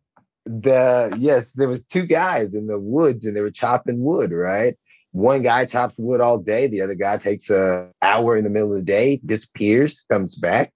The 0.45 1.15
yes, 1.19 1.51
there 1.53 1.67
was 1.67 1.85
two 1.85 2.05
guys 2.05 2.53
in 2.53 2.67
the 2.67 2.79
woods 2.79 3.25
and 3.25 3.35
they 3.35 3.41
were 3.41 3.51
chopping 3.51 4.01
wood, 4.01 4.31
right? 4.31 4.75
One 5.15 5.43
guy 5.43 5.63
chops 5.63 5.95
wood 5.97 6.19
all 6.19 6.39
day, 6.39 6.67
the 6.67 6.81
other 6.81 6.93
guy 6.93 7.15
takes 7.15 7.49
a 7.49 7.89
hour 8.01 8.35
in 8.35 8.43
the 8.43 8.49
middle 8.49 8.73
of 8.73 8.79
the 8.79 8.83
day, 8.83 9.21
disappears, 9.25 10.05
comes 10.11 10.35
back. 10.35 10.73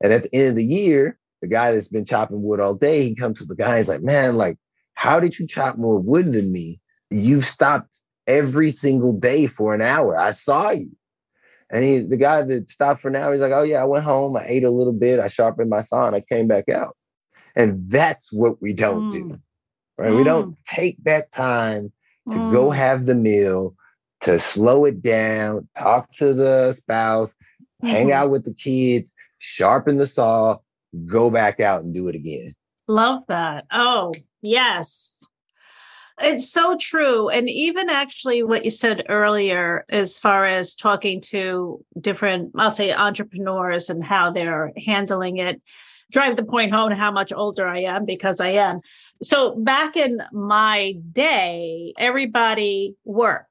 And 0.00 0.12
at 0.12 0.22
the 0.22 0.32
end 0.32 0.46
of 0.46 0.54
the 0.54 0.64
year, 0.64 1.18
the 1.42 1.48
guy 1.48 1.72
that's 1.72 1.88
been 1.88 2.04
chopping 2.04 2.40
wood 2.40 2.60
all 2.60 2.76
day, 2.76 3.02
he 3.02 3.16
comes 3.16 3.40
to 3.40 3.46
the 3.46 3.56
guy, 3.56 3.78
he's 3.78 3.88
like, 3.88 4.02
Man, 4.02 4.36
like, 4.36 4.58
how 4.94 5.18
did 5.18 5.36
you 5.40 5.46
chop 5.48 5.76
more 5.76 5.98
wood 5.98 6.32
than 6.32 6.52
me? 6.52 6.78
You've 7.10 7.44
stopped 7.44 8.00
every 8.28 8.70
single 8.70 9.12
day 9.12 9.48
for 9.48 9.74
an 9.74 9.82
hour. 9.82 10.16
I 10.16 10.30
saw 10.30 10.70
you. 10.70 10.90
And 11.68 11.82
he, 11.82 11.98
the 11.98 12.16
guy 12.16 12.42
that 12.42 12.70
stopped 12.70 13.02
for 13.02 13.08
an 13.08 13.16
hour, 13.16 13.32
he's 13.32 13.40
like, 13.40 13.50
oh 13.50 13.64
yeah, 13.64 13.82
I 13.82 13.86
went 13.86 14.04
home, 14.04 14.36
I 14.36 14.44
ate 14.46 14.62
a 14.62 14.70
little 14.70 14.92
bit, 14.92 15.18
I 15.18 15.26
sharpened 15.26 15.68
my 15.68 15.82
saw, 15.82 16.06
and 16.06 16.14
I 16.14 16.20
came 16.20 16.46
back 16.46 16.68
out. 16.68 16.96
And 17.56 17.90
that's 17.90 18.32
what 18.32 18.62
we 18.62 18.72
don't 18.72 19.10
mm. 19.10 19.12
do, 19.12 19.40
right? 19.98 20.12
Mm. 20.12 20.16
We 20.16 20.22
don't 20.22 20.52
mm. 20.52 20.56
take 20.68 21.02
that 21.04 21.32
time 21.32 21.92
to 22.30 22.36
mm. 22.36 22.52
go 22.52 22.70
have 22.70 23.04
the 23.04 23.16
meal, 23.16 23.74
to 24.22 24.38
slow 24.38 24.84
it 24.84 25.02
down, 25.02 25.68
talk 25.76 26.12
to 26.16 26.34
the 26.34 26.74
spouse, 26.74 27.30
mm-hmm. 27.82 27.88
hang 27.88 28.12
out 28.12 28.30
with 28.30 28.44
the 28.44 28.54
kids, 28.54 29.12
sharpen 29.38 29.98
the 29.98 30.06
saw, 30.06 30.58
go 31.06 31.30
back 31.30 31.60
out 31.60 31.82
and 31.82 31.94
do 31.94 32.08
it 32.08 32.14
again. 32.14 32.54
Love 32.88 33.24
that. 33.28 33.66
Oh, 33.72 34.12
yes. 34.42 35.24
It's 36.22 36.50
so 36.50 36.76
true. 36.78 37.28
And 37.30 37.48
even 37.48 37.88
actually, 37.88 38.42
what 38.42 38.64
you 38.64 38.70
said 38.70 39.06
earlier, 39.08 39.86
as 39.88 40.18
far 40.18 40.44
as 40.44 40.74
talking 40.74 41.20
to 41.22 41.82
different, 41.98 42.52
I'll 42.56 42.70
say 42.70 42.92
entrepreneurs 42.92 43.88
and 43.88 44.04
how 44.04 44.30
they're 44.30 44.72
handling 44.76 45.38
it, 45.38 45.62
drive 46.10 46.36
the 46.36 46.44
point 46.44 46.72
home 46.72 46.90
how 46.90 47.10
much 47.10 47.32
older 47.32 47.66
I 47.66 47.80
am 47.80 48.04
because 48.04 48.40
I 48.40 48.48
am. 48.48 48.80
So 49.22 49.54
back 49.56 49.96
in 49.96 50.20
my 50.32 50.94
day, 51.12 51.94
everybody 51.98 52.96
worked. 53.04 53.49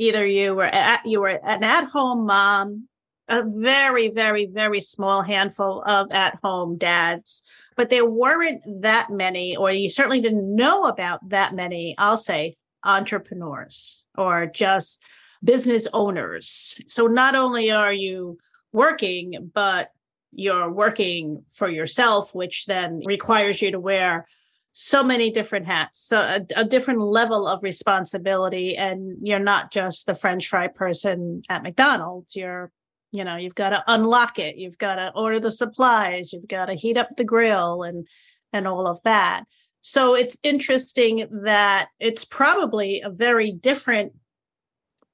Either 0.00 0.26
you 0.26 0.54
were 0.54 0.64
at, 0.64 1.04
you 1.04 1.20
were 1.20 1.28
an 1.28 1.62
at-home 1.62 2.26
mom, 2.26 2.88
a 3.28 3.44
very, 3.44 4.08
very, 4.08 4.46
very 4.46 4.80
small 4.80 5.22
handful 5.22 5.82
of 5.86 6.12
at-home 6.12 6.78
dads 6.78 7.44
but 7.80 7.88
there 7.88 8.04
weren't 8.04 8.60
that 8.82 9.08
many, 9.08 9.56
or 9.56 9.70
you 9.70 9.88
certainly 9.88 10.20
didn't 10.20 10.54
know 10.54 10.84
about 10.84 11.26
that 11.30 11.54
many, 11.54 11.94
I'll 11.96 12.18
say, 12.18 12.58
entrepreneurs 12.84 14.04
or 14.18 14.44
just 14.44 15.02
business 15.42 15.88
owners. 15.94 16.78
So 16.88 17.06
not 17.06 17.34
only 17.34 17.70
are 17.70 17.90
you 17.90 18.36
working, 18.70 19.50
but 19.54 19.92
you're 20.30 20.70
working 20.70 21.42
for 21.48 21.70
yourself, 21.70 22.34
which 22.34 22.66
then 22.66 23.00
requires 23.06 23.62
you 23.62 23.70
to 23.70 23.80
wear 23.80 24.28
so 24.72 25.02
many 25.02 25.30
different 25.30 25.66
hats, 25.66 26.00
so 26.00 26.20
a, 26.20 26.46
a, 26.56 26.64
different 26.64 27.00
level 27.00 27.48
of 27.48 27.62
responsibility. 27.62 28.76
And 28.76 29.16
you're 29.20 29.38
not 29.38 29.72
just 29.72 30.06
the 30.06 30.14
French 30.14 30.46
fry 30.48 30.68
person 30.68 31.42
at 31.48 31.62
McDonald's, 31.62 32.36
you're 32.36 32.70
you 33.12 33.24
know 33.24 33.36
you've 33.36 33.56
got 33.56 33.70
to 33.70 33.82
unlock 33.88 34.38
it. 34.38 34.56
You've 34.56 34.78
got 34.78 34.96
to 34.96 35.12
order 35.14 35.40
the 35.40 35.50
supplies. 35.50 36.32
You've 36.32 36.48
got 36.48 36.66
to 36.66 36.74
heat 36.74 36.96
up 36.96 37.16
the 37.16 37.24
grill 37.24 37.82
and 37.82 38.06
and 38.52 38.66
all 38.66 38.86
of 38.86 39.00
that. 39.04 39.44
So 39.82 40.14
it's 40.14 40.38
interesting 40.42 41.26
that 41.44 41.88
it's 41.98 42.24
probably 42.24 43.00
a 43.00 43.10
very 43.10 43.50
different 43.50 44.12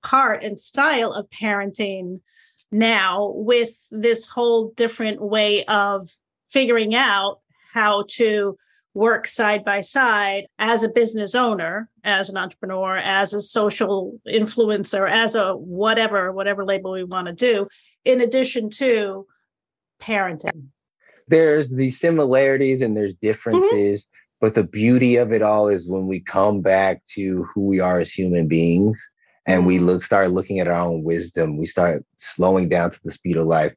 part 0.02 0.42
and 0.42 0.58
style 0.58 1.12
of 1.12 1.30
parenting 1.30 2.20
now 2.72 3.32
with 3.34 3.70
this 3.90 4.26
whole 4.28 4.72
different 4.76 5.20
way 5.20 5.64
of 5.64 6.08
figuring 6.48 6.94
out 6.94 7.40
how 7.72 8.04
to 8.08 8.56
work 8.96 9.26
side 9.26 9.62
by 9.62 9.82
side 9.82 10.46
as 10.58 10.82
a 10.82 10.88
business 10.88 11.34
owner, 11.34 11.88
as 12.02 12.30
an 12.30 12.38
entrepreneur, 12.38 12.96
as 12.96 13.34
a 13.34 13.42
social 13.42 14.18
influencer, 14.26 15.08
as 15.08 15.34
a 15.34 15.54
whatever, 15.54 16.32
whatever 16.32 16.64
label 16.64 16.92
we 16.92 17.04
want 17.04 17.26
to 17.26 17.34
do, 17.34 17.68
in 18.06 18.22
addition 18.22 18.70
to 18.70 19.26
parenting. 20.00 20.68
There's 21.28 21.68
the 21.68 21.90
similarities 21.90 22.80
and 22.80 22.96
there's 22.96 23.12
mm-hmm. 23.12 23.26
differences, 23.26 24.06
mm-hmm. 24.06 24.36
but 24.40 24.54
the 24.54 24.66
beauty 24.66 25.16
of 25.16 25.30
it 25.30 25.42
all 25.42 25.68
is 25.68 25.86
when 25.86 26.06
we 26.06 26.20
come 26.20 26.62
back 26.62 27.02
to 27.16 27.44
who 27.54 27.66
we 27.66 27.80
are 27.80 28.00
as 28.00 28.10
human 28.10 28.48
beings 28.48 28.98
and 29.44 29.66
we 29.66 29.76
mm-hmm. 29.76 29.86
look 29.86 30.04
start 30.04 30.30
looking 30.30 30.58
at 30.58 30.68
our 30.68 30.80
own 30.80 31.02
wisdom, 31.02 31.58
we 31.58 31.66
start 31.66 32.02
slowing 32.16 32.70
down 32.70 32.92
to 32.92 33.00
the 33.04 33.12
speed 33.12 33.36
of 33.36 33.46
life. 33.46 33.74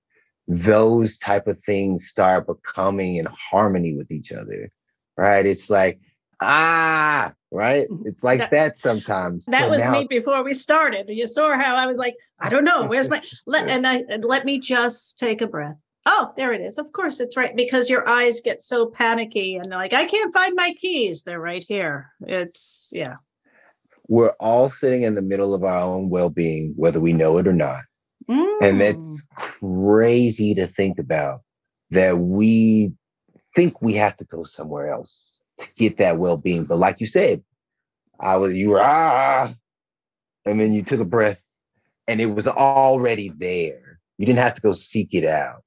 Those 0.47 1.17
type 1.17 1.45
of 1.47 1.59
things 1.65 2.07
start 2.07 2.47
becoming 2.47 3.17
in 3.17 3.27
harmony 3.51 3.95
with 3.95 4.11
each 4.11 4.31
other 4.31 4.71
right? 5.19 5.45
It's 5.45 5.69
like, 5.69 5.99
ah, 6.41 7.33
right? 7.51 7.89
Mm-hmm. 7.89 8.07
It's 8.07 8.23
like 8.23 8.39
that, 8.39 8.51
that 8.51 8.77
sometimes. 8.77 9.45
That 9.47 9.65
so 9.65 9.71
was 9.71 9.79
now, 9.79 9.91
me 9.91 10.07
before 10.09 10.43
we 10.43 10.53
started. 10.53 11.09
You 11.09 11.27
saw 11.27 11.55
how 11.57 11.75
I 11.75 11.85
was 11.85 11.97
like, 11.97 12.15
I 12.39 12.49
don't 12.49 12.63
know, 12.63 12.85
where's 12.85 13.09
my 13.09 13.21
let 13.45 13.67
and 13.67 13.85
I 13.85 14.03
let 14.21 14.45
me 14.45 14.59
just 14.59 15.19
take 15.19 15.41
a 15.41 15.47
breath. 15.47 15.75
Oh, 16.05 16.33
there 16.37 16.53
it 16.53 16.61
is. 16.61 16.77
Of 16.77 16.91
course, 16.93 17.19
it's 17.19 17.35
right 17.35 17.55
because 17.55 17.89
your 17.89 18.07
eyes 18.07 18.41
get 18.41 18.63
so 18.63 18.87
panicky 18.87 19.57
and 19.57 19.69
like, 19.69 19.93
I 19.93 20.05
can't 20.05 20.33
find 20.33 20.55
my 20.55 20.73
keys. 20.79 21.23
They're 21.23 21.41
right 21.41 21.63
here. 21.67 22.11
It's 22.21 22.89
yeah. 22.93 23.15
We're 24.07 24.33
all 24.39 24.71
sitting 24.71 25.03
in 25.03 25.13
the 25.13 25.21
middle 25.21 25.53
of 25.53 25.63
our 25.63 25.81
own 25.81 26.09
well-being, 26.09 26.73
whether 26.77 26.99
we 26.99 27.13
know 27.13 27.37
it 27.37 27.47
or 27.47 27.53
not. 27.53 27.81
Mm. 28.27 28.61
And 28.61 28.81
it's 28.81 29.27
crazy 29.35 30.55
to 30.55 30.65
think 30.65 30.97
about 30.97 31.41
that 31.91 32.17
we 32.17 32.93
think 33.59 33.81
we 33.81 33.95
have 33.95 34.15
to 34.15 34.23
go 34.23 34.45
somewhere 34.45 34.87
else 34.87 35.41
to 35.57 35.67
get 35.75 35.97
that 35.97 36.17
well-being. 36.17 36.63
But 36.63 36.77
like 36.77 37.01
you 37.01 37.07
said, 37.07 37.43
I 38.17 38.37
was 38.37 38.55
you 38.55 38.69
were 38.69 38.81
ah, 38.81 39.53
and 40.45 40.57
then 40.57 40.71
you 40.71 40.81
took 40.81 41.01
a 41.01 41.05
breath, 41.05 41.41
and 42.07 42.21
it 42.21 42.27
was 42.27 42.47
already 42.47 43.27
there. 43.27 43.99
You 44.17 44.25
didn't 44.25 44.39
have 44.39 44.55
to 44.55 44.61
go 44.61 44.73
seek 44.75 45.09
it 45.11 45.25
out. 45.25 45.63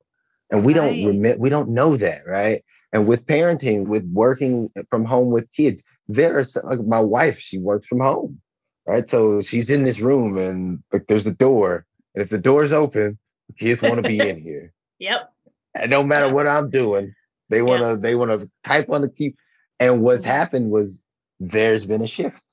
And 0.51 0.65
we 0.65 0.73
right. 0.73 0.81
don't 0.81 1.07
remember, 1.07 1.39
we 1.39 1.51
don't 1.51 1.69
know 1.69 1.99
that, 1.99 2.23
right? 2.27 2.65
And 2.95 3.07
with 3.07 3.27
parenting, 3.27 3.87
with 3.87 4.05
working 4.11 4.71
from 4.89 5.05
home 5.05 5.31
with 5.31 5.53
kids, 5.53 5.83
there 6.09 6.39
are 6.39 6.47
like 6.65 6.81
my 6.87 7.01
wife, 7.01 7.39
she 7.41 7.59
works 7.59 7.87
from 7.87 8.01
home, 8.01 8.41
right? 8.87 9.09
So 9.11 9.43
she's 9.43 9.69
in 9.69 9.85
this 9.85 10.01
room 10.01 10.39
and 10.39 10.83
like 10.95 11.05
there's 11.09 11.27
a 11.27 11.35
door. 11.35 11.85
And 12.15 12.23
if 12.23 12.31
the 12.31 12.39
door's 12.39 12.73
open, 12.73 13.19
the 13.49 13.55
kids 13.55 13.83
want 13.83 13.97
to 13.97 14.03
be 14.03 14.19
in 14.19 14.41
here. 14.43 14.73
Yep. 14.99 15.31
And 15.75 15.91
no 15.91 16.03
matter 16.03 16.33
what 16.33 16.47
I'm 16.47 16.71
doing, 16.71 17.15
they 17.53 17.61
want 17.61 17.83
to 17.83 17.91
yeah. 17.91 17.97
they 17.97 18.15
want 18.15 18.31
to 18.31 18.51
type 18.65 18.89
on 18.89 19.03
the 19.03 19.11
key. 19.11 19.37
And 19.79 20.01
what's 20.01 20.25
happened 20.25 20.71
was 20.71 21.03
there's 21.39 21.85
been 21.85 22.01
a 22.01 22.07
shift. 22.07 22.45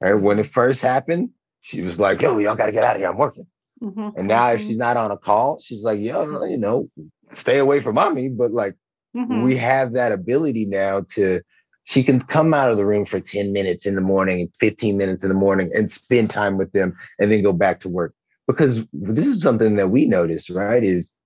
Right 0.00 0.14
when 0.14 0.40
it 0.40 0.46
first 0.46 0.82
happened, 0.82 1.30
she 1.60 1.82
was 1.82 2.00
like, 2.00 2.20
"Yo, 2.20 2.36
y'all 2.38 2.56
got 2.56 2.66
to 2.66 2.72
get 2.72 2.82
out 2.82 2.96
of 2.96 3.00
here. 3.00 3.08
I'm 3.08 3.16
working." 3.16 3.46
Mm-hmm. 3.80 4.18
And 4.18 4.28
now, 4.28 4.48
if 4.48 4.58
mm-hmm. 4.58 4.68
she's 4.68 4.78
not 4.78 4.96
on 4.96 5.12
a 5.12 5.16
call, 5.16 5.60
she's 5.60 5.84
like, 5.84 6.00
"Yo, 6.00 6.44
you 6.44 6.58
know, 6.58 6.90
stay 7.32 7.58
away 7.58 7.80
from 7.80 7.94
mommy." 7.94 8.30
But 8.30 8.50
like, 8.50 8.74
mm-hmm. 9.16 9.42
we 9.42 9.56
have 9.56 9.92
that 9.92 10.12
ability 10.12 10.66
now 10.66 11.02
to. 11.14 11.40
She 11.84 12.04
can 12.04 12.20
come 12.20 12.54
out 12.54 12.70
of 12.70 12.76
the 12.76 12.86
room 12.86 13.04
for 13.04 13.18
10 13.18 13.52
minutes 13.52 13.86
in 13.86 13.96
the 13.96 14.00
morning, 14.00 14.48
15 14.60 14.96
minutes 14.96 15.24
in 15.24 15.28
the 15.28 15.34
morning, 15.34 15.68
and 15.74 15.90
spend 15.90 16.30
time 16.30 16.56
with 16.56 16.70
them 16.70 16.96
and 17.18 17.30
then 17.30 17.42
go 17.42 17.52
back 17.52 17.80
to 17.80 17.88
work. 17.88 18.14
Because 18.46 18.86
this 18.92 19.26
is 19.26 19.42
something 19.42 19.74
that 19.76 19.90
we 19.90 20.06
notice, 20.06 20.48
right? 20.48 20.84
Is 20.84 21.16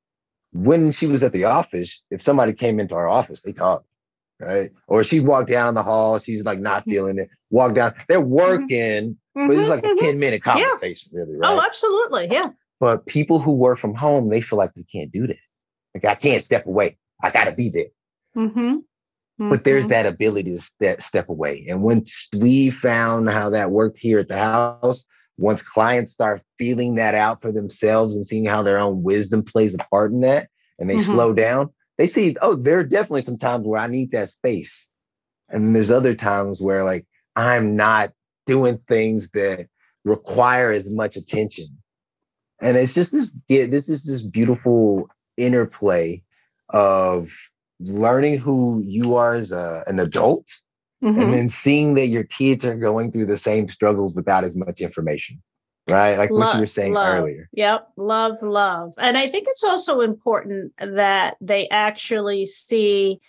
when 0.56 0.92
she 0.92 1.06
was 1.06 1.22
at 1.22 1.32
the 1.32 1.44
office, 1.44 2.02
if 2.10 2.22
somebody 2.22 2.52
came 2.52 2.80
into 2.80 2.94
our 2.94 3.08
office, 3.08 3.42
they 3.42 3.52
talked, 3.52 3.86
right? 4.40 4.70
Or 4.88 5.04
she 5.04 5.20
walked 5.20 5.50
down 5.50 5.74
the 5.74 5.82
hall, 5.82 6.18
she's 6.18 6.44
like 6.44 6.58
not 6.58 6.82
mm-hmm. 6.82 6.90
feeling 6.90 7.18
it. 7.18 7.30
Walk 7.50 7.74
down, 7.74 7.94
they're 8.08 8.20
mm-hmm. 8.20 8.30
working, 8.30 9.18
mm-hmm. 9.36 9.48
but 9.48 9.56
it's 9.56 9.68
like 9.68 9.84
a 9.84 9.88
mm-hmm. 9.88 10.04
10 10.04 10.18
minute 10.18 10.42
conversation, 10.42 11.10
yeah. 11.12 11.20
really, 11.20 11.36
right? 11.36 11.50
Oh, 11.50 11.62
absolutely. 11.64 12.28
Yeah. 12.30 12.50
But 12.80 13.06
people 13.06 13.38
who 13.38 13.52
work 13.52 13.78
from 13.78 13.94
home, 13.94 14.28
they 14.28 14.40
feel 14.40 14.58
like 14.58 14.74
they 14.74 14.84
can't 14.84 15.12
do 15.12 15.26
that. 15.26 15.36
Like 15.94 16.04
I 16.04 16.14
can't 16.14 16.44
step 16.44 16.66
away. 16.66 16.98
I 17.22 17.30
gotta 17.30 17.52
be 17.52 17.70
there. 17.70 17.86
Mm-hmm. 18.36 19.50
But 19.50 19.64
there's 19.64 19.82
mm-hmm. 19.82 19.90
that 19.90 20.06
ability 20.06 20.54
to 20.54 20.60
step 20.60 21.02
step 21.02 21.28
away. 21.28 21.66
And 21.68 21.82
once 21.82 22.28
we 22.36 22.70
found 22.70 23.28
how 23.28 23.50
that 23.50 23.70
worked 23.70 23.98
here 23.98 24.18
at 24.18 24.28
the 24.28 24.36
house, 24.36 25.06
once 25.38 25.62
clients 25.62 26.12
start 26.12 26.42
feeling 26.58 26.94
that 26.96 27.14
out 27.14 27.42
for 27.42 27.52
themselves 27.52 28.16
and 28.16 28.26
seeing 28.26 28.46
how 28.46 28.62
their 28.62 28.78
own 28.78 29.02
wisdom 29.02 29.42
plays 29.42 29.74
a 29.74 29.78
part 29.78 30.12
in 30.12 30.20
that 30.20 30.48
and 30.78 30.88
they 30.88 30.96
mm-hmm. 30.96 31.12
slow 31.12 31.34
down, 31.34 31.70
they 31.98 32.06
see, 32.06 32.36
oh, 32.40 32.54
there 32.54 32.78
are 32.78 32.84
definitely 32.84 33.22
some 33.22 33.38
times 33.38 33.66
where 33.66 33.80
I 33.80 33.86
need 33.86 34.12
that 34.12 34.30
space. 34.30 34.90
And 35.48 35.74
there's 35.74 35.90
other 35.90 36.14
times 36.14 36.60
where 36.60 36.84
like 36.84 37.06
I'm 37.34 37.76
not 37.76 38.12
doing 38.46 38.78
things 38.88 39.30
that 39.30 39.68
require 40.04 40.70
as 40.70 40.90
much 40.90 41.16
attention. 41.16 41.66
And 42.60 42.76
it's 42.76 42.94
just 42.94 43.12
this 43.12 43.36
yeah, 43.48 43.66
this 43.66 43.88
is 43.88 44.04
this 44.04 44.22
beautiful 44.22 45.08
interplay 45.36 46.22
of 46.70 47.30
learning 47.78 48.38
who 48.38 48.82
you 48.84 49.16
are 49.16 49.34
as 49.34 49.52
a, 49.52 49.84
an 49.86 50.00
adult 50.00 50.46
mm-hmm. 51.02 51.20
and 51.20 51.32
then 51.32 51.48
seeing 51.48 51.94
that 51.94 52.06
your 52.06 52.24
kids 52.24 52.64
are 52.64 52.76
going 52.76 53.12
through 53.12 53.26
the 53.26 53.38
same 53.38 53.68
struggles 53.68 54.14
without 54.14 54.44
as 54.44 54.54
much 54.56 54.80
information. 54.80 55.42
right? 55.88 56.18
Like 56.18 56.30
what 56.30 56.54
you 56.54 56.60
were 56.60 56.66
saying 56.66 56.92
love. 56.92 57.18
earlier. 57.18 57.48
Yep, 57.52 57.88
love, 57.96 58.42
love. 58.42 58.94
And 58.98 59.16
I 59.16 59.28
think 59.28 59.46
it's 59.48 59.64
also 59.64 60.00
important 60.00 60.72
that 60.78 61.36
they 61.40 61.68
actually 61.68 62.44
see 62.44 63.20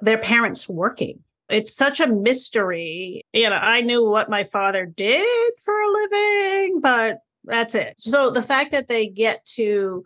their 0.00 0.18
parents 0.18 0.68
working. 0.68 1.20
It's 1.48 1.74
such 1.74 2.00
a 2.00 2.06
mystery. 2.06 3.22
You 3.32 3.50
know, 3.50 3.56
I 3.56 3.80
knew 3.82 4.08
what 4.08 4.30
my 4.30 4.44
father 4.44 4.86
did 4.86 5.54
for 5.62 5.74
a 5.74 5.92
living, 5.92 6.80
but 6.80 7.20
that's 7.44 7.74
it. 7.74 8.00
So 8.00 8.30
the 8.30 8.42
fact 8.42 8.72
that 8.72 8.88
they 8.88 9.06
get 9.06 9.44
to 9.56 10.04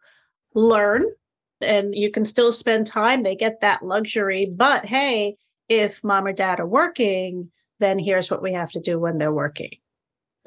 learn 0.54 1.04
and 1.60 1.94
you 1.94 2.10
can 2.10 2.24
still 2.24 2.52
spend 2.52 2.86
time, 2.86 3.22
they 3.22 3.36
get 3.36 3.60
that 3.60 3.82
luxury. 3.82 4.48
But 4.54 4.84
hey, 4.84 5.36
if 5.68 6.02
mom 6.02 6.26
or 6.26 6.32
dad 6.32 6.60
are 6.60 6.66
working, 6.66 7.50
then 7.80 7.98
here's 7.98 8.30
what 8.30 8.42
we 8.42 8.52
have 8.52 8.70
to 8.72 8.80
do 8.80 8.98
when 8.98 9.18
they're 9.18 9.32
working. 9.32 9.72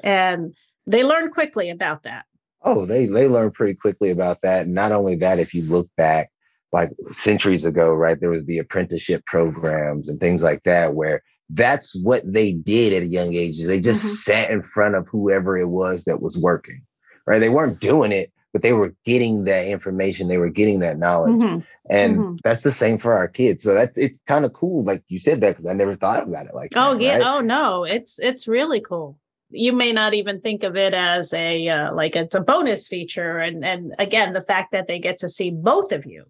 And 0.00 0.54
they 0.86 1.04
learn 1.04 1.30
quickly 1.30 1.70
about 1.70 2.02
that. 2.02 2.26
Oh, 2.62 2.86
they 2.86 3.06
they 3.06 3.28
learn 3.28 3.50
pretty 3.50 3.74
quickly 3.74 4.10
about 4.10 4.40
that. 4.42 4.66
And 4.66 4.74
not 4.74 4.92
only 4.92 5.16
that, 5.16 5.38
if 5.38 5.54
you 5.54 5.62
look 5.64 5.88
back 5.96 6.30
like 6.72 6.90
centuries 7.10 7.64
ago, 7.64 7.92
right, 7.92 8.18
there 8.18 8.30
was 8.30 8.44
the 8.44 8.58
apprenticeship 8.58 9.24
programs 9.26 10.08
and 10.08 10.18
things 10.20 10.42
like 10.42 10.62
that 10.64 10.94
where 10.94 11.22
that's 11.50 11.94
what 12.02 12.22
they 12.30 12.52
did 12.52 12.92
at 12.92 13.02
a 13.02 13.10
young 13.10 13.34
age. 13.34 13.62
They 13.62 13.80
just 13.80 14.00
mm-hmm. 14.00 14.08
sat 14.08 14.50
in 14.50 14.62
front 14.62 14.94
of 14.94 15.06
whoever 15.08 15.58
it 15.58 15.68
was 15.68 16.04
that 16.04 16.22
was 16.22 16.38
working. 16.38 16.82
Right. 17.26 17.38
They 17.38 17.48
weren't 17.48 17.80
doing 17.80 18.10
it, 18.10 18.32
but 18.52 18.62
they 18.62 18.72
were 18.72 18.94
getting 19.04 19.44
that 19.44 19.66
information, 19.66 20.28
they 20.28 20.38
were 20.38 20.50
getting 20.50 20.80
that 20.80 20.98
knowledge. 20.98 21.32
Mm-hmm. 21.32 21.60
And 21.90 22.16
mm-hmm. 22.16 22.36
that's 22.44 22.62
the 22.62 22.70
same 22.70 22.98
for 22.98 23.14
our 23.14 23.28
kids. 23.28 23.64
So 23.64 23.74
that's 23.74 23.96
it's 23.98 24.18
kind 24.26 24.44
of 24.44 24.52
cool. 24.52 24.84
Like 24.84 25.02
you 25.08 25.18
said 25.18 25.40
that 25.40 25.56
because 25.56 25.70
I 25.70 25.74
never 25.74 25.94
thought 25.94 26.22
about 26.22 26.46
it 26.46 26.54
like 26.54 26.72
oh 26.76 26.94
that, 26.94 27.02
yeah. 27.02 27.16
Right? 27.18 27.26
Oh 27.26 27.40
no, 27.40 27.84
it's 27.84 28.18
it's 28.18 28.46
really 28.46 28.80
cool 28.80 29.18
you 29.52 29.72
may 29.72 29.92
not 29.92 30.14
even 30.14 30.40
think 30.40 30.64
of 30.64 30.76
it 30.76 30.94
as 30.94 31.32
a 31.32 31.68
uh, 31.68 31.94
like 31.94 32.16
it's 32.16 32.34
a 32.34 32.40
bonus 32.40 32.88
feature 32.88 33.38
and 33.38 33.64
and 33.64 33.94
again 33.98 34.32
the 34.32 34.42
fact 34.42 34.72
that 34.72 34.86
they 34.86 34.98
get 34.98 35.18
to 35.18 35.28
see 35.28 35.50
both 35.50 35.92
of 35.92 36.06
you 36.06 36.24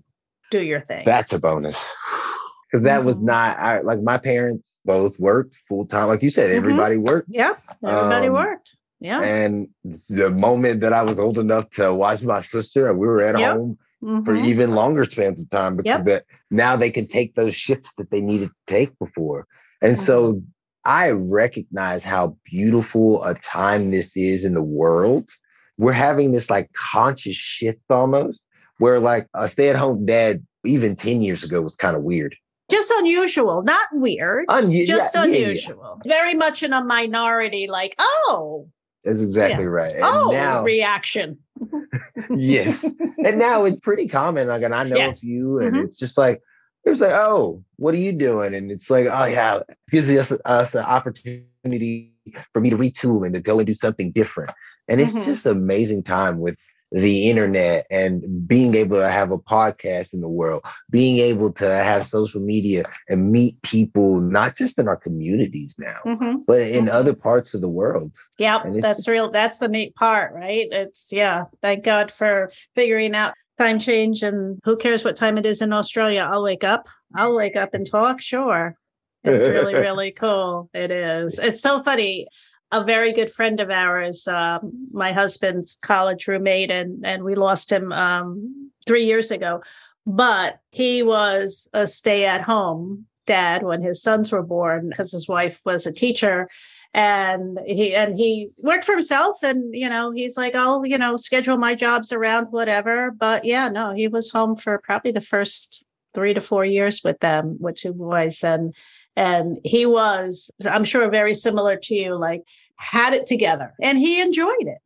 do 0.51 0.63
your 0.63 0.81
thing 0.81 1.05
that's 1.07 1.33
a 1.33 1.39
bonus 1.39 1.77
because 2.71 2.83
that 2.83 2.99
mm-hmm. 2.99 3.07
was 3.07 3.23
not 3.23 3.59
I, 3.59 3.81
like 3.81 4.03
my 4.03 4.19
parents 4.19 4.69
both 4.85 5.19
worked 5.19 5.55
full 5.69 5.87
time 5.87 6.09
like 6.09 6.23
you 6.23 6.31
said 6.31 6.49
mm-hmm. 6.49 6.59
everybody 6.59 6.97
worked 6.97 7.29
yeah 7.31 7.55
everybody 7.85 8.27
um, 8.27 8.35
worked 8.35 8.77
yeah 9.03 9.21
and 9.21 9.69
the 10.09 10.31
moment 10.31 10.81
that 10.81 10.93
i 10.93 11.03
was 11.03 11.19
old 11.19 11.39
enough 11.39 11.69
to 11.71 11.93
watch 11.93 12.23
my 12.23 12.41
sister 12.41 12.93
we 12.95 13.07
were 13.07 13.23
at 13.23 13.39
yep. 13.39 13.57
home 13.57 13.79
mm-hmm. 14.03 14.25
for 14.25 14.35
even 14.35 14.71
longer 14.71 15.05
spans 15.05 15.41
of 15.41 15.49
time 15.51 15.77
because 15.77 15.99
yep. 15.99 16.05
that 16.05 16.25
now 16.51 16.77
they 16.77 16.91
can 16.91 17.07
take 17.07 17.35
those 17.35 17.55
shifts 17.55 17.93
that 17.99 18.11
they 18.11 18.21
needed 18.21 18.49
to 18.49 18.55
take 18.67 18.99
before 18.99 19.47
and 19.83 19.99
so 19.99 20.35
mm-hmm. 20.35 20.41
I 20.85 21.11
recognize 21.11 22.03
how 22.03 22.37
beautiful 22.45 23.23
a 23.25 23.35
time 23.35 23.91
this 23.91 24.17
is 24.17 24.45
in 24.45 24.55
the 24.55 24.63
world. 24.63 25.31
We're 25.79 25.93
having 25.93 26.33
this 26.33 26.51
like 26.51 26.73
conscious 26.73 27.37
shift 27.37 27.83
almost 27.89 28.43
where 28.79 28.99
like 28.99 29.29
a 29.35 29.49
stay 29.49 29.69
at 29.69 29.77
home 29.77 30.07
dad, 30.07 30.45
even 30.65 30.97
10 30.97 31.23
years 31.23 31.45
ago, 31.45 31.63
was 31.63 31.77
kind 31.77 31.97
of 31.97 32.03
weird. 32.03 32.35
Just 32.71 32.91
unusual, 32.97 33.63
not 33.63 33.87
weird. 33.93 34.47
just 34.49 35.15
yeah, 35.15 35.25
unusual. 35.25 36.01
Yeah, 36.05 36.13
yeah. 36.13 36.21
Very 36.21 36.35
much 36.35 36.63
in 36.63 36.73
a 36.73 36.83
minority, 36.83 37.69
like, 37.69 37.95
oh. 37.99 38.69
That's 39.05 39.21
exactly 39.21 39.67
right. 39.67 39.93
And 39.93 40.05
oh, 40.05 40.31
now, 40.33 40.63
reaction. 40.63 41.39
yes. 42.31 42.85
And 43.25 43.39
now 43.39 43.65
it's 43.65 43.81
pretty 43.81 44.09
common. 44.09 44.49
Like, 44.49 44.63
and 44.63 44.75
I 44.75 44.85
know 44.85 44.97
yes. 44.97 45.23
a 45.23 45.27
few, 45.27 45.59
and 45.59 45.75
mm-hmm. 45.75 45.85
it's 45.85 45.99
just 45.99 46.17
like, 46.17 46.41
it 46.85 46.91
was 46.91 47.01
like, 47.01 47.13
oh, 47.13 47.63
what 47.77 47.95
are 47.95 47.99
you 47.99 48.13
doing? 48.13 48.55
And 48.55 48.71
it's 48.71 48.91
like, 48.91 49.07
oh 49.07 49.25
yeah, 49.25 49.59
it 49.59 49.77
gives 49.91 50.09
us, 50.11 50.33
us 50.45 50.75
an 50.75 50.85
opportunity 50.85 52.13
for 52.53 52.61
me 52.61 52.71
to 52.71 52.77
retool 52.77 53.25
and 53.25 53.35
to 53.35 53.41
go 53.41 53.59
and 53.59 53.67
do 53.67 53.75
something 53.75 54.11
different. 54.13 54.51
And 54.89 55.01
it's 55.01 55.13
mm-hmm. 55.13 55.23
just 55.23 55.47
amazing 55.47 56.03
time 56.03 56.39
with 56.39 56.57
the 56.93 57.31
internet 57.31 57.87
and 57.91 58.47
being 58.47 58.75
able 58.75 58.97
to 58.97 59.09
have 59.09 59.31
a 59.31 59.39
podcast 59.39 60.13
in 60.13 60.21
the 60.21 60.29
world, 60.29 60.63
being 60.91 61.19
able 61.19 61.53
to 61.53 61.67
have 61.67 62.07
social 62.07 62.41
media 62.41 62.85
and 63.09 63.33
meet 63.33 63.61
people, 63.63 64.21
not 64.21 64.57
just 64.57 64.79
in 64.79 64.89
our 64.89 64.97
communities 64.97 65.75
now, 65.79 65.99
mm-hmm. 66.05 66.37
but 66.47 66.61
in 66.61 66.87
mm-hmm. 66.87 66.95
other 66.95 67.15
parts 67.15 67.55
of 67.55 67.61
the 67.61 67.69
world. 67.69 68.13
Yeah, 68.39 68.63
that's 68.81 69.09
real. 69.09 69.31
That's 69.31 69.59
the 69.59 69.69
neat 69.69 69.95
part, 69.95 70.35
right? 70.35 70.69
It's, 70.71 71.13
yeah, 71.13 71.45
thank 71.63 71.85
God 71.85 72.11
for 72.11 72.51
figuring 72.75 73.15
out 73.15 73.35
time 73.59 73.79
change 73.79 74.23
and 74.23 74.59
who 74.65 74.77
cares 74.77 75.05
what 75.05 75.17
time 75.17 75.39
it 75.39 75.47
is 75.47 75.63
in 75.63 75.73
Australia? 75.73 76.29
I'll 76.31 76.43
wake 76.43 76.65
up. 76.65 76.89
I'll 77.15 77.35
wake 77.35 77.57
up 77.57 77.75
and 77.75 77.89
talk. 77.89 78.21
Sure. 78.21 78.77
It's 79.25 79.45
really, 79.45 79.75
really 79.87 80.11
cool. 80.11 80.69
It 80.75 80.91
is. 80.91 81.39
It's 81.39 81.63
so 81.63 81.83
funny. 81.83 82.27
A 82.73 82.83
very 82.83 83.13
good 83.13 83.31
friend 83.31 83.61
of 83.61 83.71
ours, 83.71 84.27
um, 84.27 84.89
my 84.93 85.13
husband's 85.13 85.77
college 85.77 86.27
roommate, 86.27 86.71
and 86.71 87.05
and 87.05 87.23
we 87.23 87.35
lost 87.35 87.71
him 87.71 87.93
um, 87.93 88.71
three 88.87 89.05
years 89.05 89.31
ago. 89.31 89.63
But 90.07 90.59
he 90.71 91.03
was 91.03 91.71
a 91.73 91.87
stay-at-home 91.87 93.07
dad 93.27 93.63
when 93.63 93.83
his 93.83 94.03
sons 94.03 94.33
were 94.33 94.43
born 94.43 94.89
because 94.89 95.13
his 95.13 95.29
wife 95.29 95.61
was 95.65 95.87
a 95.87 95.93
teacher 95.93 96.49
and 96.95 97.59
he 97.67 97.95
and 97.95 98.15
he 98.15 98.51
worked 98.59 98.85
for 98.85 98.93
himself 98.93 99.39
and 99.43 99.75
you 99.75 99.89
know 99.89 100.11
he's 100.11 100.37
like 100.37 100.55
i'll 100.55 100.85
you 100.85 100.99
know 100.99 101.17
schedule 101.17 101.57
my 101.57 101.75
jobs 101.75 102.13
around 102.13 102.47
whatever 102.51 103.11
but 103.11 103.45
yeah 103.45 103.69
no 103.69 103.95
he 103.95 104.09
was 104.09 104.31
home 104.31 104.57
for 104.57 104.79
probably 104.79 105.11
the 105.11 105.21
first 105.21 105.85
three 106.15 106.35
to 106.35 106.41
four 106.41 106.65
years 106.65 107.01
with 107.03 107.19
them 107.21 107.57
with 107.61 107.77
two 107.77 107.95
boys 107.95 108.45
and 108.45 108.75
and 109.17 109.59
he 109.65 109.87
was 109.87 110.51
i'm 110.71 110.85
sure 110.85 111.09
very 111.11 111.35
similar 111.35 111.77
to 111.77 111.95
you 111.95 112.17
like 112.17 112.43
had 112.77 113.13
it 113.13 113.27
together 113.27 113.75
and 113.81 113.99
he 113.99 114.21
enjoyed 114.21 114.55
it 114.61 114.79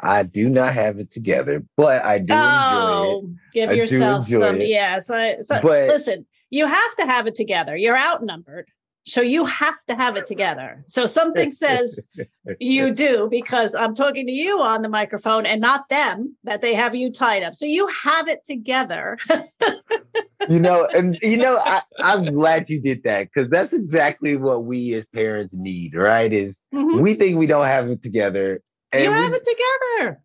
I 0.00 0.22
do 0.22 0.48
not 0.48 0.74
have 0.74 0.98
it 0.98 1.10
together, 1.10 1.64
but 1.76 2.04
I 2.04 2.18
do 2.18 2.32
oh, 2.32 2.36
enjoy 2.36 2.38
it. 2.38 3.34
Oh 3.34 3.34
give 3.52 3.70
I 3.70 3.72
yourself 3.72 4.28
some, 4.28 4.60
it. 4.60 4.68
yeah. 4.68 5.00
So, 5.00 5.36
so 5.42 5.60
but, 5.60 5.88
listen, 5.88 6.26
you 6.50 6.66
have 6.66 6.96
to 6.96 7.06
have 7.06 7.26
it 7.26 7.34
together. 7.34 7.76
You're 7.76 7.96
outnumbered. 7.96 8.68
So 9.08 9.22
you 9.22 9.44
have 9.46 9.82
to 9.86 9.94
have 9.94 10.16
it 10.16 10.26
together. 10.26 10.84
So 10.86 11.06
something 11.06 11.50
says 11.50 12.08
you 12.60 12.92
do 12.92 13.28
because 13.30 13.74
I'm 13.74 13.94
talking 13.94 14.26
to 14.26 14.32
you 14.32 14.60
on 14.60 14.82
the 14.82 14.88
microphone 14.88 15.46
and 15.46 15.60
not 15.60 15.88
them 15.88 16.36
that 16.44 16.60
they 16.60 16.74
have 16.74 16.94
you 16.94 17.10
tied 17.10 17.42
up. 17.42 17.54
So 17.54 17.64
you 17.64 17.86
have 17.86 18.28
it 18.28 18.44
together. 18.44 19.16
you 20.48 20.60
know, 20.60 20.86
and 20.94 21.18
you 21.22 21.38
know, 21.38 21.58
I, 21.64 21.82
am 22.00 22.24
glad 22.34 22.68
you 22.68 22.80
did 22.80 23.02
that 23.04 23.28
because 23.32 23.48
that's 23.48 23.72
exactly 23.72 24.36
what 24.36 24.66
we 24.66 24.94
as 24.94 25.06
parents 25.06 25.54
need, 25.56 25.94
right? 25.94 26.32
Is 26.32 26.66
mm-hmm. 26.74 27.00
we 27.00 27.14
think 27.14 27.38
we 27.38 27.46
don't 27.46 27.66
have 27.66 27.88
it 27.88 28.02
together. 28.02 28.60
And 28.92 29.04
you 29.04 29.10
have 29.10 29.30
we, 29.30 29.38
it 29.38 29.44
together. 29.44 30.20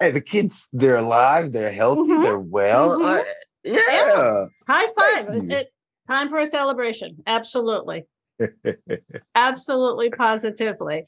Hey, 0.00 0.10
the 0.10 0.20
kids, 0.20 0.68
they're 0.72 0.96
alive, 0.96 1.52
they're 1.52 1.72
healthy, 1.72 2.10
mm-hmm. 2.10 2.22
they're 2.22 2.38
well. 2.38 2.98
Mm-hmm. 2.98 3.20
Uh, 3.20 3.22
yeah. 3.64 3.80
yeah. 3.90 4.44
High 4.66 4.88
five. 4.98 5.50
It, 5.50 5.68
time 6.08 6.28
for 6.28 6.38
a 6.38 6.46
celebration. 6.46 7.18
Absolutely. 7.26 8.04
Absolutely, 9.34 10.10
positively. 10.10 11.06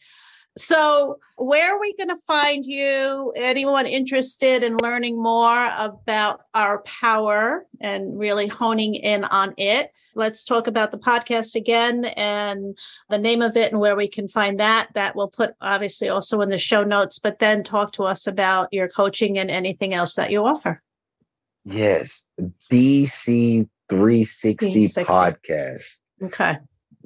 So, 0.57 1.19
where 1.37 1.75
are 1.75 1.81
we 1.81 1.97
going 1.97 2.11
to 2.11 2.23
find 2.29 2.65
you? 2.65 3.33
Anyone 3.37 3.87
interested 3.89 4.63
in 4.63 4.77
learning 4.77 5.21
more 5.21 5.69
about 5.77 6.43
our 6.55 6.83
power 6.83 7.67
and 7.81 8.17
really 8.17 8.47
honing 8.47 8.95
in 8.95 9.25
on 9.25 9.53
it? 9.59 9.91
Let's 10.15 10.45
talk 10.45 10.69
about 10.69 10.93
the 10.93 10.99
podcast 10.99 11.57
again 11.57 12.05
and 12.17 12.79
the 13.09 13.19
name 13.19 13.43
of 13.43 13.57
it 13.57 13.73
and 13.73 13.81
where 13.81 13.97
we 13.97 14.07
can 14.07 14.29
find 14.29 14.61
that. 14.61 14.95
That 14.95 15.17
we'll 15.17 15.29
put 15.29 15.55
obviously 15.61 16.09
also 16.09 16.41
in 16.41 16.51
the 16.51 16.59
show 16.59 16.85
notes, 16.85 17.19
but 17.19 17.41
then 17.41 17.65
talk 17.65 17.91
to 17.95 18.05
us 18.05 18.29
about 18.29 18.69
your 18.71 18.87
coaching 18.87 19.39
and 19.39 19.51
anything 19.51 19.93
else 19.93 20.15
that 20.15 20.31
you 20.31 20.47
offer. 20.47 20.81
Yes, 21.65 22.27
DC 22.71 23.69
360, 23.91 24.55
360. 24.55 25.05
podcast. 25.05 26.01
Okay. 26.23 26.59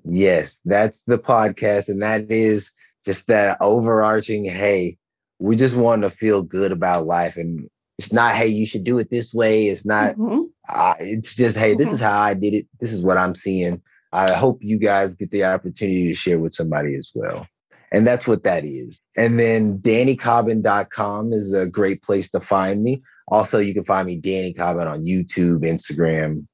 Yes, 0.04 0.60
that's 0.64 1.02
the 1.06 1.18
podcast. 1.18 1.88
And 1.88 2.02
that 2.02 2.30
is 2.30 2.72
just 3.04 3.26
that 3.28 3.58
overarching, 3.60 4.44
hey, 4.44 4.98
we 5.38 5.56
just 5.56 5.74
want 5.74 6.02
to 6.02 6.10
feel 6.10 6.42
good 6.42 6.72
about 6.72 7.06
life. 7.06 7.36
And 7.36 7.68
it's 7.98 8.12
not, 8.12 8.34
hey, 8.34 8.48
you 8.48 8.66
should 8.66 8.84
do 8.84 8.98
it 8.98 9.10
this 9.10 9.34
way. 9.34 9.68
It's 9.68 9.84
not, 9.84 10.16
mm-hmm. 10.16 10.42
uh, 10.68 10.94
it's 11.00 11.34
just, 11.34 11.56
hey, 11.56 11.74
this 11.74 11.86
mm-hmm. 11.86 11.94
is 11.94 12.00
how 12.00 12.20
I 12.20 12.34
did 12.34 12.54
it. 12.54 12.66
This 12.80 12.92
is 12.92 13.04
what 13.04 13.18
I'm 13.18 13.34
seeing. 13.34 13.82
I 14.12 14.32
hope 14.32 14.58
you 14.62 14.78
guys 14.78 15.14
get 15.14 15.30
the 15.30 15.44
opportunity 15.44 16.08
to 16.08 16.14
share 16.14 16.38
with 16.38 16.54
somebody 16.54 16.94
as 16.94 17.10
well. 17.14 17.46
And 17.90 18.06
that's 18.06 18.26
what 18.26 18.44
that 18.44 18.64
is. 18.64 19.00
And 19.16 19.38
then 19.38 19.78
DannyCobbin.com 19.78 21.32
is 21.32 21.52
a 21.52 21.66
great 21.66 22.02
place 22.02 22.30
to 22.30 22.40
find 22.40 22.82
me. 22.82 23.02
Also, 23.28 23.58
you 23.58 23.74
can 23.74 23.84
find 23.84 24.06
me 24.06 24.16
Danny 24.16 24.52
Cobbin 24.52 24.86
on 24.86 25.04
YouTube, 25.04 25.60
Instagram, 25.60 26.46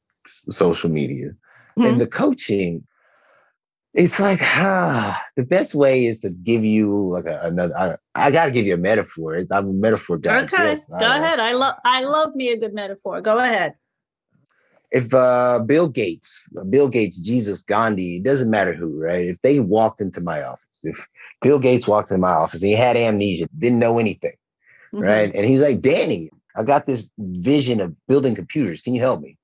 social 0.50 0.90
media. 0.90 1.30
Mm-hmm. 1.78 1.86
And 1.86 2.00
the 2.00 2.06
coaching, 2.06 2.86
it's 3.94 4.20
like 4.20 4.40
ah, 4.42 5.22
the 5.36 5.44
best 5.44 5.74
way 5.74 6.06
is 6.06 6.20
to 6.20 6.30
give 6.30 6.64
you 6.64 7.08
like 7.10 7.26
a, 7.26 7.40
another. 7.42 7.74
I, 7.74 8.26
I 8.26 8.30
got 8.30 8.46
to 8.46 8.50
give 8.50 8.66
you 8.66 8.74
a 8.74 8.78
metaphor. 8.78 9.40
I'm 9.50 9.68
a 9.68 9.72
metaphor 9.72 10.18
guy. 10.18 10.42
Okay, 10.44 10.64
yes, 10.64 10.84
go 10.86 10.96
I, 10.96 11.18
ahead. 11.18 11.40
I 11.40 11.52
love 11.52 11.74
I 11.84 12.04
love 12.04 12.34
me 12.34 12.50
a 12.50 12.58
good 12.58 12.74
metaphor. 12.74 13.20
Go 13.20 13.38
ahead. 13.38 13.74
If 14.90 15.12
uh, 15.12 15.60
Bill 15.60 15.88
Gates, 15.88 16.46
Bill 16.70 16.88
Gates, 16.88 17.16
Jesus, 17.16 17.62
Gandhi, 17.62 18.18
it 18.18 18.22
doesn't 18.22 18.50
matter 18.50 18.74
who, 18.74 19.00
right? 19.00 19.26
If 19.26 19.38
they 19.42 19.58
walked 19.58 20.00
into 20.00 20.20
my 20.20 20.44
office 20.44 20.64
if 20.84 21.06
Bill 21.42 21.58
Gates 21.58 21.86
walked 21.86 22.10
in 22.10 22.20
my 22.20 22.32
office 22.32 22.60
and 22.60 22.68
he 22.68 22.74
had 22.74 22.96
amnesia, 22.96 23.48
didn't 23.58 23.78
know 23.78 23.98
anything, 23.98 24.34
mm-hmm. 24.92 25.02
right? 25.02 25.34
And 25.34 25.46
he's 25.46 25.60
like, 25.60 25.80
Danny, 25.80 26.30
I 26.56 26.62
got 26.62 26.86
this 26.86 27.10
vision 27.18 27.80
of 27.80 27.94
building 28.06 28.34
computers. 28.34 28.82
Can 28.82 28.94
you 28.94 29.00
help 29.00 29.20
me? 29.20 29.38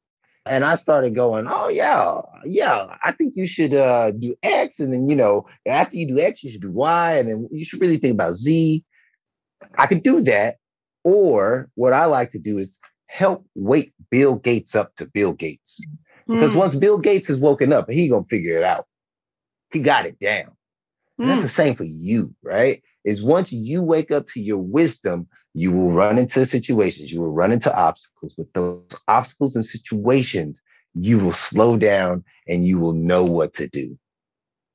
And 0.50 0.64
I 0.64 0.74
started 0.74 1.14
going, 1.14 1.46
oh 1.48 1.68
yeah, 1.68 2.22
yeah. 2.44 2.96
I 3.04 3.12
think 3.12 3.34
you 3.36 3.46
should 3.46 3.72
uh, 3.72 4.10
do 4.10 4.34
X, 4.42 4.80
and 4.80 4.92
then 4.92 5.08
you 5.08 5.14
know, 5.14 5.46
after 5.64 5.96
you 5.96 6.08
do 6.08 6.18
X, 6.18 6.42
you 6.42 6.50
should 6.50 6.62
do 6.62 6.72
Y, 6.72 7.18
and 7.18 7.28
then 7.28 7.48
you 7.52 7.64
should 7.64 7.80
really 7.80 7.98
think 7.98 8.14
about 8.14 8.34
Z. 8.34 8.84
I 9.78 9.86
could 9.86 10.02
do 10.02 10.22
that, 10.22 10.56
or 11.04 11.70
what 11.76 11.92
I 11.92 12.06
like 12.06 12.32
to 12.32 12.40
do 12.40 12.58
is 12.58 12.76
help 13.06 13.46
wake 13.54 13.92
Bill 14.10 14.34
Gates 14.34 14.74
up 14.74 14.96
to 14.96 15.06
Bill 15.06 15.34
Gates, 15.34 15.80
because 16.26 16.50
mm. 16.50 16.56
once 16.56 16.74
Bill 16.74 16.98
Gates 16.98 17.28
has 17.28 17.38
woken 17.38 17.72
up, 17.72 17.88
he 17.88 18.08
gonna 18.08 18.24
figure 18.28 18.56
it 18.58 18.64
out. 18.64 18.86
He 19.72 19.78
got 19.78 20.04
it 20.04 20.18
down. 20.18 20.50
Mm. 21.20 21.28
that's 21.28 21.42
the 21.42 21.48
same 21.48 21.76
for 21.76 21.84
you, 21.84 22.34
right? 22.42 22.82
Is 23.04 23.22
once 23.22 23.52
you 23.52 23.82
wake 23.82 24.10
up 24.10 24.26
to 24.30 24.40
your 24.40 24.58
wisdom, 24.58 25.28
you 25.54 25.72
will 25.72 25.92
run 25.92 26.18
into 26.18 26.46
situations, 26.46 27.12
you 27.12 27.20
will 27.20 27.34
run 27.34 27.52
into 27.52 27.74
obstacles. 27.76 28.34
With 28.38 28.52
those 28.52 28.84
obstacles 29.08 29.56
and 29.56 29.64
situations, 29.64 30.60
you 30.94 31.18
will 31.18 31.32
slow 31.32 31.76
down 31.76 32.24
and 32.48 32.64
you 32.64 32.78
will 32.78 32.92
know 32.92 33.24
what 33.24 33.54
to 33.54 33.68
do. 33.68 33.98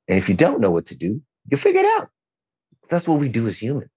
And 0.08 0.18
if 0.18 0.28
you 0.28 0.34
don't 0.34 0.60
know 0.60 0.70
what 0.70 0.86
to 0.86 0.96
do, 0.96 1.20
you 1.50 1.56
figure 1.56 1.80
it 1.80 2.00
out. 2.00 2.08
That's 2.90 3.08
what 3.08 3.18
we 3.18 3.28
do 3.28 3.48
as 3.48 3.60
humans. 3.60 3.90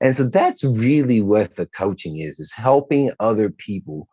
And 0.00 0.16
so 0.16 0.24
that's 0.24 0.64
really 0.64 1.20
what 1.20 1.56
the 1.56 1.66
coaching 1.66 2.18
is, 2.18 2.38
is 2.40 2.52
helping 2.52 3.12
other 3.20 3.50
people 3.50 4.08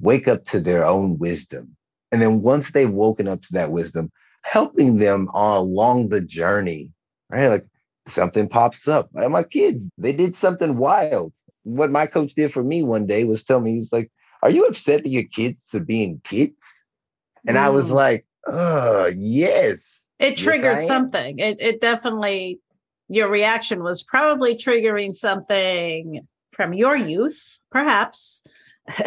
wake 0.00 0.28
up 0.28 0.44
to 0.46 0.60
their 0.60 0.84
own 0.84 1.18
wisdom. 1.18 1.76
And 2.12 2.20
then 2.20 2.42
once 2.42 2.72
they've 2.72 2.90
woken 2.90 3.28
up 3.28 3.42
to 3.42 3.52
that 3.52 3.70
wisdom, 3.70 4.10
helping 4.42 4.98
them 4.98 5.28
along 5.32 6.08
the 6.08 6.20
journey, 6.20 6.90
right? 7.30 7.48
Like 7.48 7.66
something 8.10 8.48
pops 8.48 8.88
up. 8.88 9.10
My 9.14 9.42
kids, 9.42 9.90
they 9.98 10.12
did 10.12 10.36
something 10.36 10.76
wild. 10.76 11.32
What 11.64 11.90
my 11.90 12.06
coach 12.06 12.34
did 12.34 12.52
for 12.52 12.62
me 12.62 12.82
one 12.82 13.06
day 13.06 13.24
was 13.24 13.44
tell 13.44 13.60
me, 13.60 13.72
he 13.72 13.78
was 13.78 13.92
like, 13.92 14.10
Are 14.42 14.50
you 14.50 14.66
upset 14.66 15.02
that 15.02 15.08
your 15.10 15.24
kids 15.24 15.74
are 15.74 15.84
being 15.84 16.20
kids? 16.24 16.84
And 17.46 17.56
mm. 17.56 17.60
I 17.60 17.70
was 17.70 17.90
mm. 17.90 17.94
like, 17.94 18.26
Oh, 18.46 19.10
yes. 19.14 20.08
It 20.18 20.36
triggered 20.36 20.78
yes, 20.78 20.86
something. 20.86 21.38
It, 21.38 21.60
it 21.60 21.80
definitely, 21.80 22.60
your 23.08 23.28
reaction 23.28 23.82
was 23.82 24.02
probably 24.02 24.54
triggering 24.54 25.14
something 25.14 26.18
from 26.52 26.74
your 26.74 26.96
youth, 26.96 27.58
perhaps. 27.70 28.42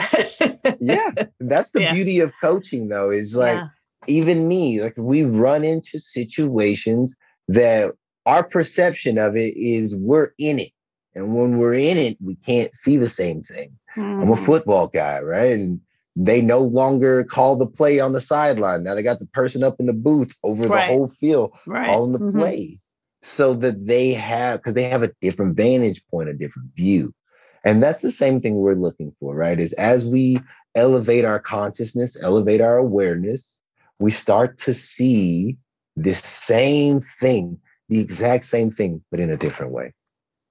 yeah. 0.80 1.12
That's 1.40 1.72
the 1.72 1.82
yeah. 1.82 1.94
beauty 1.94 2.20
of 2.20 2.32
coaching, 2.42 2.90
though, 2.90 3.12
is 3.12 3.36
like, 3.36 3.58
yeah. 3.58 3.68
even 4.08 4.48
me, 4.48 4.82
like 4.82 4.96
we 4.98 5.24
run 5.24 5.64
into 5.64 6.00
situations 6.00 7.16
that 7.48 7.94
our 8.26 8.44
perception 8.44 9.18
of 9.18 9.36
it 9.36 9.56
is 9.58 9.96
we're 9.96 10.34
in 10.38 10.60
it. 10.60 10.72
And 11.16 11.36
when 11.36 11.58
we're 11.58 11.76
in 11.76 11.98
it, 11.98 12.18
we 12.22 12.36
can't 12.36 12.74
see 12.74 12.98
the 12.98 13.10
same 13.10 13.44
thing. 13.44 13.78
Mm. 13.96 14.24
I'm 14.24 14.32
a 14.32 14.36
hmm. 14.36 14.46
football 14.46 14.88
guy, 14.88 15.22
right? 15.22 15.52
And 15.54 15.82
they 16.16 16.42
no 16.42 16.60
longer 16.60 17.24
call 17.24 17.58
the 17.58 17.68
play 17.68 18.00
on 18.00 18.14
the 18.14 18.22
sideline. 18.22 18.84
Now 18.84 18.96
they 18.96 19.04
got 19.04 19.20
the 19.20 19.26
person 19.28 19.64
up 19.64 19.80
in 19.80 19.86
the 19.86 19.94
booth 19.94 20.36
over 20.44 20.68
right. 20.68 20.88
the 20.88 20.94
whole 20.94 21.08
field 21.08 21.54
right. 21.66 21.86
calling 21.86 22.12
the 22.12 22.20
mm-hmm. 22.20 22.40
play 22.40 22.80
so 23.22 23.54
that 23.56 23.86
they 23.86 24.14
have, 24.14 24.60
because 24.60 24.74
they 24.74 24.84
have 24.84 25.04
a 25.04 25.12
different 25.22 25.56
vantage 25.56 26.06
point, 26.08 26.30
a 26.30 26.34
different 26.34 26.70
view. 26.76 27.14
And 27.64 27.82
that's 27.82 28.02
the 28.02 28.12
same 28.12 28.42
thing 28.42 28.56
we're 28.56 28.74
looking 28.74 29.16
for, 29.20 29.34
right? 29.34 29.60
Is 29.60 29.74
as 29.74 30.06
we 30.06 30.40
elevate 30.76 31.26
our 31.26 31.40
consciousness, 31.40 32.22
elevate 32.22 32.62
our 32.62 32.78
awareness, 32.78 33.58
we 34.00 34.12
start 34.12 34.60
to 34.60 34.74
see 34.74 35.58
this 35.96 36.20
same 36.20 37.06
thing 37.20 37.60
the 37.90 38.00
exact 38.00 38.46
same 38.46 38.72
thing, 38.72 39.04
but 39.12 39.20
in 39.20 39.30
a 39.30 39.38
different 39.38 39.72
way. 39.72 39.94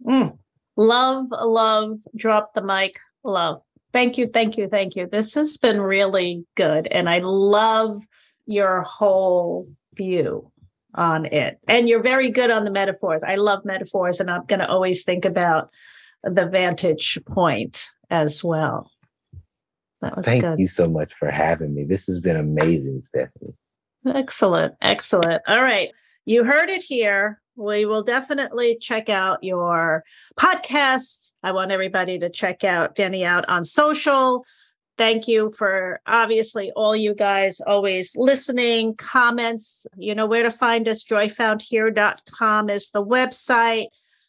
Mm. 0.07 0.39
Love, 0.77 1.27
love, 1.31 2.01
drop 2.17 2.55
the 2.55 2.63
mic, 2.63 2.99
love. 3.25 3.63
Thank 3.93 4.17
you, 4.17 4.27
thank 4.27 4.57
you, 4.57 4.69
thank 4.69 4.97
you. 4.97 5.07
This 5.07 5.35
has 5.35 5.57
been 5.59 5.81
really 5.81 6.45
good. 6.57 6.87
And 6.87 7.11
I 7.11 7.19
love 7.23 8.03
your 8.47 8.83
whole 8.83 9.69
view 9.95 10.51
on 10.95 11.27
it. 11.27 11.59
And 11.69 11.89
you're 11.89 12.03
very 12.03 12.31
good 12.31 12.51
on 12.51 12.65
the 12.65 12.71
metaphors. 12.71 13.23
I 13.23 13.37
love 13.37 13.65
metaphors, 13.65 14.21
and 14.21 14.31
I'm 14.31 14.45
going 14.47 14.61
to 14.61 14.69
always 14.69 15.05
think 15.05 15.25
about 15.25 15.71
the 16.23 16.47
vantage 16.47 17.19
point 17.27 17.91
as 18.11 18.43
well. 18.43 18.91
That 20.01 20.17
was 20.17 20.27
Thank 20.27 20.43
good. 20.43 20.59
you 20.59 20.67
so 20.67 20.89
much 20.89 21.13
for 21.15 21.31
having 21.31 21.75
me. 21.75 21.85
This 21.85 22.07
has 22.07 22.21
been 22.21 22.37
amazing, 22.37 23.03
Stephanie. 23.05 23.55
Excellent. 24.07 24.75
Excellent. 24.83 25.43
All 25.47 25.63
right. 25.63 25.91
You 26.25 26.45
heard 26.45 26.71
it 26.71 26.83
here. 26.83 27.41
We 27.57 27.85
will 27.85 28.03
definitely 28.03 28.79
check 28.81 29.09
out 29.09 29.43
your 29.43 30.05
podcast. 30.39 31.33
I 31.43 31.53
want 31.53 31.73
everybody 31.73 32.19
to 32.19 32.31
check 32.31 32.65
out 32.65 32.95
Danny 32.95 33.25
out 33.25 33.49
on 33.49 33.65
social. 33.65 34.45
Thank 34.97 35.27
you 35.27 35.53
for 35.57 36.01
obviously 36.07 36.71
all 36.77 36.95
you 36.95 37.15
guys 37.15 37.61
always 37.61 38.15
listening, 38.17 38.95
comments. 38.95 39.87
You 39.97 40.15
know 40.15 40.27
where 40.27 40.45
to 40.45 40.51
find 40.51 40.89
us. 40.89 41.03
Joyfoundhere.com 41.05 42.71
is 42.71 42.91
the 42.91 43.05
website. 43.05 43.87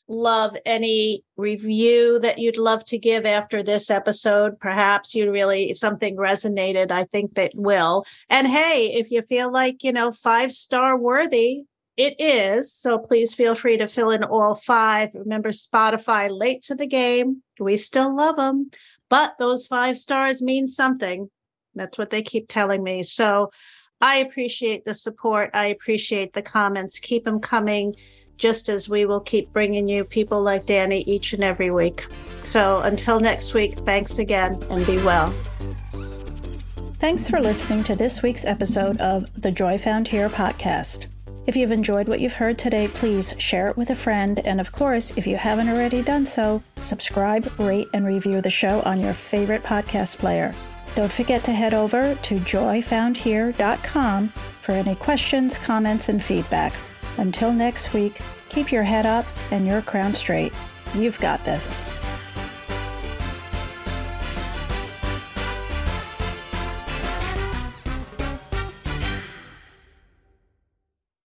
Love 0.07 0.57
any 0.65 1.23
review 1.37 2.19
that 2.19 2.39
you'd 2.39 2.57
love 2.57 2.83
to 2.85 2.97
give 2.97 3.25
after 3.25 3.63
this 3.63 3.89
episode. 3.89 4.59
Perhaps 4.59 5.15
you 5.15 5.31
really 5.31 5.73
something 5.73 6.17
resonated. 6.17 6.91
I 6.91 7.05
think 7.05 7.35
that 7.35 7.51
will. 7.55 8.05
And 8.29 8.47
hey, 8.47 8.93
if 8.93 9.11
you 9.11 9.21
feel 9.21 9.51
like, 9.51 9.83
you 9.83 9.93
know, 9.93 10.11
five 10.11 10.51
star 10.51 10.97
worthy, 10.97 11.63
it 11.97 12.15
is. 12.19 12.73
So 12.73 12.97
please 12.97 13.35
feel 13.35 13.55
free 13.55 13.77
to 13.77 13.87
fill 13.87 14.11
in 14.11 14.23
all 14.23 14.55
five. 14.55 15.09
Remember, 15.13 15.49
Spotify 15.49 16.29
late 16.31 16.63
to 16.63 16.75
the 16.75 16.87
game. 16.87 17.43
We 17.59 17.77
still 17.77 18.15
love 18.15 18.37
them, 18.37 18.71
but 19.09 19.37
those 19.37 19.67
five 19.67 19.97
stars 19.97 20.41
mean 20.41 20.67
something. 20.67 21.29
That's 21.75 21.97
what 21.97 22.09
they 22.09 22.21
keep 22.21 22.47
telling 22.47 22.83
me. 22.83 23.03
So 23.03 23.51
I 24.01 24.17
appreciate 24.17 24.85
the 24.85 24.93
support. 24.93 25.51
I 25.53 25.67
appreciate 25.67 26.33
the 26.33 26.41
comments. 26.41 26.99
Keep 26.99 27.25
them 27.25 27.39
coming, 27.39 27.95
just 28.37 28.69
as 28.69 28.89
we 28.89 29.05
will 29.05 29.21
keep 29.21 29.53
bringing 29.53 29.87
you 29.87 30.03
people 30.03 30.41
like 30.41 30.65
Danny 30.65 31.01
each 31.03 31.33
and 31.33 31.43
every 31.43 31.71
week. 31.71 32.05
So 32.41 32.79
until 32.79 33.19
next 33.19 33.53
week, 33.53 33.79
thanks 33.79 34.19
again 34.19 34.61
and 34.69 34.85
be 34.85 34.97
well. 35.03 35.33
Thanks 36.99 37.29
for 37.29 37.39
listening 37.39 37.83
to 37.85 37.95
this 37.95 38.21
week's 38.21 38.45
episode 38.45 38.99
of 39.01 39.41
the 39.41 39.51
Joy 39.51 39.77
Found 39.77 40.07
Here 40.07 40.29
podcast. 40.29 41.12
If 41.45 41.57
you've 41.57 41.73
enjoyed 41.73 42.07
what 42.07 42.21
you've 42.21 42.33
heard 42.33 42.57
today, 42.57 42.87
please 42.87 43.35
share 43.37 43.67
it 43.67 43.75
with 43.75 43.89
a 43.89 43.95
friend. 43.95 44.39
And 44.45 44.61
of 44.61 44.71
course, 44.71 45.11
if 45.17 45.27
you 45.27 45.35
haven't 45.35 45.67
already 45.67 46.01
done 46.01 46.25
so, 46.25 46.63
subscribe, 46.79 47.51
rate, 47.59 47.89
and 47.93 48.05
review 48.05 48.39
the 48.39 48.49
show 48.49 48.81
on 48.85 49.01
your 49.01 49.13
favorite 49.13 49.63
podcast 49.63 50.19
player. 50.19 50.53
Don't 50.95 51.11
forget 51.11 51.43
to 51.45 51.51
head 51.51 51.73
over 51.73 52.15
to 52.15 52.35
joyfoundhere.com 52.35 54.27
for 54.29 54.71
any 54.71 54.95
questions, 54.95 55.57
comments, 55.57 56.07
and 56.07 56.23
feedback. 56.23 56.73
Until 57.17 57.51
next 57.51 57.93
week, 57.93 58.21
keep 58.49 58.71
your 58.71 58.83
head 58.83 59.05
up 59.05 59.25
and 59.51 59.67
your 59.67 59.81
crown 59.81 60.13
straight. 60.13 60.53
You've 60.95 61.19
got 61.19 61.43
this. 61.43 61.81